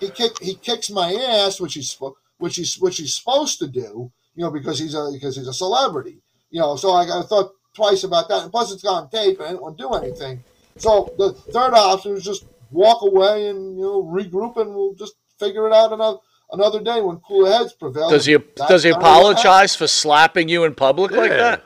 he 0.00 0.10
kick 0.10 0.32
he 0.42 0.54
kicks 0.56 0.90
my 0.90 1.12
ass, 1.12 1.60
which 1.60 1.74
he's 1.74 1.96
which 2.38 2.56
he's 2.56 2.76
which 2.78 2.96
he's 2.98 3.14
supposed 3.16 3.58
to 3.60 3.66
do, 3.66 4.10
you 4.34 4.44
know, 4.44 4.50
because 4.50 4.78
he's 4.78 4.94
a 4.94 5.10
because 5.12 5.36
he's 5.36 5.48
a 5.48 5.54
celebrity, 5.54 6.20
you 6.50 6.60
know. 6.60 6.76
So 6.76 6.90
I, 6.90 7.20
I 7.20 7.22
thought 7.22 7.52
twice 7.74 8.04
about 8.04 8.28
that, 8.28 8.42
and 8.42 8.50
plus 8.50 8.72
it's 8.72 8.84
on 8.84 9.08
tape, 9.10 9.38
and 9.38 9.46
I 9.46 9.50
didn't 9.50 9.62
want 9.62 9.78
to 9.78 9.84
do 9.84 9.92
anything. 9.94 10.42
So 10.78 11.12
the 11.18 11.32
third 11.32 11.74
option 11.74 12.12
was 12.12 12.24
just 12.24 12.46
walk 12.70 13.02
away 13.02 13.48
and 13.48 13.76
you 13.76 13.82
know 13.84 14.02
regroup, 14.02 14.56
and 14.56 14.74
we'll 14.74 14.94
just 14.94 15.14
figure 15.38 15.66
it 15.66 15.72
out 15.72 15.92
another 15.92 16.18
another 16.52 16.80
day 16.82 17.00
when 17.00 17.18
cooler 17.18 17.50
heads 17.50 17.72
prevail. 17.72 18.10
Does 18.10 18.26
he 18.26 18.36
That's 18.36 18.68
does 18.68 18.82
he 18.84 18.90
kinda 18.90 18.98
what 19.02 19.06
happened. 19.06 19.20
apologize 19.20 19.76
for 19.76 19.86
slapping 19.86 20.48
you 20.48 20.64
in 20.64 20.74
public 20.74 21.10
like 21.12 21.30
that? 21.30 21.64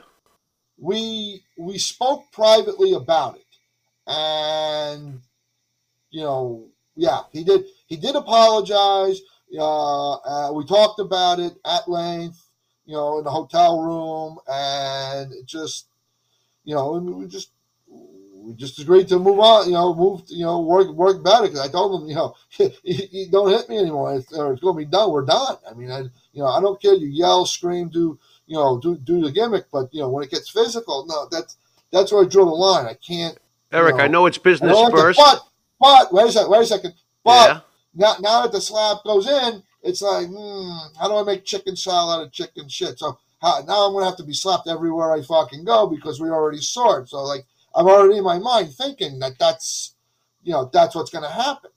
we 0.81 1.43
we 1.57 1.77
spoke 1.77 2.31
privately 2.31 2.93
about 2.93 3.35
it 3.35 3.43
and 4.07 5.19
you 6.09 6.21
know 6.21 6.65
yeah 6.95 7.19
he 7.33 7.43
did 7.43 7.65
he 7.87 7.97
did 7.97 8.15
apologize 8.15 9.19
uh, 9.57 10.13
uh, 10.13 10.51
we 10.53 10.65
talked 10.65 10.99
about 10.99 11.37
it 11.39 11.53
at 11.65 11.89
length 11.89 12.47
you 12.85 12.93
know 12.93 13.17
in 13.17 13.25
the 13.25 13.29
hotel 13.29 13.81
room 13.81 14.37
and 14.49 15.33
it 15.33 15.45
just 15.45 15.88
you 16.63 16.75
know 16.75 16.95
and 16.95 17.15
we 17.15 17.27
just 17.27 17.51
we 17.91 18.53
just 18.53 18.79
agreed 18.79 19.07
to 19.07 19.19
move 19.19 19.39
on 19.39 19.65
you 19.67 19.73
know 19.73 19.93
move 19.93 20.21
you 20.27 20.45
know 20.45 20.59
work 20.61 20.89
work 20.89 21.23
better 21.23 21.43
because 21.43 21.59
i 21.59 21.67
told 21.67 22.01
him 22.01 22.09
you 22.09 22.15
know 22.15 22.33
you, 22.57 22.71
you 22.83 23.27
don't 23.29 23.49
hit 23.49 23.67
me 23.69 23.77
anymore 23.77 24.15
it's, 24.15 24.31
or 24.33 24.53
it's 24.53 24.61
going 24.61 24.75
to 24.75 24.85
be 24.85 24.89
done 24.89 25.11
we're 25.11 25.25
done 25.25 25.57
i 25.69 25.73
mean 25.73 25.91
i 25.91 25.99
you 25.99 26.41
know 26.41 26.47
i 26.47 26.59
don't 26.61 26.81
care 26.81 26.93
you 26.93 27.07
yell 27.07 27.45
scream 27.45 27.89
do 27.89 28.17
you 28.49 28.55
know, 28.55 28.79
do 28.79 28.97
do 28.97 29.21
the 29.21 29.31
gimmick, 29.31 29.65
but 29.71 29.93
you 29.93 30.01
know, 30.01 30.09
when 30.09 30.23
it 30.23 30.31
gets 30.31 30.49
physical, 30.49 31.05
no, 31.07 31.27
that's 31.31 31.57
that's 31.91 32.11
where 32.11 32.25
I 32.25 32.27
draw 32.27 32.45
the 32.45 32.51
line. 32.51 32.87
I 32.87 32.95
can't. 32.95 33.37
Eric, 33.71 33.97
No. 33.97 34.03
I 34.03 34.07
know 34.07 34.25
it's 34.25 34.39
business 34.39 34.71
don't 34.71 34.91
it, 34.91 34.97
first. 34.97 35.17
but 35.17 35.47
but 35.79 36.11
wait 36.11 36.29
a 36.29 36.31
second, 36.31 36.49
wait 36.49 36.63
a 36.63 36.65
second. 36.65 36.93
But 37.23 37.47
Yeah. 37.47 37.59
now 37.93 38.15
now 38.19 38.41
that 38.41 38.51
the 38.51 38.59
slap 38.59 39.03
goes 39.03 39.27
in, 39.27 39.61
it's 39.83 40.01
like, 40.01 40.27
hmm, 40.27 40.97
how 40.99 41.07
do 41.07 41.15
I 41.15 41.23
make 41.23 41.45
chicken 41.45 41.75
salad 41.75 42.21
out 42.21 42.25
of 42.25 42.31
chicken 42.31 42.67
shit? 42.67 42.97
So 42.97 43.19
how, 43.41 43.61
now 43.67 43.87
I'm 43.87 43.93
gonna 43.93 44.05
have 44.05 44.17
to 44.17 44.23
be 44.23 44.33
slapped 44.33 44.67
everywhere 44.67 45.13
I 45.13 45.21
fucking 45.21 45.63
go 45.65 45.87
because 45.87 46.19
we 46.19 46.29
already 46.29 46.59
saw 46.59 46.97
it. 46.99 47.09
So 47.09 47.23
like, 47.23 47.45
I'm 47.75 47.87
already 47.87 48.17
in 48.17 48.23
my 48.23 48.39
mind 48.39 48.73
thinking 48.73 49.19
that 49.19 49.33
that's, 49.39 49.95
you 50.43 50.53
know, 50.53 50.69
that's 50.71 50.95
what's 50.95 51.11
gonna 51.11 51.31
happen. 51.31 51.71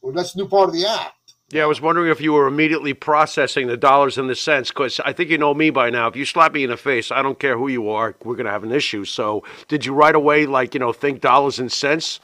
Well, 0.00 0.12
that's 0.12 0.34
a 0.34 0.38
new 0.38 0.48
part 0.48 0.68
of 0.68 0.74
the 0.74 0.86
act. 0.86 1.12
Yeah, 1.50 1.62
I 1.62 1.66
was 1.66 1.80
wondering 1.80 2.10
if 2.10 2.20
you 2.20 2.32
were 2.32 2.48
immediately 2.48 2.92
processing 2.92 3.68
the 3.68 3.76
dollars 3.76 4.18
and 4.18 4.28
the 4.28 4.34
cents, 4.34 4.70
because 4.70 4.98
I 5.04 5.12
think 5.12 5.30
you 5.30 5.38
know 5.38 5.54
me 5.54 5.70
by 5.70 5.90
now. 5.90 6.08
If 6.08 6.16
you 6.16 6.24
slap 6.24 6.52
me 6.52 6.64
in 6.64 6.70
the 6.70 6.76
face, 6.76 7.12
I 7.12 7.22
don't 7.22 7.38
care 7.38 7.56
who 7.56 7.68
you 7.68 7.88
are, 7.88 8.16
we're 8.24 8.34
going 8.34 8.46
to 8.46 8.52
have 8.52 8.64
an 8.64 8.72
issue. 8.72 9.04
So, 9.04 9.44
did 9.68 9.86
you 9.86 9.94
right 9.94 10.14
away, 10.14 10.46
like, 10.46 10.74
you 10.74 10.80
know, 10.80 10.92
think 10.92 11.20
dollars 11.20 11.60
and 11.60 11.70
cents? 11.70 12.18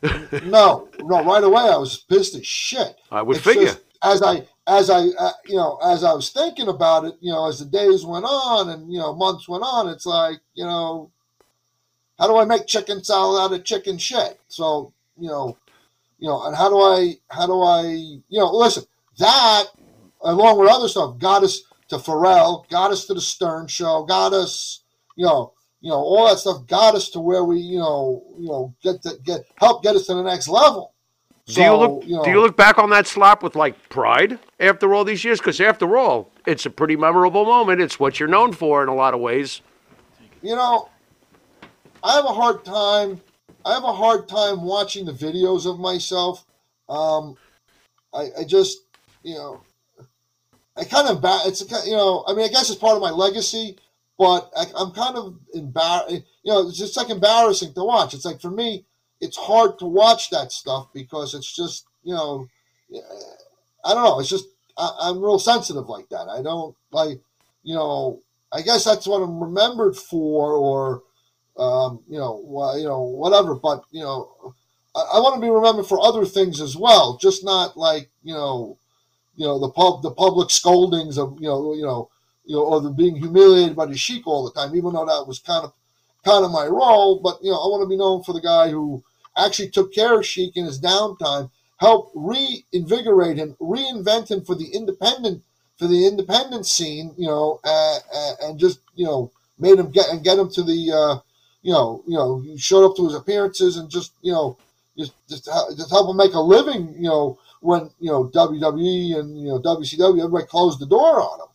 no, 0.44 0.88
no, 1.00 1.24
right 1.24 1.42
away 1.42 1.62
I 1.62 1.76
was 1.76 1.98
pissed 2.08 2.36
as 2.36 2.46
shit. 2.46 2.94
I 3.10 3.20
would 3.22 3.38
It's 3.38 3.44
figure. 3.44 3.64
just 3.64 3.80
as 4.04 4.22
I 4.22 4.46
as 4.68 4.90
I 4.90 5.06
uh, 5.18 5.32
you 5.46 5.56
know 5.56 5.78
as 5.82 6.04
I 6.04 6.12
was 6.12 6.30
thinking 6.30 6.68
about 6.68 7.04
it, 7.06 7.14
you 7.20 7.32
know, 7.32 7.48
as 7.48 7.58
the 7.58 7.64
days 7.64 8.04
went 8.04 8.26
on 8.26 8.68
and 8.68 8.92
you 8.92 8.98
know 8.98 9.14
months 9.14 9.48
went 9.48 9.64
on, 9.64 9.88
it's 9.88 10.06
like 10.06 10.38
you 10.54 10.64
know, 10.64 11.10
how 12.18 12.28
do 12.28 12.36
I 12.36 12.44
make 12.44 12.66
chicken 12.66 13.02
salad 13.02 13.40
out 13.40 13.58
of 13.58 13.64
chicken 13.64 13.96
shit? 13.96 14.38
So 14.48 14.92
you 15.18 15.28
know, 15.28 15.56
you 16.18 16.28
know, 16.28 16.46
and 16.46 16.54
how 16.54 16.68
do 16.68 16.78
I 16.78 17.14
how 17.30 17.46
do 17.46 17.62
I 17.62 17.82
you 17.86 18.38
know 18.38 18.52
listen 18.52 18.84
that 19.18 19.64
along 20.20 20.58
with 20.58 20.70
other 20.70 20.88
stuff 20.88 21.18
got 21.18 21.42
us 21.42 21.62
to 21.88 21.98
Ferrall, 21.98 22.66
got 22.68 22.90
us 22.90 23.06
to 23.06 23.14
the 23.14 23.20
Stern 23.20 23.66
Show, 23.68 24.04
got 24.04 24.34
us 24.34 24.82
you 25.16 25.24
know 25.24 25.54
you 25.80 25.90
know 25.90 25.96
all 25.96 26.28
that 26.28 26.38
stuff 26.38 26.66
got 26.66 26.94
us 26.94 27.08
to 27.10 27.20
where 27.20 27.44
we 27.44 27.58
you 27.58 27.78
know 27.78 28.22
you 28.38 28.48
know 28.48 28.74
get 28.82 29.00
to 29.02 29.16
get 29.24 29.46
help 29.56 29.82
get 29.82 29.96
us 29.96 30.06
to 30.06 30.14
the 30.14 30.22
next 30.22 30.48
level. 30.48 30.92
Do 31.54 31.62
you 31.62 31.74
look? 31.74 32.04
you 32.06 32.16
know, 32.16 32.24
do 32.24 32.30
you 32.30 32.40
look 32.40 32.56
back 32.56 32.78
on 32.78 32.90
that 32.90 33.06
slap 33.06 33.42
with 33.42 33.56
like 33.56 33.88
pride 33.88 34.38
after 34.60 34.94
all 34.94 35.04
these 35.04 35.24
years? 35.24 35.38
Because 35.38 35.60
after 35.60 35.96
all, 35.96 36.30
it's 36.46 36.66
a 36.66 36.70
pretty 36.70 36.96
memorable 36.96 37.44
moment. 37.44 37.80
It's 37.80 37.98
what 37.98 38.20
you're 38.20 38.28
known 38.28 38.52
for 38.52 38.82
in 38.82 38.88
a 38.88 38.94
lot 38.94 39.14
of 39.14 39.20
ways. 39.20 39.62
you 40.42 40.54
know, 40.54 40.88
I 42.02 42.14
have 42.16 42.24
a 42.26 42.28
hard 42.28 42.64
time. 42.64 43.20
I 43.64 43.74
have 43.74 43.84
a 43.84 43.92
hard 43.92 44.28
time 44.28 44.62
watching 44.62 45.04
the 45.06 45.12
videos 45.12 45.66
of 45.66 45.78
myself. 45.80 46.44
Um, 46.88 47.36
I, 48.14 48.28
I 48.40 48.44
just, 48.44 48.78
you 49.22 49.34
know, 49.34 49.62
I 50.76 50.84
kind 50.84 51.08
of 51.08 51.20
it's 51.46 51.60
a, 51.62 51.88
you 51.88 51.96
know, 51.96 52.24
I 52.26 52.34
mean, 52.34 52.44
I 52.44 52.48
guess 52.48 52.70
it's 52.70 52.78
part 52.78 52.96
of 52.96 53.02
my 53.02 53.10
legacy. 53.10 53.76
but 54.18 54.50
I, 54.56 54.66
I'm 54.76 54.92
kind 54.92 55.16
of 55.16 55.38
embarrassed. 55.54 56.24
You 56.42 56.52
know, 56.52 56.68
it's 56.68 56.78
just 56.78 56.96
like 56.96 57.10
embarrassing 57.10 57.74
to 57.74 57.84
watch. 57.84 58.14
It's 58.14 58.24
like 58.24 58.40
for 58.40 58.50
me, 58.50 58.84
it's 59.20 59.36
hard 59.36 59.78
to 59.78 59.86
watch 59.86 60.30
that 60.30 60.52
stuff 60.52 60.88
because 60.92 61.34
it's 61.34 61.54
just 61.54 61.86
you 62.04 62.14
know, 62.14 62.48
I 63.84 63.94
don't 63.94 64.04
know. 64.04 64.20
It's 64.20 64.28
just 64.28 64.46
I, 64.76 64.90
I'm 65.02 65.20
real 65.20 65.38
sensitive 65.38 65.88
like 65.88 66.08
that. 66.10 66.28
I 66.28 66.42
don't 66.42 66.74
like 66.90 67.20
you 67.62 67.74
know. 67.74 68.20
I 68.50 68.62
guess 68.62 68.84
that's 68.84 69.06
what 69.06 69.20
I'm 69.20 69.42
remembered 69.42 69.94
for, 69.96 70.54
or 70.54 71.02
um, 71.58 72.00
you 72.08 72.18
know, 72.18 72.74
you 72.76 72.84
know, 72.84 73.02
whatever. 73.02 73.54
But 73.54 73.84
you 73.90 74.02
know, 74.02 74.54
I, 74.94 75.00
I 75.00 75.20
want 75.20 75.34
to 75.34 75.40
be 75.40 75.50
remembered 75.50 75.86
for 75.86 76.00
other 76.00 76.24
things 76.24 76.60
as 76.60 76.76
well, 76.76 77.18
just 77.20 77.44
not 77.44 77.76
like 77.76 78.08
you 78.22 78.34
know, 78.34 78.78
you 79.36 79.46
know, 79.46 79.58
the 79.58 79.68
pub, 79.68 80.02
the 80.02 80.10
public 80.10 80.50
scoldings 80.50 81.18
of 81.18 81.36
you 81.40 81.48
know, 81.48 81.74
you 81.74 81.82
know, 81.82 82.08
you 82.44 82.56
know, 82.56 82.62
or 82.62 82.80
the 82.80 82.90
being 82.90 83.16
humiliated 83.16 83.76
by 83.76 83.86
the 83.86 83.96
sheik 83.96 84.26
all 84.26 84.44
the 84.44 84.58
time. 84.58 84.74
Even 84.74 84.94
though 84.94 85.04
that 85.04 85.26
was 85.26 85.40
kind 85.40 85.64
of 85.64 85.72
kind 86.24 86.44
of 86.44 86.50
my 86.50 86.66
role, 86.66 87.20
but 87.20 87.38
you 87.42 87.50
know, 87.50 87.58
I 87.58 87.68
want 87.68 87.82
to 87.82 87.88
be 87.88 87.96
known 87.96 88.22
for 88.22 88.32
the 88.32 88.40
guy 88.40 88.70
who 88.70 89.02
actually 89.38 89.70
took 89.70 89.92
care 89.92 90.18
of 90.18 90.26
Sheik 90.26 90.56
in 90.56 90.64
his 90.64 90.80
downtime, 90.80 91.50
helped 91.78 92.12
reinvigorate 92.14 93.36
him, 93.36 93.56
reinvent 93.60 94.30
him 94.30 94.44
for 94.44 94.54
the 94.54 94.68
independent 94.74 95.42
for 95.78 95.86
the 95.86 96.06
independent 96.06 96.66
scene, 96.66 97.14
you 97.16 97.28
know, 97.28 97.60
uh, 97.64 97.98
uh, 98.12 98.32
and 98.42 98.58
just 98.58 98.80
you 98.94 99.06
know 99.06 99.30
made 99.58 99.78
him 99.78 99.90
get 99.90 100.08
and 100.10 100.24
get 100.24 100.38
him 100.38 100.50
to 100.50 100.62
the, 100.62 100.92
uh, 100.92 101.18
you 101.62 101.72
know, 101.72 102.02
you 102.06 102.14
know, 102.14 102.44
showed 102.56 102.84
up 102.84 102.96
to 102.96 103.04
his 103.04 103.14
appearances 103.14 103.76
and 103.76 103.88
just 103.88 104.12
you 104.22 104.32
know 104.32 104.56
just 104.96 105.12
just, 105.28 105.44
just 105.76 105.90
help 105.90 106.10
him 106.10 106.16
make 106.16 106.34
a 106.34 106.40
living, 106.40 106.94
you 106.96 107.08
know, 107.08 107.38
when 107.60 107.90
you 108.00 108.10
know 108.10 108.28
WWE 108.28 109.18
and 109.18 109.40
you 109.40 109.48
know 109.48 109.60
WCW 109.60 110.18
everybody 110.18 110.46
closed 110.46 110.80
the 110.80 110.86
door 110.86 111.20
on 111.22 111.40
him. 111.40 111.46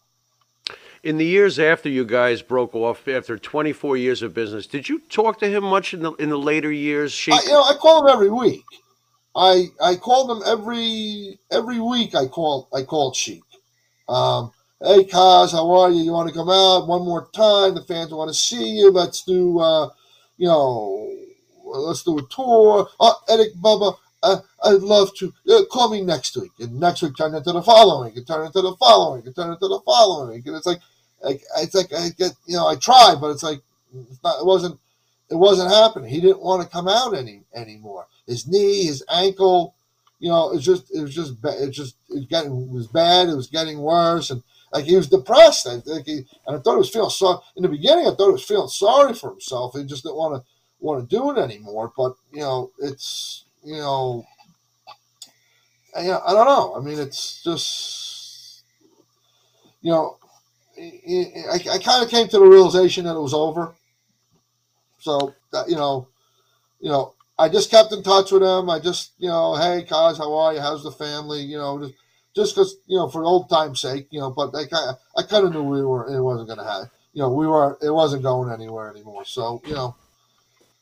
In 1.04 1.18
the 1.18 1.26
years 1.26 1.60
after 1.60 1.90
you 1.90 2.06
guys 2.06 2.42
broke 2.42 2.74
off, 2.74 3.10
after 3.10 3.38
24 3.38 3.98
years 3.98 4.22
of 4.22 4.34
business, 4.34 4.66
did 4.66 4.88
you 4.88 5.00
talk 5.10 5.38
to 5.40 5.50
him 5.50 5.66
much 5.66 5.94
in 5.94 6.02
the 6.02 6.14
in 6.14 6.30
the 6.30 6.38
later 6.38 6.72
years? 6.72 7.12
Sheik? 7.12 7.34
I, 7.34 7.44
you 7.44 7.52
know, 7.52 7.64
I 7.64 7.74
call 7.76 8.08
him 8.08 8.14
every 8.14 8.30
week. 8.30 8.64
I 9.36 9.68
I 9.82 9.98
called 9.98 10.32
him 10.32 10.44
every 10.46 11.40
every 11.52 11.82
week. 11.82 12.16
I 12.16 12.28
called 12.28 12.68
I 12.74 12.84
called 12.84 13.18
Sheik. 13.18 13.44
Um, 14.08 14.52
hey, 14.80 15.04
Kaz, 15.04 15.52
how 15.52 15.70
are 15.72 15.92
you? 15.92 16.04
You 16.04 16.12
want 16.14 16.30
to 16.30 16.34
come 16.34 16.50
out 16.50 16.88
one 16.88 17.04
more 17.04 17.28
time? 17.34 17.76
The 17.76 17.84
fans 17.84 18.12
want 18.14 18.30
to 18.30 18.34
see 18.34 18.78
you. 18.78 18.90
Let's 18.90 19.24
do, 19.24 19.60
uh, 19.60 19.90
you 20.38 20.48
know, 20.48 21.14
let's 21.66 22.04
do 22.04 22.18
a 22.18 22.22
tour. 22.30 22.88
Oh, 23.00 23.16
Eric 23.30 23.56
Bubba, 23.56 23.96
uh, 24.22 24.40
I'd 24.64 24.82
love 24.82 25.10
to. 25.18 25.34
Uh, 25.50 25.64
call 25.72 25.90
me 25.90 26.02
next 26.02 26.38
week. 26.38 26.52
And 26.60 26.80
next 26.80 27.02
week 27.02 27.16
turn 27.18 27.34
into 27.34 27.52
the 27.52 27.62
following 27.62 28.10
week. 28.10 28.18
And 28.18 28.28
turn 28.28 28.46
into 28.46 28.62
the 28.62 28.76
following 28.78 29.20
week. 29.20 29.26
And 29.28 29.36
turn 29.36 29.52
into 29.52 29.68
the 29.68 29.82
following. 29.86 30.44
And 30.46 30.56
it's 30.56 30.66
like, 30.66 30.80
like 31.24 31.42
it's 31.58 31.74
like 31.74 31.94
I 31.94 32.10
get, 32.10 32.34
you 32.46 32.58
know, 32.58 32.68
I 32.68 32.76
tried, 32.76 33.16
but 33.22 33.32
it's 33.32 33.44
like 33.44 33.62
it's 33.96 34.24
not. 34.24 34.40
It 34.40 34.46
wasn't. 34.46 34.80
It 35.30 35.36
wasn't 35.36 35.72
happening. 35.72 36.10
He 36.10 36.22
didn't 36.22 36.42
want 36.44 36.62
to 36.62 36.68
come 36.68 36.88
out 36.88 37.16
any 37.16 37.42
anymore. 37.56 38.08
His 38.28 38.46
knee, 38.46 38.86
his 38.86 39.04
ankle, 39.12 39.74
you 40.20 40.30
know, 40.30 40.52
it's 40.54 40.66
just 40.66 40.94
it 40.94 41.02
was 41.02 41.16
just 41.16 41.34
it 41.44 41.72
just 41.72 41.96
it 42.10 42.30
getting 42.30 42.52
it 42.52 42.70
was 42.70 42.88
bad. 42.88 43.30
It 43.30 43.36
was 43.36 43.48
getting 43.48 43.80
worse, 43.80 44.30
and 44.30 44.44
like 44.72 44.86
he 44.86 44.96
was 44.96 45.08
depressed. 45.08 45.68
I 45.68 45.80
think 45.80 46.06
he 46.06 46.26
and 46.46 46.58
I 46.58 46.60
thought 46.60 46.74
he 46.74 46.80
was 46.80 46.90
feeling 46.90 47.10
sorry 47.10 47.40
in 47.56 47.64
the 47.64 47.70
beginning. 47.70 48.06
I 48.06 48.12
thought 48.12 48.28
he 48.28 48.34
was 48.34 48.44
feeling 48.44 48.68
sorry 48.68 49.14
for 49.14 49.32
himself. 49.32 49.74
He 49.76 49.84
just 49.86 50.04
didn't 50.04 50.18
want 50.18 50.36
to 50.36 50.44
want 50.80 51.10
to 51.10 51.16
do 51.16 51.32
it 51.32 51.38
anymore. 51.38 51.92
But 51.96 52.16
you 52.32 52.42
know, 52.42 52.72
it's 52.80 53.46
you 53.64 53.78
know, 53.78 54.26
I 55.96 56.04
don't 56.04 56.46
know. 56.46 56.76
I 56.76 56.80
mean, 56.82 57.00
it's 57.00 57.42
just 57.44 58.64
you 59.82 59.92
know, 59.92 60.18
I, 60.78 61.60
I, 61.72 61.78
kind 61.78 62.04
of 62.04 62.10
came 62.10 62.28
to 62.28 62.40
the 62.40 62.46
realization 62.46 63.06
that 63.06 63.16
it 63.16 63.20
was 63.20 63.34
over. 63.34 63.74
So 65.00 65.36
you 65.68 65.76
know, 65.76 66.08
you 66.80 66.90
know, 66.90 67.14
I 67.38 67.50
just 67.50 67.72
kept 67.72 67.92
in 67.92 68.04
touch 68.04 68.32
with 68.32 68.44
him. 68.44 68.70
I 68.70 68.80
just, 68.80 69.12
you 69.18 69.28
know, 69.28 69.56
hey, 69.56 69.86
Kaz, 69.88 70.18
how 70.18 70.34
are 70.34 70.54
you? 70.54 70.62
How's 70.62 70.84
the 70.84 70.92
family? 70.92 71.42
You 71.42 71.58
know, 71.58 71.80
just 71.80 71.94
just 72.36 72.56
because, 72.56 72.76
you 72.88 72.98
know, 72.98 73.10
for 73.10 73.24
old 73.24 73.50
time's 73.50 73.82
sake, 73.82 74.08
you 74.12 74.20
know. 74.20 74.32
But 74.32 74.56
I 74.56 74.66
kind 74.66 74.98
I 75.18 75.24
kind 75.24 75.46
of 75.46 75.54
knew 75.54 75.64
we 75.64 75.84
were, 75.84 76.08
it 76.08 76.22
wasn't 76.22 76.50
to 76.50 76.64
happen. 76.64 76.90
You 77.14 77.22
know, 77.22 77.32
we 77.32 77.46
were, 77.48 77.78
it 77.82 77.92
wasn't 77.92 78.24
going 78.24 78.52
anywhere 78.52 78.90
anymore. 78.90 79.24
So, 79.26 79.62
you 79.68 79.74
know, 79.76 79.96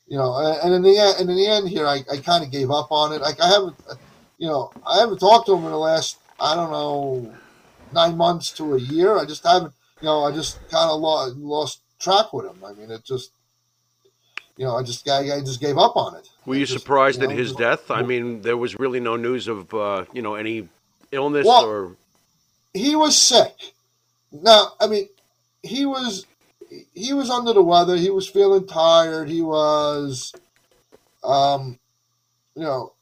you 0.08 0.18
know, 0.18 0.36
and, 0.38 0.64
and 0.64 0.74
in 0.74 0.82
the 0.82 0.98
end, 0.98 1.20
and 1.20 1.30
in 1.30 1.36
the 1.36 1.48
end 1.48 1.70
here, 1.70 1.88
I, 1.88 2.04
I 2.12 2.18
kind 2.18 2.44
of 2.44 2.52
gave 2.52 2.72
up 2.72 2.92
on 2.92 3.14
it. 3.14 3.22
Like 3.22 3.40
I 3.42 3.50
haven't, 3.50 3.76
you 4.38 4.48
know, 4.48 4.72
I 4.86 5.00
haven't 5.00 5.20
talked 5.20 5.48
to 5.48 5.56
him 5.56 5.66
in 5.66 5.72
the 5.72 5.78
last, 5.78 6.18
I 6.40 6.56
don't 6.56 6.72
know, 6.72 7.34
nine 7.94 8.18
months 8.18 8.52
to 8.54 8.76
a 8.76 8.80
year. 8.80 9.18
I 9.18 9.26
just 9.26 9.44
haven't, 9.44 9.74
you 10.02 10.06
know, 10.08 10.24
I 10.24 10.32
just 10.32 10.60
kind 10.70 10.90
of 10.90 11.00
lost, 11.00 11.36
lost 11.38 11.82
track 12.00 12.34
with 12.34 12.46
him. 12.46 12.64
I 12.66 12.74
mean, 12.74 12.90
it 12.92 13.04
just, 13.04 13.32
you 14.58 14.66
know, 14.66 14.76
I 14.76 14.84
just, 14.84 15.08
I, 15.10 15.38
I 15.38 15.40
just 15.42 15.60
gave 15.62 15.78
up 15.78 15.96
on 15.96 16.16
it. 16.16 16.28
Were 16.46 16.56
you 16.56 16.66
Just, 16.66 16.80
surprised 16.84 17.22
you 17.22 17.30
at 17.30 17.36
his 17.36 17.50
just- 17.50 17.60
death? 17.60 17.92
I 17.92 18.02
mean, 18.02 18.42
there 18.42 18.58
was 18.58 18.80
really 18.80 19.00
no 19.00 19.16
news 19.16 19.48
of 19.48 19.72
uh, 19.74 20.06
you 20.12 20.22
know 20.24 20.36
any 20.36 20.68
illness 21.12 21.46
Well- 21.46 21.66
or 21.66 21.96
he 22.74 22.96
was 22.96 23.18
sick. 23.18 23.54
Now, 24.32 24.74
I 24.80 24.88
mean, 24.88 25.08
he 25.62 25.86
was 25.86 26.26
he 26.94 27.14
was 27.14 27.30
under 27.30 27.54
the 27.54 27.62
weather. 27.62 27.96
He 27.98 28.10
was 28.10 28.28
feeling 28.30 28.66
tired. 28.66 29.30
He 29.30 29.42
was, 29.42 30.34
um, 31.24 31.78
you 32.56 32.64
know, 32.64 32.94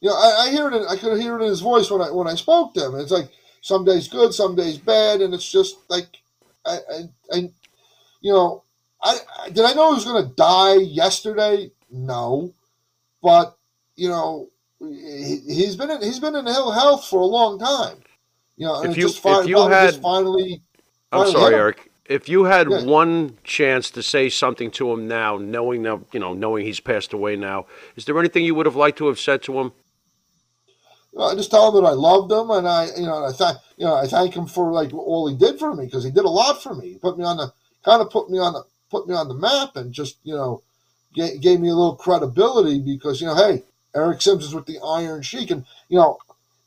you 0.00 0.10
know. 0.10 0.14
I, 0.16 0.44
I 0.46 0.50
hear 0.50 0.68
it. 0.68 0.74
In, 0.74 0.86
I 0.86 0.96
could 0.96 1.18
hear 1.20 1.38
it 1.38 1.42
in 1.42 1.48
his 1.48 1.60
voice 1.60 1.90
when 1.90 2.02
I 2.02 2.10
when 2.10 2.28
I 2.28 2.34
spoke 2.34 2.74
to 2.74 2.86
him. 2.86 2.94
It's 3.00 3.10
like 3.10 3.30
some 3.60 3.84
days 3.84 4.08
good, 4.08 4.32
some 4.34 4.54
days 4.54 4.78
bad, 4.78 5.20
and 5.20 5.34
it's 5.34 5.50
just 5.50 5.78
like 5.88 6.06
I 6.64 6.78
I, 6.92 7.00
I 7.32 7.36
you 8.20 8.32
know. 8.32 8.62
I, 9.00 9.16
I 9.44 9.50
did 9.50 9.64
I 9.64 9.74
know 9.74 9.90
he 9.90 9.94
was 9.94 10.04
going 10.04 10.24
to 10.26 10.34
die 10.34 10.74
yesterday? 10.78 11.70
No, 11.88 12.52
but 13.22 13.56
you 13.94 14.08
know 14.08 14.48
he, 14.80 15.40
he's 15.46 15.76
been 15.76 15.88
in, 15.90 16.02
he's 16.02 16.18
been 16.18 16.34
in 16.34 16.48
ill 16.48 16.72
health 16.72 17.06
for 17.06 17.20
a 17.20 17.24
long 17.24 17.60
time. 17.60 17.98
You 18.56 18.66
know, 18.66 18.82
If 18.82 18.96
you- 18.96 19.04
just 19.04 19.20
fi- 19.20 19.42
if 19.42 19.46
you 19.46 19.68
had- 19.68 19.94
finally. 20.02 20.62
I'm 21.12 21.20
finally 21.26 21.32
sorry. 21.32 21.54
Eric. 21.54 21.90
If 22.06 22.28
you 22.28 22.44
had 22.44 22.68
Yeah. 22.70 22.82
one 22.84 23.36
chance 23.44 23.90
to 23.92 24.02
say 24.02 24.28
something 24.30 24.70
to 24.72 24.90
him 24.90 25.06
now, 25.06 25.36
knowing 25.36 25.82
that 25.82 26.00
you 26.12 26.18
know, 26.18 26.32
knowing 26.34 26.66
he's 26.66 26.80
passed 26.80 27.12
away 27.12 27.36
now, 27.36 27.66
is 27.96 28.04
there 28.04 28.18
anything 28.18 28.44
you 28.44 28.54
would 28.56 28.66
have 28.66 28.76
liked 28.76 28.98
to 28.98 29.06
have 29.06 29.20
said 29.20 29.42
to 29.44 29.60
him? 29.60 29.72
You 31.18 31.24
know, 31.24 31.30
I 31.30 31.34
just 31.34 31.50
tell 31.50 31.68
him 31.68 31.82
that 31.82 31.88
I 31.88 31.94
loved 31.94 32.30
him, 32.30 32.48
and 32.50 32.68
I, 32.68 32.90
you 32.96 33.02
know, 33.02 33.24
I 33.24 33.32
thank, 33.32 33.58
you 33.76 33.84
know, 33.84 33.96
I 33.96 34.06
thank 34.06 34.36
him 34.36 34.46
for 34.46 34.70
like 34.70 34.94
all 34.94 35.26
he 35.26 35.34
did 35.34 35.58
for 35.58 35.74
me 35.74 35.86
because 35.86 36.04
he 36.04 36.12
did 36.12 36.24
a 36.24 36.28
lot 36.28 36.62
for 36.62 36.76
me. 36.76 36.90
He 36.90 36.98
put 36.98 37.18
me 37.18 37.24
on 37.24 37.38
the 37.38 37.52
kind 37.84 38.00
of 38.00 38.08
put 38.08 38.30
me 38.30 38.38
on 38.38 38.52
the 38.52 38.62
put 38.88 39.08
me 39.08 39.16
on 39.16 39.26
the 39.26 39.34
map, 39.34 39.74
and 39.74 39.92
just 39.92 40.18
you 40.22 40.36
know, 40.36 40.62
gave, 41.12 41.40
gave 41.40 41.58
me 41.58 41.70
a 41.70 41.74
little 41.74 41.96
credibility 41.96 42.78
because 42.78 43.20
you 43.20 43.26
know, 43.26 43.34
hey, 43.34 43.64
Eric 43.96 44.22
Simpson's 44.22 44.54
with 44.54 44.66
the 44.66 44.78
Iron 44.78 45.20
Sheik, 45.20 45.50
and 45.50 45.64
you 45.88 45.98
know, 45.98 46.18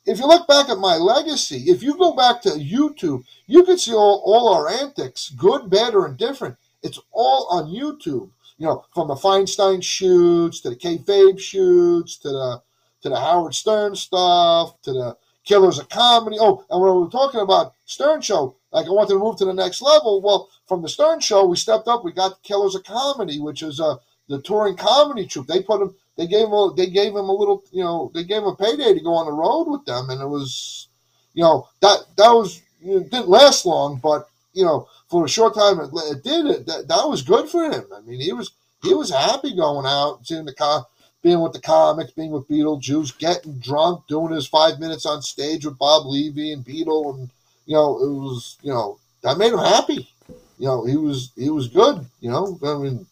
if 0.05 0.19
you 0.19 0.27
look 0.27 0.49
back 0.49 0.67
at 0.67 0.79
my 0.79 0.97
legacy, 0.97 1.71
if 1.71 1.81
you 1.81 1.97
go 1.97 2.13
back 2.13 2.41
to 2.41 2.49
YouTube, 2.49 3.23
you 3.47 3.63
can 3.63 3.77
see 3.77 3.93
all, 3.93 4.21
all 4.25 4.53
our 4.53 4.67
antics, 4.67 5.29
good, 5.29 5.69
bad, 5.69 5.95
or 5.95 6.09
indifferent. 6.09 6.57
It's 6.83 6.99
all 7.13 7.47
on 7.51 7.71
YouTube. 7.71 8.29
You 8.57 8.67
know, 8.67 8.85
from 8.93 9.07
the 9.07 9.15
Feinstein 9.15 9.81
shoots 9.81 10.59
to 10.59 10.71
the 10.71 10.75
kayfabe 10.75 11.39
shoots 11.39 12.17
to 12.17 12.27
the 12.27 12.61
to 13.01 13.09
the 13.09 13.19
Howard 13.19 13.55
Stern 13.55 13.95
stuff 13.95 14.81
to 14.83 14.93
the 14.93 15.17
Killers 15.43 15.79
of 15.79 15.89
Comedy. 15.89 16.37
Oh, 16.39 16.63
and 16.69 16.81
when 16.81 16.93
we 16.93 17.01
were 17.01 17.09
talking 17.09 17.41
about 17.41 17.73
Stern 17.85 18.21
Show, 18.21 18.55
like 18.71 18.85
I 18.85 18.89
wanted 18.89 19.13
to 19.13 19.19
move 19.19 19.37
to 19.37 19.45
the 19.45 19.53
next 19.53 19.81
level. 19.81 20.21
Well, 20.21 20.49
from 20.67 20.81
the 20.81 20.89
Stern 20.89 21.19
Show, 21.19 21.45
we 21.45 21.57
stepped 21.57 21.87
up. 21.87 22.05
We 22.05 22.11
got 22.11 22.41
Killers 22.43 22.75
of 22.75 22.83
Comedy, 22.83 23.39
which 23.39 23.63
is 23.63 23.79
uh, 23.79 23.95
the 24.29 24.41
touring 24.41 24.77
comedy 24.77 25.25
troupe. 25.25 25.47
They 25.47 25.61
put 25.61 25.79
them. 25.79 25.95
They 26.15 26.27
gave 26.27 26.45
him. 26.45 26.53
A, 26.53 26.73
they 26.75 26.87
gave 26.87 27.11
him 27.11 27.29
a 27.29 27.33
little. 27.33 27.63
You 27.71 27.83
know, 27.83 28.11
they 28.13 28.23
gave 28.23 28.43
him 28.43 28.49
a 28.49 28.55
payday 28.55 28.93
to 28.93 28.99
go 28.99 29.13
on 29.13 29.25
the 29.25 29.31
road 29.31 29.65
with 29.65 29.85
them, 29.85 30.09
and 30.09 30.21
it 30.21 30.27
was, 30.27 30.87
you 31.33 31.43
know, 31.43 31.67
that 31.81 32.05
that 32.17 32.29
was 32.31 32.61
didn't 32.83 33.29
last 33.29 33.65
long, 33.65 33.99
but 34.01 34.27
you 34.53 34.65
know, 34.65 34.87
for 35.07 35.25
a 35.25 35.29
short 35.29 35.53
time 35.53 35.79
it, 35.79 35.89
it 35.93 36.23
did. 36.23 36.45
It 36.45 36.65
that, 36.65 36.87
that 36.87 37.07
was 37.07 37.21
good 37.21 37.49
for 37.49 37.63
him. 37.63 37.83
I 37.95 38.01
mean, 38.01 38.19
he 38.19 38.33
was 38.33 38.51
he 38.83 38.93
was 38.93 39.09
happy 39.09 39.55
going 39.55 39.85
out, 39.85 40.25
seeing 40.25 40.45
the 40.45 40.53
car 40.53 40.85
being 41.21 41.41
with 41.41 41.53
the 41.53 41.61
comics, 41.61 42.11
being 42.11 42.31
with 42.31 42.47
Beetlejuice, 42.47 43.17
getting 43.17 43.59
drunk, 43.59 44.07
doing 44.07 44.33
his 44.33 44.47
five 44.47 44.79
minutes 44.79 45.05
on 45.05 45.21
stage 45.21 45.65
with 45.65 45.77
Bob 45.77 46.05
Levy 46.05 46.51
and 46.51 46.65
Beetle, 46.65 47.13
and 47.13 47.29
you 47.65 47.75
know, 47.75 48.01
it 48.01 48.09
was 48.09 48.57
you 48.61 48.73
know 48.73 48.97
that 49.21 49.37
made 49.37 49.53
him 49.53 49.59
happy. 49.59 50.09
You 50.57 50.67
know, 50.67 50.85
he 50.85 50.97
was 50.97 51.31
he 51.35 51.49
was 51.49 51.67
good. 51.67 52.05
You 52.19 52.31
know, 52.31 52.59
I 52.63 52.77
mean, 52.77 53.05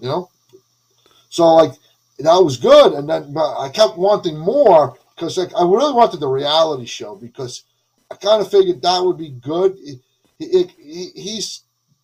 you 0.00 0.08
know, 0.08 0.30
so 1.28 1.54
like 1.54 1.72
that 2.18 2.42
was 2.42 2.56
good, 2.56 2.94
and 2.94 3.08
then 3.08 3.32
but 3.32 3.58
I 3.58 3.68
kept 3.68 3.98
wanting 3.98 4.38
more 4.38 4.96
because 5.14 5.36
like 5.36 5.54
I 5.56 5.62
really 5.62 5.92
wanted 5.92 6.20
the 6.20 6.28
reality 6.28 6.86
show 6.86 7.14
because 7.14 7.64
I 8.10 8.14
kind 8.16 8.40
of 8.40 8.50
figured 8.50 8.82
that 8.82 9.04
would 9.04 9.18
be 9.18 9.30
good. 9.30 9.76
It, 9.78 10.00
it, 10.38 10.70
he 10.78 11.10
he's 11.14 11.62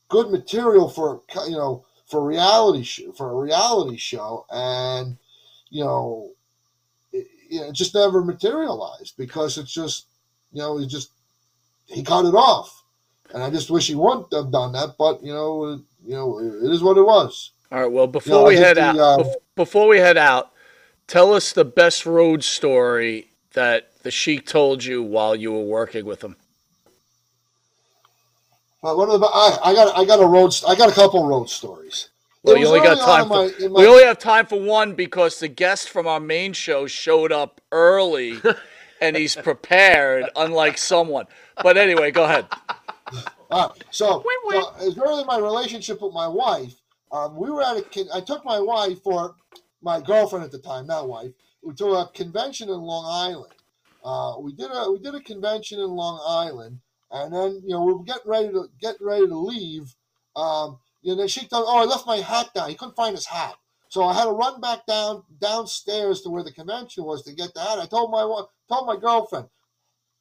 good 0.09 0.31
material 0.31 0.89
for 0.89 1.23
you 1.47 1.57
know 1.57 1.85
for 2.07 2.25
reality 2.25 2.83
show 2.83 3.13
for 3.13 3.31
a 3.31 3.35
reality 3.35 3.97
show, 3.97 4.45
and 4.51 5.17
you 5.73 5.85
know, 5.85 6.33
it, 7.13 7.27
it 7.51 7.73
just 7.75 7.95
never 7.95 8.23
materialized 8.23 9.17
because 9.17 9.59
it's 9.59 9.73
just, 9.73 10.07
you 10.53 10.61
know, 10.61 10.79
he 10.79 10.87
just 10.87 11.13
he 11.87 12.03
cut 12.05 12.27
it 12.27 12.35
off. 12.35 12.85
and 13.35 13.43
I 13.43 13.51
just 13.51 13.71
wish 13.71 13.89
he 13.89 13.95
wouldn't 13.95 14.33
have 14.35 14.53
done 14.53 14.73
that. 14.73 14.97
But 14.99 15.25
you 15.25 15.33
know, 15.33 15.65
uh, 15.65 15.77
you 16.05 16.15
know, 16.15 16.39
it 16.39 16.71
is 16.73 16.83
what 16.83 16.99
it 16.99 17.03
was. 17.03 17.53
All 17.73 17.81
right. 17.81 17.91
Well, 17.93 18.07
before 18.07 18.43
No, 18.43 18.45
we 18.45 18.57
head 18.57 18.77
the, 18.77 18.83
out, 18.83 18.99
uh, 18.99 19.25
before 19.57 19.89
we 19.89 19.99
head 19.99 20.19
out, 20.19 20.53
tell 21.07 21.33
us 21.35 21.53
the 21.53 21.65
best 21.65 22.05
road 22.07 22.45
story 22.45 23.31
that 23.55 24.03
the 24.03 24.11
Sheik 24.11 24.47
told 24.47 24.85
you 24.85 25.03
while 25.03 25.35
you 25.35 25.53
were 25.53 25.65
working 25.65 26.05
with 26.05 26.23
him. 26.23 26.37
But 28.83 28.97
what 28.97 29.09
are 29.09 29.19
the, 29.19 29.27
I, 29.27 29.71
I 29.71 29.75
got 29.75 29.99
I 29.99 30.05
got 30.05 30.21
a 30.23 30.27
road 30.27 30.55
I 30.69 30.75
got 30.75 30.91
a 30.91 30.95
couple 30.95 31.27
road 31.27 31.49
stories. 31.49 32.11
Well, 32.43 32.57
you 32.57 32.67
only 32.67 32.81
got 32.81 32.99
time 32.99 33.23
in 33.23 33.29
for 33.29 33.35
my- 33.35 33.65
in 33.67 33.73
we 33.73 33.87
only 33.87 34.05
have 34.05 34.19
time 34.19 34.47
for 34.47 34.61
one 34.61 34.95
because 34.95 35.39
the 35.39 35.49
guest 35.49 35.91
from 35.91 36.07
our 36.07 36.21
main 36.21 36.53
show 36.53 36.87
showed 36.87 37.31
up 37.31 37.61
early, 37.71 38.41
and 39.01 39.17
he's 39.17 39.37
prepared, 39.37 40.29
unlike 40.35 40.77
someone. 40.79 41.27
But 41.63 41.77
anyway, 41.77 42.11
go 42.11 42.25
ahead. 42.25 42.47
All 43.51 43.69
right, 43.69 43.85
so, 43.91 44.25
so 44.51 44.75
as 44.79 44.99
early 44.99 45.21
in 45.21 45.27
my 45.27 45.39
relationship 45.39 46.01
with 46.01 46.15
my 46.15 46.27
wife, 46.27 46.75
um, 47.13 47.37
we 47.37 47.51
were 47.51 47.63
at 47.63 47.77
a. 47.77 47.83
con- 47.83 48.09
I 48.13 48.21
took 48.21 48.45
my 48.45 48.59
wife 48.59 49.03
for 49.03 49.37
my 49.83 50.01
girlfriend 50.01 50.45
at 50.45 50.51
the 50.51 50.59
time, 50.59 50.87
not 50.87 51.07
wife, 51.09 51.33
to 51.77 51.87
a 51.93 52.09
convention 52.15 52.71
in 52.71 52.81
Long 52.81 53.05
Island. 53.07 53.53
Uh, 54.03 54.39
we 54.41 54.53
did 54.55 54.71
a 54.73 54.91
we 54.91 54.99
did 54.99 55.15
a 55.15 55.21
convention 55.21 55.79
in 55.79 55.91
Long 55.91 56.19
Island, 56.27 56.81
and 57.11 57.33
then 57.33 57.61
you 57.63 57.75
know 57.75 57.85
we 57.85 57.93
were 57.93 58.03
getting 58.05 58.31
ready 58.31 58.49
to 58.49 58.69
get 58.81 58.97
ready 59.01 59.27
to 59.29 59.37
leave. 59.37 59.95
Um, 60.35 60.79
you 61.03 61.15
know, 61.17 61.27
she 61.27 61.47
told, 61.47 61.67
"Oh, 61.69 61.79
I 61.79 61.85
left 61.85 62.07
my 62.07 62.17
hat 62.19 62.55
down. 62.55 62.69
He 62.69 62.75
couldn't 62.75 62.97
find 62.97 63.15
his 63.15 63.27
hat." 63.27 63.57
So 63.89 64.05
I 64.05 64.15
had 64.15 64.25
to 64.25 64.31
run 64.31 64.61
back 64.61 64.87
down 64.87 65.25
downstairs 65.39 66.23
to 66.23 66.31
where 66.31 66.43
the 66.43 66.53
convention 66.53 67.05
was 67.05 67.23
to 67.25 67.33
get 67.35 67.53
the 67.53 67.61
hat. 67.61 67.79
I 67.79 67.87
told 67.87 68.11
my 68.11 68.23
told 68.69 68.87
my 68.87 68.97
girlfriend, 68.97 69.49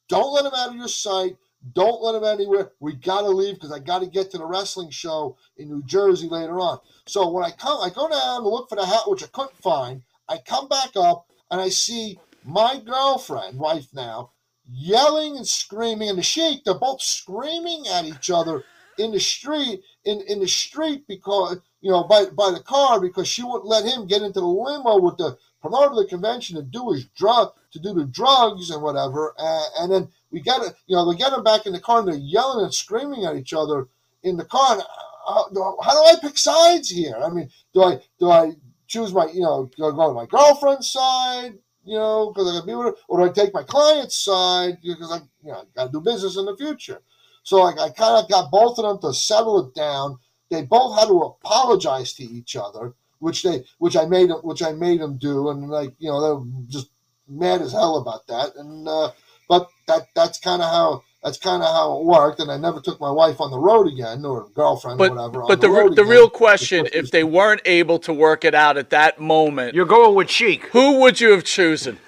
"Don't 0.08 0.32
let 0.34 0.44
him 0.44 0.52
out 0.54 0.70
of 0.70 0.76
your 0.76 0.88
sight. 0.88 1.38
Don't 1.72 2.02
let 2.02 2.16
him 2.16 2.24
anywhere. 2.24 2.72
We 2.80 2.94
gotta 2.94 3.28
leave 3.28 3.54
because 3.54 3.72
I 3.72 3.78
gotta 3.78 4.06
get 4.06 4.30
to 4.32 4.38
the 4.38 4.44
wrestling 4.44 4.90
show 4.90 5.36
in 5.56 5.68
New 5.68 5.82
Jersey 5.84 6.28
later 6.28 6.60
on." 6.60 6.80
So 7.06 7.28
when 7.28 7.44
I 7.44 7.52
come, 7.52 7.80
I 7.80 7.88
go 7.88 8.08
down 8.08 8.42
to 8.42 8.48
look 8.48 8.68
for 8.68 8.76
the 8.76 8.84
hat, 8.84 9.08
which 9.08 9.22
I 9.22 9.28
couldn't 9.28 9.56
find. 9.62 10.02
I 10.28 10.38
come 10.38 10.68
back 10.68 10.96
up 10.96 11.30
and 11.50 11.60
I 11.60 11.68
see 11.68 12.18
my 12.44 12.78
girlfriend, 12.78 13.58
wife 13.58 13.88
now, 13.92 14.32
yelling 14.68 15.36
and 15.36 15.46
screaming, 15.46 16.08
and 16.08 16.18
the 16.18 16.22
sheik. 16.22 16.64
They're 16.64 16.74
both 16.74 17.00
screaming 17.00 17.86
at 17.86 18.04
each 18.04 18.30
other 18.30 18.64
in 18.98 19.12
the 19.12 19.20
street, 19.20 19.82
in 20.04 20.20
in 20.28 20.40
the 20.40 20.48
street 20.48 21.06
because 21.06 21.58
you 21.80 21.90
know 21.90 22.04
by 22.04 22.26
by 22.26 22.50
the 22.50 22.60
car 22.60 23.00
because 23.00 23.28
she 23.28 23.42
wouldn't 23.42 23.66
let 23.66 23.84
him 23.84 24.06
get 24.06 24.22
into 24.22 24.40
the 24.40 24.46
limo 24.46 24.98
with 25.00 25.16
the 25.16 25.36
promoter 25.60 25.90
of 25.90 25.96
the 25.96 26.06
convention 26.06 26.56
to 26.56 26.62
do 26.62 26.90
his 26.90 27.04
drug 27.16 27.52
to 27.72 27.78
do 27.78 27.94
the 27.94 28.04
drugs 28.04 28.70
and 28.70 28.82
whatever. 28.82 29.34
Uh, 29.38 29.64
and 29.80 29.92
then 29.92 30.08
we 30.30 30.40
get 30.40 30.60
it, 30.62 30.74
you 30.86 30.96
know, 30.96 31.10
they 31.10 31.16
get 31.16 31.32
him 31.32 31.42
back 31.42 31.66
in 31.66 31.72
the 31.72 31.80
car 31.80 32.00
and 32.00 32.08
they're 32.08 32.16
yelling 32.16 32.64
and 32.64 32.74
screaming 32.74 33.24
at 33.24 33.36
each 33.36 33.52
other 33.52 33.88
in 34.22 34.36
the 34.36 34.44
car. 34.44 34.74
And, 34.74 34.82
uh, 35.26 35.44
how 35.82 35.92
do 35.92 36.04
I 36.04 36.14
pick 36.20 36.36
sides 36.36 36.90
here? 36.90 37.16
I 37.16 37.30
mean, 37.30 37.48
do 37.72 37.82
I 37.82 38.00
do 38.18 38.30
I 38.30 38.52
choose 38.86 39.12
my 39.14 39.26
you 39.26 39.42
know 39.42 39.70
I 39.76 39.90
go 39.90 40.08
to 40.08 40.14
my 40.14 40.26
girlfriend's 40.26 40.90
side? 40.90 41.58
You 41.84 41.96
know, 41.96 42.32
because 42.32 42.48
I 42.48 42.54
got 42.54 42.60
to 42.60 42.66
be 42.66 42.74
with 42.74 42.86
her, 42.86 42.94
or 43.08 43.18
do 43.18 43.24
I 43.24 43.32
take 43.32 43.54
my 43.54 43.62
client's 43.64 44.16
side 44.16 44.78
because 44.82 45.12
I 45.12 45.16
you 45.44 45.52
know 45.52 45.64
got 45.76 45.86
to 45.86 45.92
do 45.92 46.00
business 46.00 46.36
in 46.36 46.44
the 46.44 46.56
future? 46.56 47.02
So 47.42 47.62
I, 47.62 47.70
I 47.72 47.88
kind 47.90 48.22
of 48.22 48.28
got 48.30 48.50
both 48.50 48.78
of 48.78 48.84
them 48.84 48.98
to 49.10 49.16
settle 49.16 49.66
it 49.66 49.74
down. 49.74 50.18
They 50.50 50.62
both 50.62 50.98
had 50.98 51.06
to 51.08 51.18
apologize 51.22 52.12
to 52.14 52.24
each 52.24 52.56
other, 52.56 52.94
which 53.20 53.42
they 53.42 53.64
which 53.78 53.96
I 53.96 54.04
made 54.04 54.30
them 54.30 54.38
which 54.42 54.62
I 54.62 54.72
made 54.72 55.00
them 55.00 55.16
do, 55.18 55.50
and 55.50 55.68
like 55.70 55.92
you 55.98 56.08
know 56.10 56.20
they're 56.20 56.52
just 56.68 56.88
mad 57.28 57.62
as 57.62 57.72
hell 57.72 57.96
about 57.96 58.26
that. 58.28 58.54
And 58.56 58.86
uh, 58.86 59.12
but 59.48 59.68
that 59.88 60.08
that's 60.14 60.38
kind 60.38 60.60
of 60.62 60.70
how 60.70 61.02
that's 61.24 61.38
kind 61.38 61.62
of 61.62 61.68
how 61.68 61.98
it 61.98 62.04
worked. 62.04 62.40
And 62.40 62.50
I 62.50 62.58
never 62.58 62.80
took 62.80 63.00
my 63.00 63.10
wife 63.10 63.40
on 63.40 63.50
the 63.50 63.58
road 63.58 63.86
again, 63.86 64.24
or 64.24 64.48
girlfriend, 64.54 64.98
But 64.98 65.12
or 65.12 65.14
whatever. 65.14 65.42
on 65.42 65.48
but 65.48 65.60
the 65.60 65.68
the, 65.68 65.72
road 65.72 65.96
the 65.96 66.02
again. 66.02 66.10
real 66.10 66.28
question, 66.30 66.86
if 66.92 67.10
they 67.10 67.24
weren't 67.24 67.62
able 67.64 67.98
to 68.00 68.12
work 68.12 68.44
it 68.44 68.54
out 68.54 68.76
at 68.76 68.90
that 68.90 69.20
moment, 69.20 69.74
You're 69.74 69.86
going 69.86 70.14
with 70.14 70.28
Sheik. 70.30 70.64
who 70.66 71.00
would 71.00 71.20
you 71.20 71.30
have 71.30 71.44
chosen? 71.44 71.98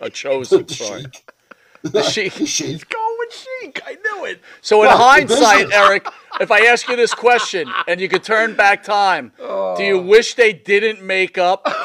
Or 0.00 0.08
chosen, 0.10 0.64
The 0.66 0.74
sorry. 0.74 1.02
Sheik. 1.02 1.30
The 1.82 2.02
Sheik. 2.14 2.34
The 2.34 2.46
Sheik. 2.46 2.88
With 3.24 3.34
Sheik. 3.34 3.82
I 3.86 3.94
knew 3.94 4.24
it. 4.26 4.40
So 4.60 4.82
in 4.82 4.88
Well, 4.88 4.98
hindsight, 4.98 5.72
Eric, 5.72 6.06
if 6.40 6.50
I 6.50 6.60
ask 6.66 6.88
you 6.88 6.96
this 6.96 7.14
question 7.14 7.70
and 7.86 8.00
you 8.00 8.08
could 8.08 8.22
turn 8.22 8.54
back 8.54 8.82
time, 8.82 9.32
do 9.38 9.82
you 9.82 9.98
oh. 9.98 10.02
wish 10.02 10.34
they 10.34 10.52
didn't 10.52 11.02
make 11.02 11.38
up? 11.38 11.66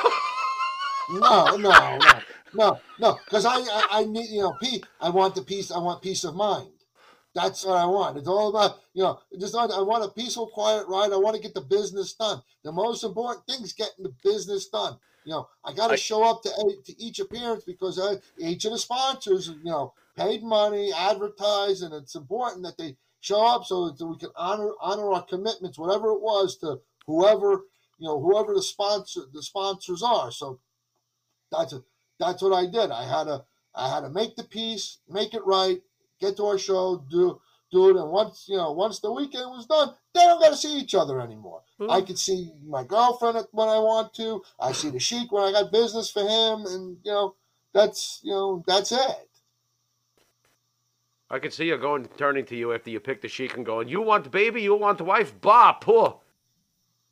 No, 1.12 1.56
no, 1.56 1.72
no, 1.72 2.20
no, 2.54 2.80
no. 3.00 3.18
Because 3.26 3.44
I, 3.44 3.56
I, 3.56 3.88
I 3.92 4.06
need, 4.06 4.30
you 4.30 4.42
know, 4.42 4.54
peace. 4.62 4.82
I 5.02 5.10
want 5.10 5.34
the 5.34 5.42
peace. 5.42 5.72
I 5.72 5.80
want 5.80 6.04
peace 6.04 6.24
of 6.24 6.36
mind. 6.36 6.70
That's 7.34 7.66
what 7.66 7.78
I 7.78 7.86
want. 7.88 8.18
It's 8.18 8.28
all 8.28 8.50
about, 8.50 8.78
you 8.94 9.02
know, 9.02 9.20
just 9.40 9.56
not, 9.56 9.72
I 9.72 9.82
want 9.82 10.04
a 10.04 10.10
peaceful, 10.10 10.46
quiet 10.46 10.88
ride. 10.88 11.12
I 11.12 11.18
want 11.18 11.36
to 11.36 11.42
get 11.42 11.56
the 11.56 11.62
business 11.62 12.14
done. 12.14 12.44
The 12.64 12.72
most 12.72 13.04
important 13.04 13.44
thing 13.48 13.64
is 13.64 13.74
getting 13.74 14.04
the 14.04 14.14
business 14.24 14.68
done. 14.68 14.98
You 15.26 15.32
know, 15.32 15.50
I 15.66 15.74
got 15.74 15.88
to 15.88 15.98
show 15.98 16.24
up 16.24 16.44
to 16.44 16.50
to 16.86 17.02
each 17.02 17.20
appearance 17.20 17.64
because 17.64 18.00
I, 18.00 18.18
each 18.38 18.66
of 18.66 18.72
the 18.72 18.78
sponsors, 18.78 19.48
you 19.48 19.64
know, 19.64 19.94
paid 20.18 20.44
money, 20.44 20.92
advertise, 20.94 21.82
and 21.82 21.94
it's 21.94 22.16
important 22.16 22.64
that 22.64 22.78
they 22.78 22.98
show 23.22 23.46
up 23.46 23.66
so 23.66 23.90
that 23.90 24.06
we 24.06 24.18
can 24.18 24.30
honor 24.36 24.72
honor 24.80 25.12
our 25.12 25.24
commitments, 25.24 25.78
whatever 25.78 26.10
it 26.12 26.22
was 26.22 26.58
to 26.58 26.80
whoever 27.06 27.64
you 27.98 28.08
know 28.08 28.20
whoever 28.20 28.54
the 28.54 28.62
sponsor 28.62 29.22
the 29.34 29.44
sponsors 29.44 30.04
are. 30.04 30.32
So 30.32 30.60
that's 31.52 31.74
a, 31.74 31.84
that's 32.20 32.42
what 32.42 32.54
I 32.54 32.66
did. 32.66 32.92
I 32.92 33.04
had 33.04 33.26
to 33.26 33.44
I 33.76 33.94
had 33.94 34.02
to 34.02 34.10
make 34.10 34.36
the 34.36 34.44
piece, 34.44 34.98
make 35.08 35.34
it 35.34 35.46
right, 35.46 35.82
get 36.20 36.38
to 36.38 36.46
our 36.46 36.58
show, 36.58 37.04
do 37.10 37.42
do 37.72 37.90
it, 37.90 37.96
and 37.98 38.10
once 38.10 38.46
you 38.48 38.58
know 38.58 38.72
once 38.72 39.00
the 39.00 39.12
weekend 39.12 39.50
was 39.50 39.66
done, 39.66 39.94
they 40.14 40.22
don't 40.22 40.42
got 40.42 40.50
to 40.50 40.58
see 40.58 40.80
each 40.80 40.96
other 40.96 41.22
anymore. 41.22 41.62
Hmm. 41.80 41.90
I 41.90 42.02
could 42.02 42.18
see 42.18 42.52
my 42.66 42.84
girlfriend 42.84 43.46
when 43.52 43.70
I 43.70 43.80
want 43.80 44.14
to. 44.16 44.42
I 44.60 44.72
see 44.72 44.90
the 44.90 45.00
sheik 45.00 45.32
when 45.32 45.44
I 45.44 45.52
got 45.52 45.72
business 45.72 46.10
for 46.10 46.22
him, 46.22 46.66
and 46.66 46.98
you 47.04 47.12
know 47.12 47.36
that's 47.74 48.22
you 48.24 48.32
know 48.32 48.64
that's 48.68 48.92
it. 48.92 49.29
I 51.30 51.40
can 51.40 51.52
see 51.52 51.66
you 51.66 51.78
going, 51.78 52.08
turning 52.18 52.46
to 52.46 52.56
you 52.56 52.74
after 52.74 52.90
you 52.90 53.00
pick 53.00 53.22
the 53.22 53.28
Sheik 53.28 53.56
and 53.56 53.66
going, 53.66 53.88
"You 53.88 54.02
want 54.02 54.24
the 54.24 54.30
baby? 54.30 54.62
You 54.62 54.76
want 54.76 54.98
the 54.98 55.04
wife? 55.04 55.40
Bah, 55.42 55.74
poor." 55.74 56.20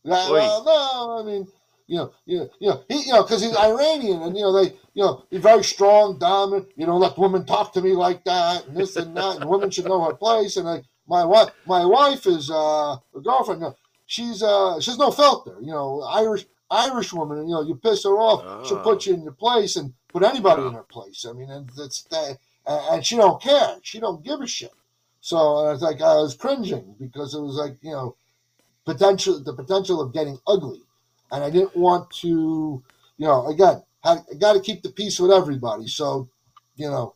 Oi. 0.05 0.09
well, 0.09 0.63
no, 0.63 1.19
I 1.19 1.23
mean, 1.23 1.47
you 1.87 1.97
know, 1.97 2.11
you 2.25 2.37
know, 2.39 2.49
you 2.59 2.69
know, 2.69 2.83
he, 2.87 3.07
you 3.07 3.13
know, 3.13 3.23
because 3.23 3.41
he's 3.41 3.55
Iranian, 3.55 4.21
and 4.23 4.35
you 4.35 4.43
know, 4.43 4.53
they, 4.53 4.71
you 4.93 5.03
know, 5.03 5.23
he's 5.29 5.41
very 5.41 5.63
strong, 5.63 6.17
dominant. 6.17 6.69
You 6.75 6.85
don't 6.85 6.99
let 6.99 7.17
women 7.17 7.45
talk 7.45 7.73
to 7.73 7.81
me 7.81 7.91
like 7.91 8.23
that, 8.25 8.65
and 8.67 8.75
this 8.77 8.95
and 8.95 9.15
that, 9.17 9.37
and 9.37 9.49
women 9.49 9.69
should 9.69 9.85
know 9.85 10.03
her 10.05 10.13
place. 10.13 10.57
And 10.57 10.65
like 10.65 10.83
my 11.07 11.23
wife, 11.23 11.49
my 11.65 11.85
wife 11.85 12.25
is 12.25 12.49
uh, 12.49 12.95
a 13.15 13.21
girlfriend. 13.23 13.61
You 13.61 13.67
know, 13.67 13.75
she's 14.05 14.41
uh, 14.41 14.79
she's 14.79 14.97
no 14.97 15.11
filter. 15.11 15.57
You 15.61 15.71
know, 15.71 16.01
Irish 16.01 16.45
Irish 16.69 17.13
woman, 17.13 17.39
and 17.39 17.49
you 17.49 17.55
know, 17.55 17.61
you 17.61 17.75
piss 17.75 18.03
her 18.03 18.17
off, 18.17 18.67
she'll 18.67 18.81
put 18.81 19.05
you 19.05 19.13
in 19.13 19.23
your 19.23 19.31
place 19.33 19.75
and 19.75 19.93
put 20.09 20.23
anybody 20.23 20.63
in 20.63 20.73
her 20.73 20.83
place. 20.83 21.25
I 21.27 21.33
mean, 21.33 21.49
and 21.49 21.69
it's 21.77 22.03
that, 22.03 22.37
and 22.67 23.05
she 23.05 23.15
don't 23.15 23.41
care. 23.41 23.77
She 23.81 23.99
don't 23.99 24.23
give 24.23 24.41
a 24.41 24.47
shit. 24.47 24.73
So 25.21 25.37
I 25.37 25.71
was 25.71 25.81
like 25.81 26.01
I 26.01 26.15
was 26.15 26.35
cringing 26.35 26.95
because 26.99 27.33
it 27.33 27.41
was 27.41 27.55
like 27.55 27.77
you 27.81 27.91
know 27.91 28.15
potential 28.87 29.43
the 29.43 29.53
potential 29.53 30.01
of 30.01 30.13
getting 30.13 30.39
ugly 30.47 30.81
and 31.31 31.43
i 31.43 31.49
didn't 31.49 31.75
want 31.75 32.09
to 32.09 32.81
you 33.17 33.27
know 33.27 33.45
again 33.47 33.83
i 34.05 34.17
got 34.39 34.53
to 34.53 34.61
keep 34.61 34.81
the 34.81 34.89
peace 34.89 35.19
with 35.19 35.29
everybody 35.29 35.85
so 35.87 36.29
you 36.77 36.89
know 36.89 37.13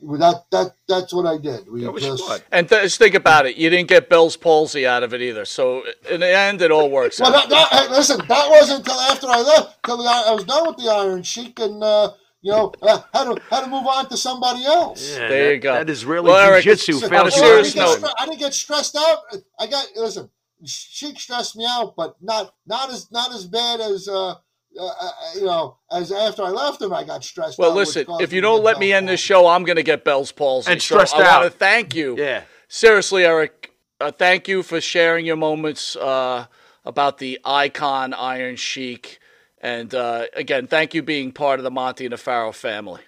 with 0.00 0.20
that 0.20 0.44
that 0.52 0.76
that's 0.88 1.12
what 1.12 1.26
i 1.26 1.36
did 1.36 1.68
we 1.68 1.86
was 1.88 2.04
just 2.04 2.24
smart. 2.24 2.44
And 2.52 2.68
th- 2.68 2.82
just 2.82 2.98
think 2.98 3.14
about 3.14 3.46
it. 3.46 3.56
You 3.56 3.70
didn't 3.70 3.88
get 3.88 4.08
Bell's 4.08 4.36
palsy 4.36 4.84
out 4.84 5.04
of 5.04 5.14
it 5.14 5.22
either. 5.22 5.44
So 5.44 5.84
in 6.10 6.18
the 6.18 6.36
end, 6.36 6.60
it 6.60 6.72
all 6.72 6.90
works 6.90 7.20
well 7.20 7.32
out. 7.32 7.48
that, 7.48 7.68
that, 7.70 7.88
hey, 7.88 7.88
listen 7.88 8.18
that 8.26 8.50
wasn't 8.50 8.78
until 8.80 9.00
after 9.00 9.26
i 9.28 9.40
left 9.40 9.78
until 9.84 9.98
the, 9.98 10.08
i 10.08 10.32
was 10.32 10.44
done 10.44 10.66
with 10.66 10.76
the 10.76 10.90
iron 10.90 11.22
sheik 11.22 11.58
and 11.60 11.82
uh 11.82 12.12
you 12.42 12.50
know, 12.52 12.72
uh, 12.82 13.00
had 13.14 13.24
to 13.24 13.40
had 13.50 13.60
to 13.64 13.70
move 13.70 13.86
on 13.86 14.08
to 14.08 14.16
somebody 14.16 14.64
else. 14.64 15.10
Yeah, 15.12 15.28
There 15.28 15.46
that- 15.48 15.54
you 15.54 15.60
go. 15.60 15.72
That 15.74 15.88
is 15.90 16.04
really 16.04 16.28
Well, 16.30 16.38
Eric, 16.50 16.64
jujitsu. 16.64 16.96
it's- 16.96 17.00
failed 17.08 17.12
on 17.12 17.20
a 17.22 17.26
I, 17.26 17.28
serious 17.30 17.72
didn't 17.72 17.86
get 17.86 18.00
note- 18.02 18.10
stre- 18.10 18.14
I 18.18 18.26
didn't 18.26 18.38
get 18.40 18.54
stressed 18.54 18.96
out. 18.96 19.18
I 19.58 19.66
got 19.66 19.86
listen. 19.96 20.28
Sheik 20.64 21.18
stressed 21.18 21.56
me 21.56 21.66
out, 21.68 21.94
but 21.96 22.16
not 22.20 22.54
not 22.66 22.90
as 22.90 23.10
not 23.10 23.32
as 23.34 23.46
bad 23.46 23.80
as 23.80 24.06
uh, 24.08 24.30
uh, 24.30 24.34
uh 24.78 25.10
you 25.34 25.44
know 25.44 25.76
as 25.90 26.12
after 26.12 26.42
I 26.44 26.50
left 26.50 26.80
him. 26.82 26.92
I 26.92 27.02
got 27.04 27.24
stressed. 27.24 27.58
Well, 27.58 27.70
out, 27.70 27.76
listen, 27.76 28.06
if 28.20 28.32
you 28.32 28.40
don't 28.40 28.62
let 28.62 28.78
me 28.78 28.90
Bell's 28.90 28.98
end 28.98 29.08
this 29.08 29.20
show, 29.20 29.46
I'm 29.48 29.64
going 29.64 29.76
to 29.76 29.82
get 29.82 30.04
Bell's 30.04 30.30
palsy. 30.32 30.70
And 30.70 30.80
So 30.80 30.94
stressed 30.94 31.14
I 31.14 31.18
want 31.18 31.28
out. 31.28 31.42
to 31.44 31.50
thank 31.50 31.94
you. 31.94 32.16
Yeah. 32.16 32.42
Seriously, 32.68 33.24
Eric, 33.24 33.72
uh, 34.00 34.12
thank 34.12 34.46
you 34.48 34.62
for 34.62 34.80
sharing 34.80 35.26
your 35.26 35.36
moments 35.36 35.94
uh, 35.96 36.46
about 36.84 37.18
the 37.18 37.38
icon 37.44 38.14
Iron 38.14 38.56
Sheik. 38.56 39.18
And 39.62 39.94
uh, 39.94 40.26
again, 40.34 40.66
thank 40.66 40.92
you 40.92 41.02
being 41.02 41.32
part 41.32 41.60
of 41.60 41.64
the 41.64 41.70
Monte 41.70 42.04
and 42.04 42.12
the 42.12 42.18
Pharaoh 42.18 42.52
family. 42.52 43.02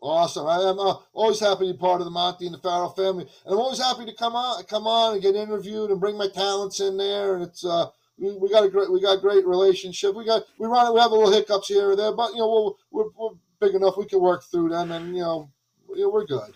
Awesome. 0.00 0.46
I 0.46 0.56
am 0.56 0.78
uh, 0.78 0.94
always 1.12 1.40
happy 1.40 1.66
to 1.66 1.72
be 1.72 1.78
part 1.78 2.00
of 2.00 2.06
the 2.06 2.10
Monte 2.10 2.44
and 2.44 2.54
the 2.54 2.58
Pharaoh 2.58 2.90
family. 2.90 3.24
And 3.44 3.54
I'm 3.54 3.58
always 3.58 3.82
happy 3.82 4.06
to 4.06 4.14
come 4.14 4.34
on, 4.34 4.62
come 4.64 4.86
on 4.86 5.14
and 5.14 5.22
get 5.22 5.34
interviewed 5.34 5.90
and 5.90 6.00
bring 6.00 6.16
my 6.16 6.28
talents 6.28 6.80
in 6.80 6.96
there. 6.96 7.34
And 7.34 7.42
it's 7.42 7.64
uh, 7.64 7.86
we, 8.18 8.36
we 8.36 8.50
got 8.50 8.64
a 8.64 8.70
great, 8.70 8.90
we 8.90 9.00
got 9.00 9.18
a 9.18 9.20
great 9.20 9.46
relationship. 9.46 10.14
We 10.14 10.24
got, 10.24 10.42
we 10.58 10.66
run, 10.66 10.86
it 10.86 10.94
we 10.94 11.00
have 11.00 11.10
a 11.10 11.14
little 11.14 11.32
hiccups 11.32 11.68
here 11.68 11.90
or 11.90 11.96
there, 11.96 12.12
but 12.12 12.32
you 12.32 12.38
know, 12.38 12.48
we'll, 12.48 12.78
we're, 12.90 13.10
we're 13.16 13.36
big 13.60 13.74
enough. 13.74 13.96
We 13.96 14.06
can 14.06 14.20
work 14.20 14.44
through 14.44 14.70
them, 14.70 14.92
and 14.92 15.14
you 15.14 15.22
know, 15.22 15.50
you 15.94 16.02
know, 16.02 16.10
we're 16.10 16.26
good. 16.26 16.54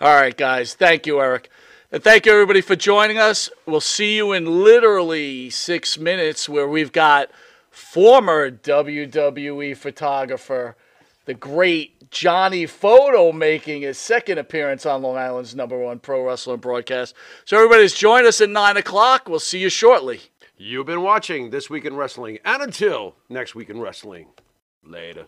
All 0.00 0.14
right, 0.14 0.36
guys. 0.36 0.74
Thank 0.74 1.06
you, 1.06 1.20
Eric. 1.20 1.50
And 1.92 2.02
thank 2.02 2.26
you, 2.26 2.32
everybody, 2.32 2.60
for 2.60 2.76
joining 2.76 3.18
us. 3.18 3.50
We'll 3.66 3.80
see 3.80 4.16
you 4.16 4.32
in 4.32 4.64
literally 4.64 5.50
six 5.50 5.98
minutes, 5.98 6.48
where 6.48 6.68
we've 6.68 6.92
got 6.92 7.30
former 7.74 8.50
WWE 8.50 9.76
photographer, 9.76 10.76
the 11.24 11.34
great 11.34 12.10
Johnny 12.10 12.66
Photo, 12.66 13.32
making 13.32 13.82
his 13.82 13.98
second 13.98 14.38
appearance 14.38 14.86
on 14.86 15.02
Long 15.02 15.16
Island's 15.16 15.54
number 15.54 15.76
one 15.78 15.98
pro 15.98 16.24
wrestling 16.24 16.60
broadcast. 16.60 17.14
So, 17.44 17.56
everybody's 17.56 17.94
join 17.94 18.26
us 18.26 18.40
at 18.40 18.50
9 18.50 18.76
o'clock. 18.76 19.28
We'll 19.28 19.40
see 19.40 19.58
you 19.58 19.68
shortly. 19.68 20.20
You've 20.56 20.86
been 20.86 21.02
watching 21.02 21.50
This 21.50 21.68
Week 21.68 21.84
in 21.84 21.96
Wrestling, 21.96 22.38
and 22.44 22.62
until 22.62 23.16
next 23.28 23.56
week 23.56 23.68
in 23.70 23.80
wrestling, 23.80 24.28
later. 24.84 25.26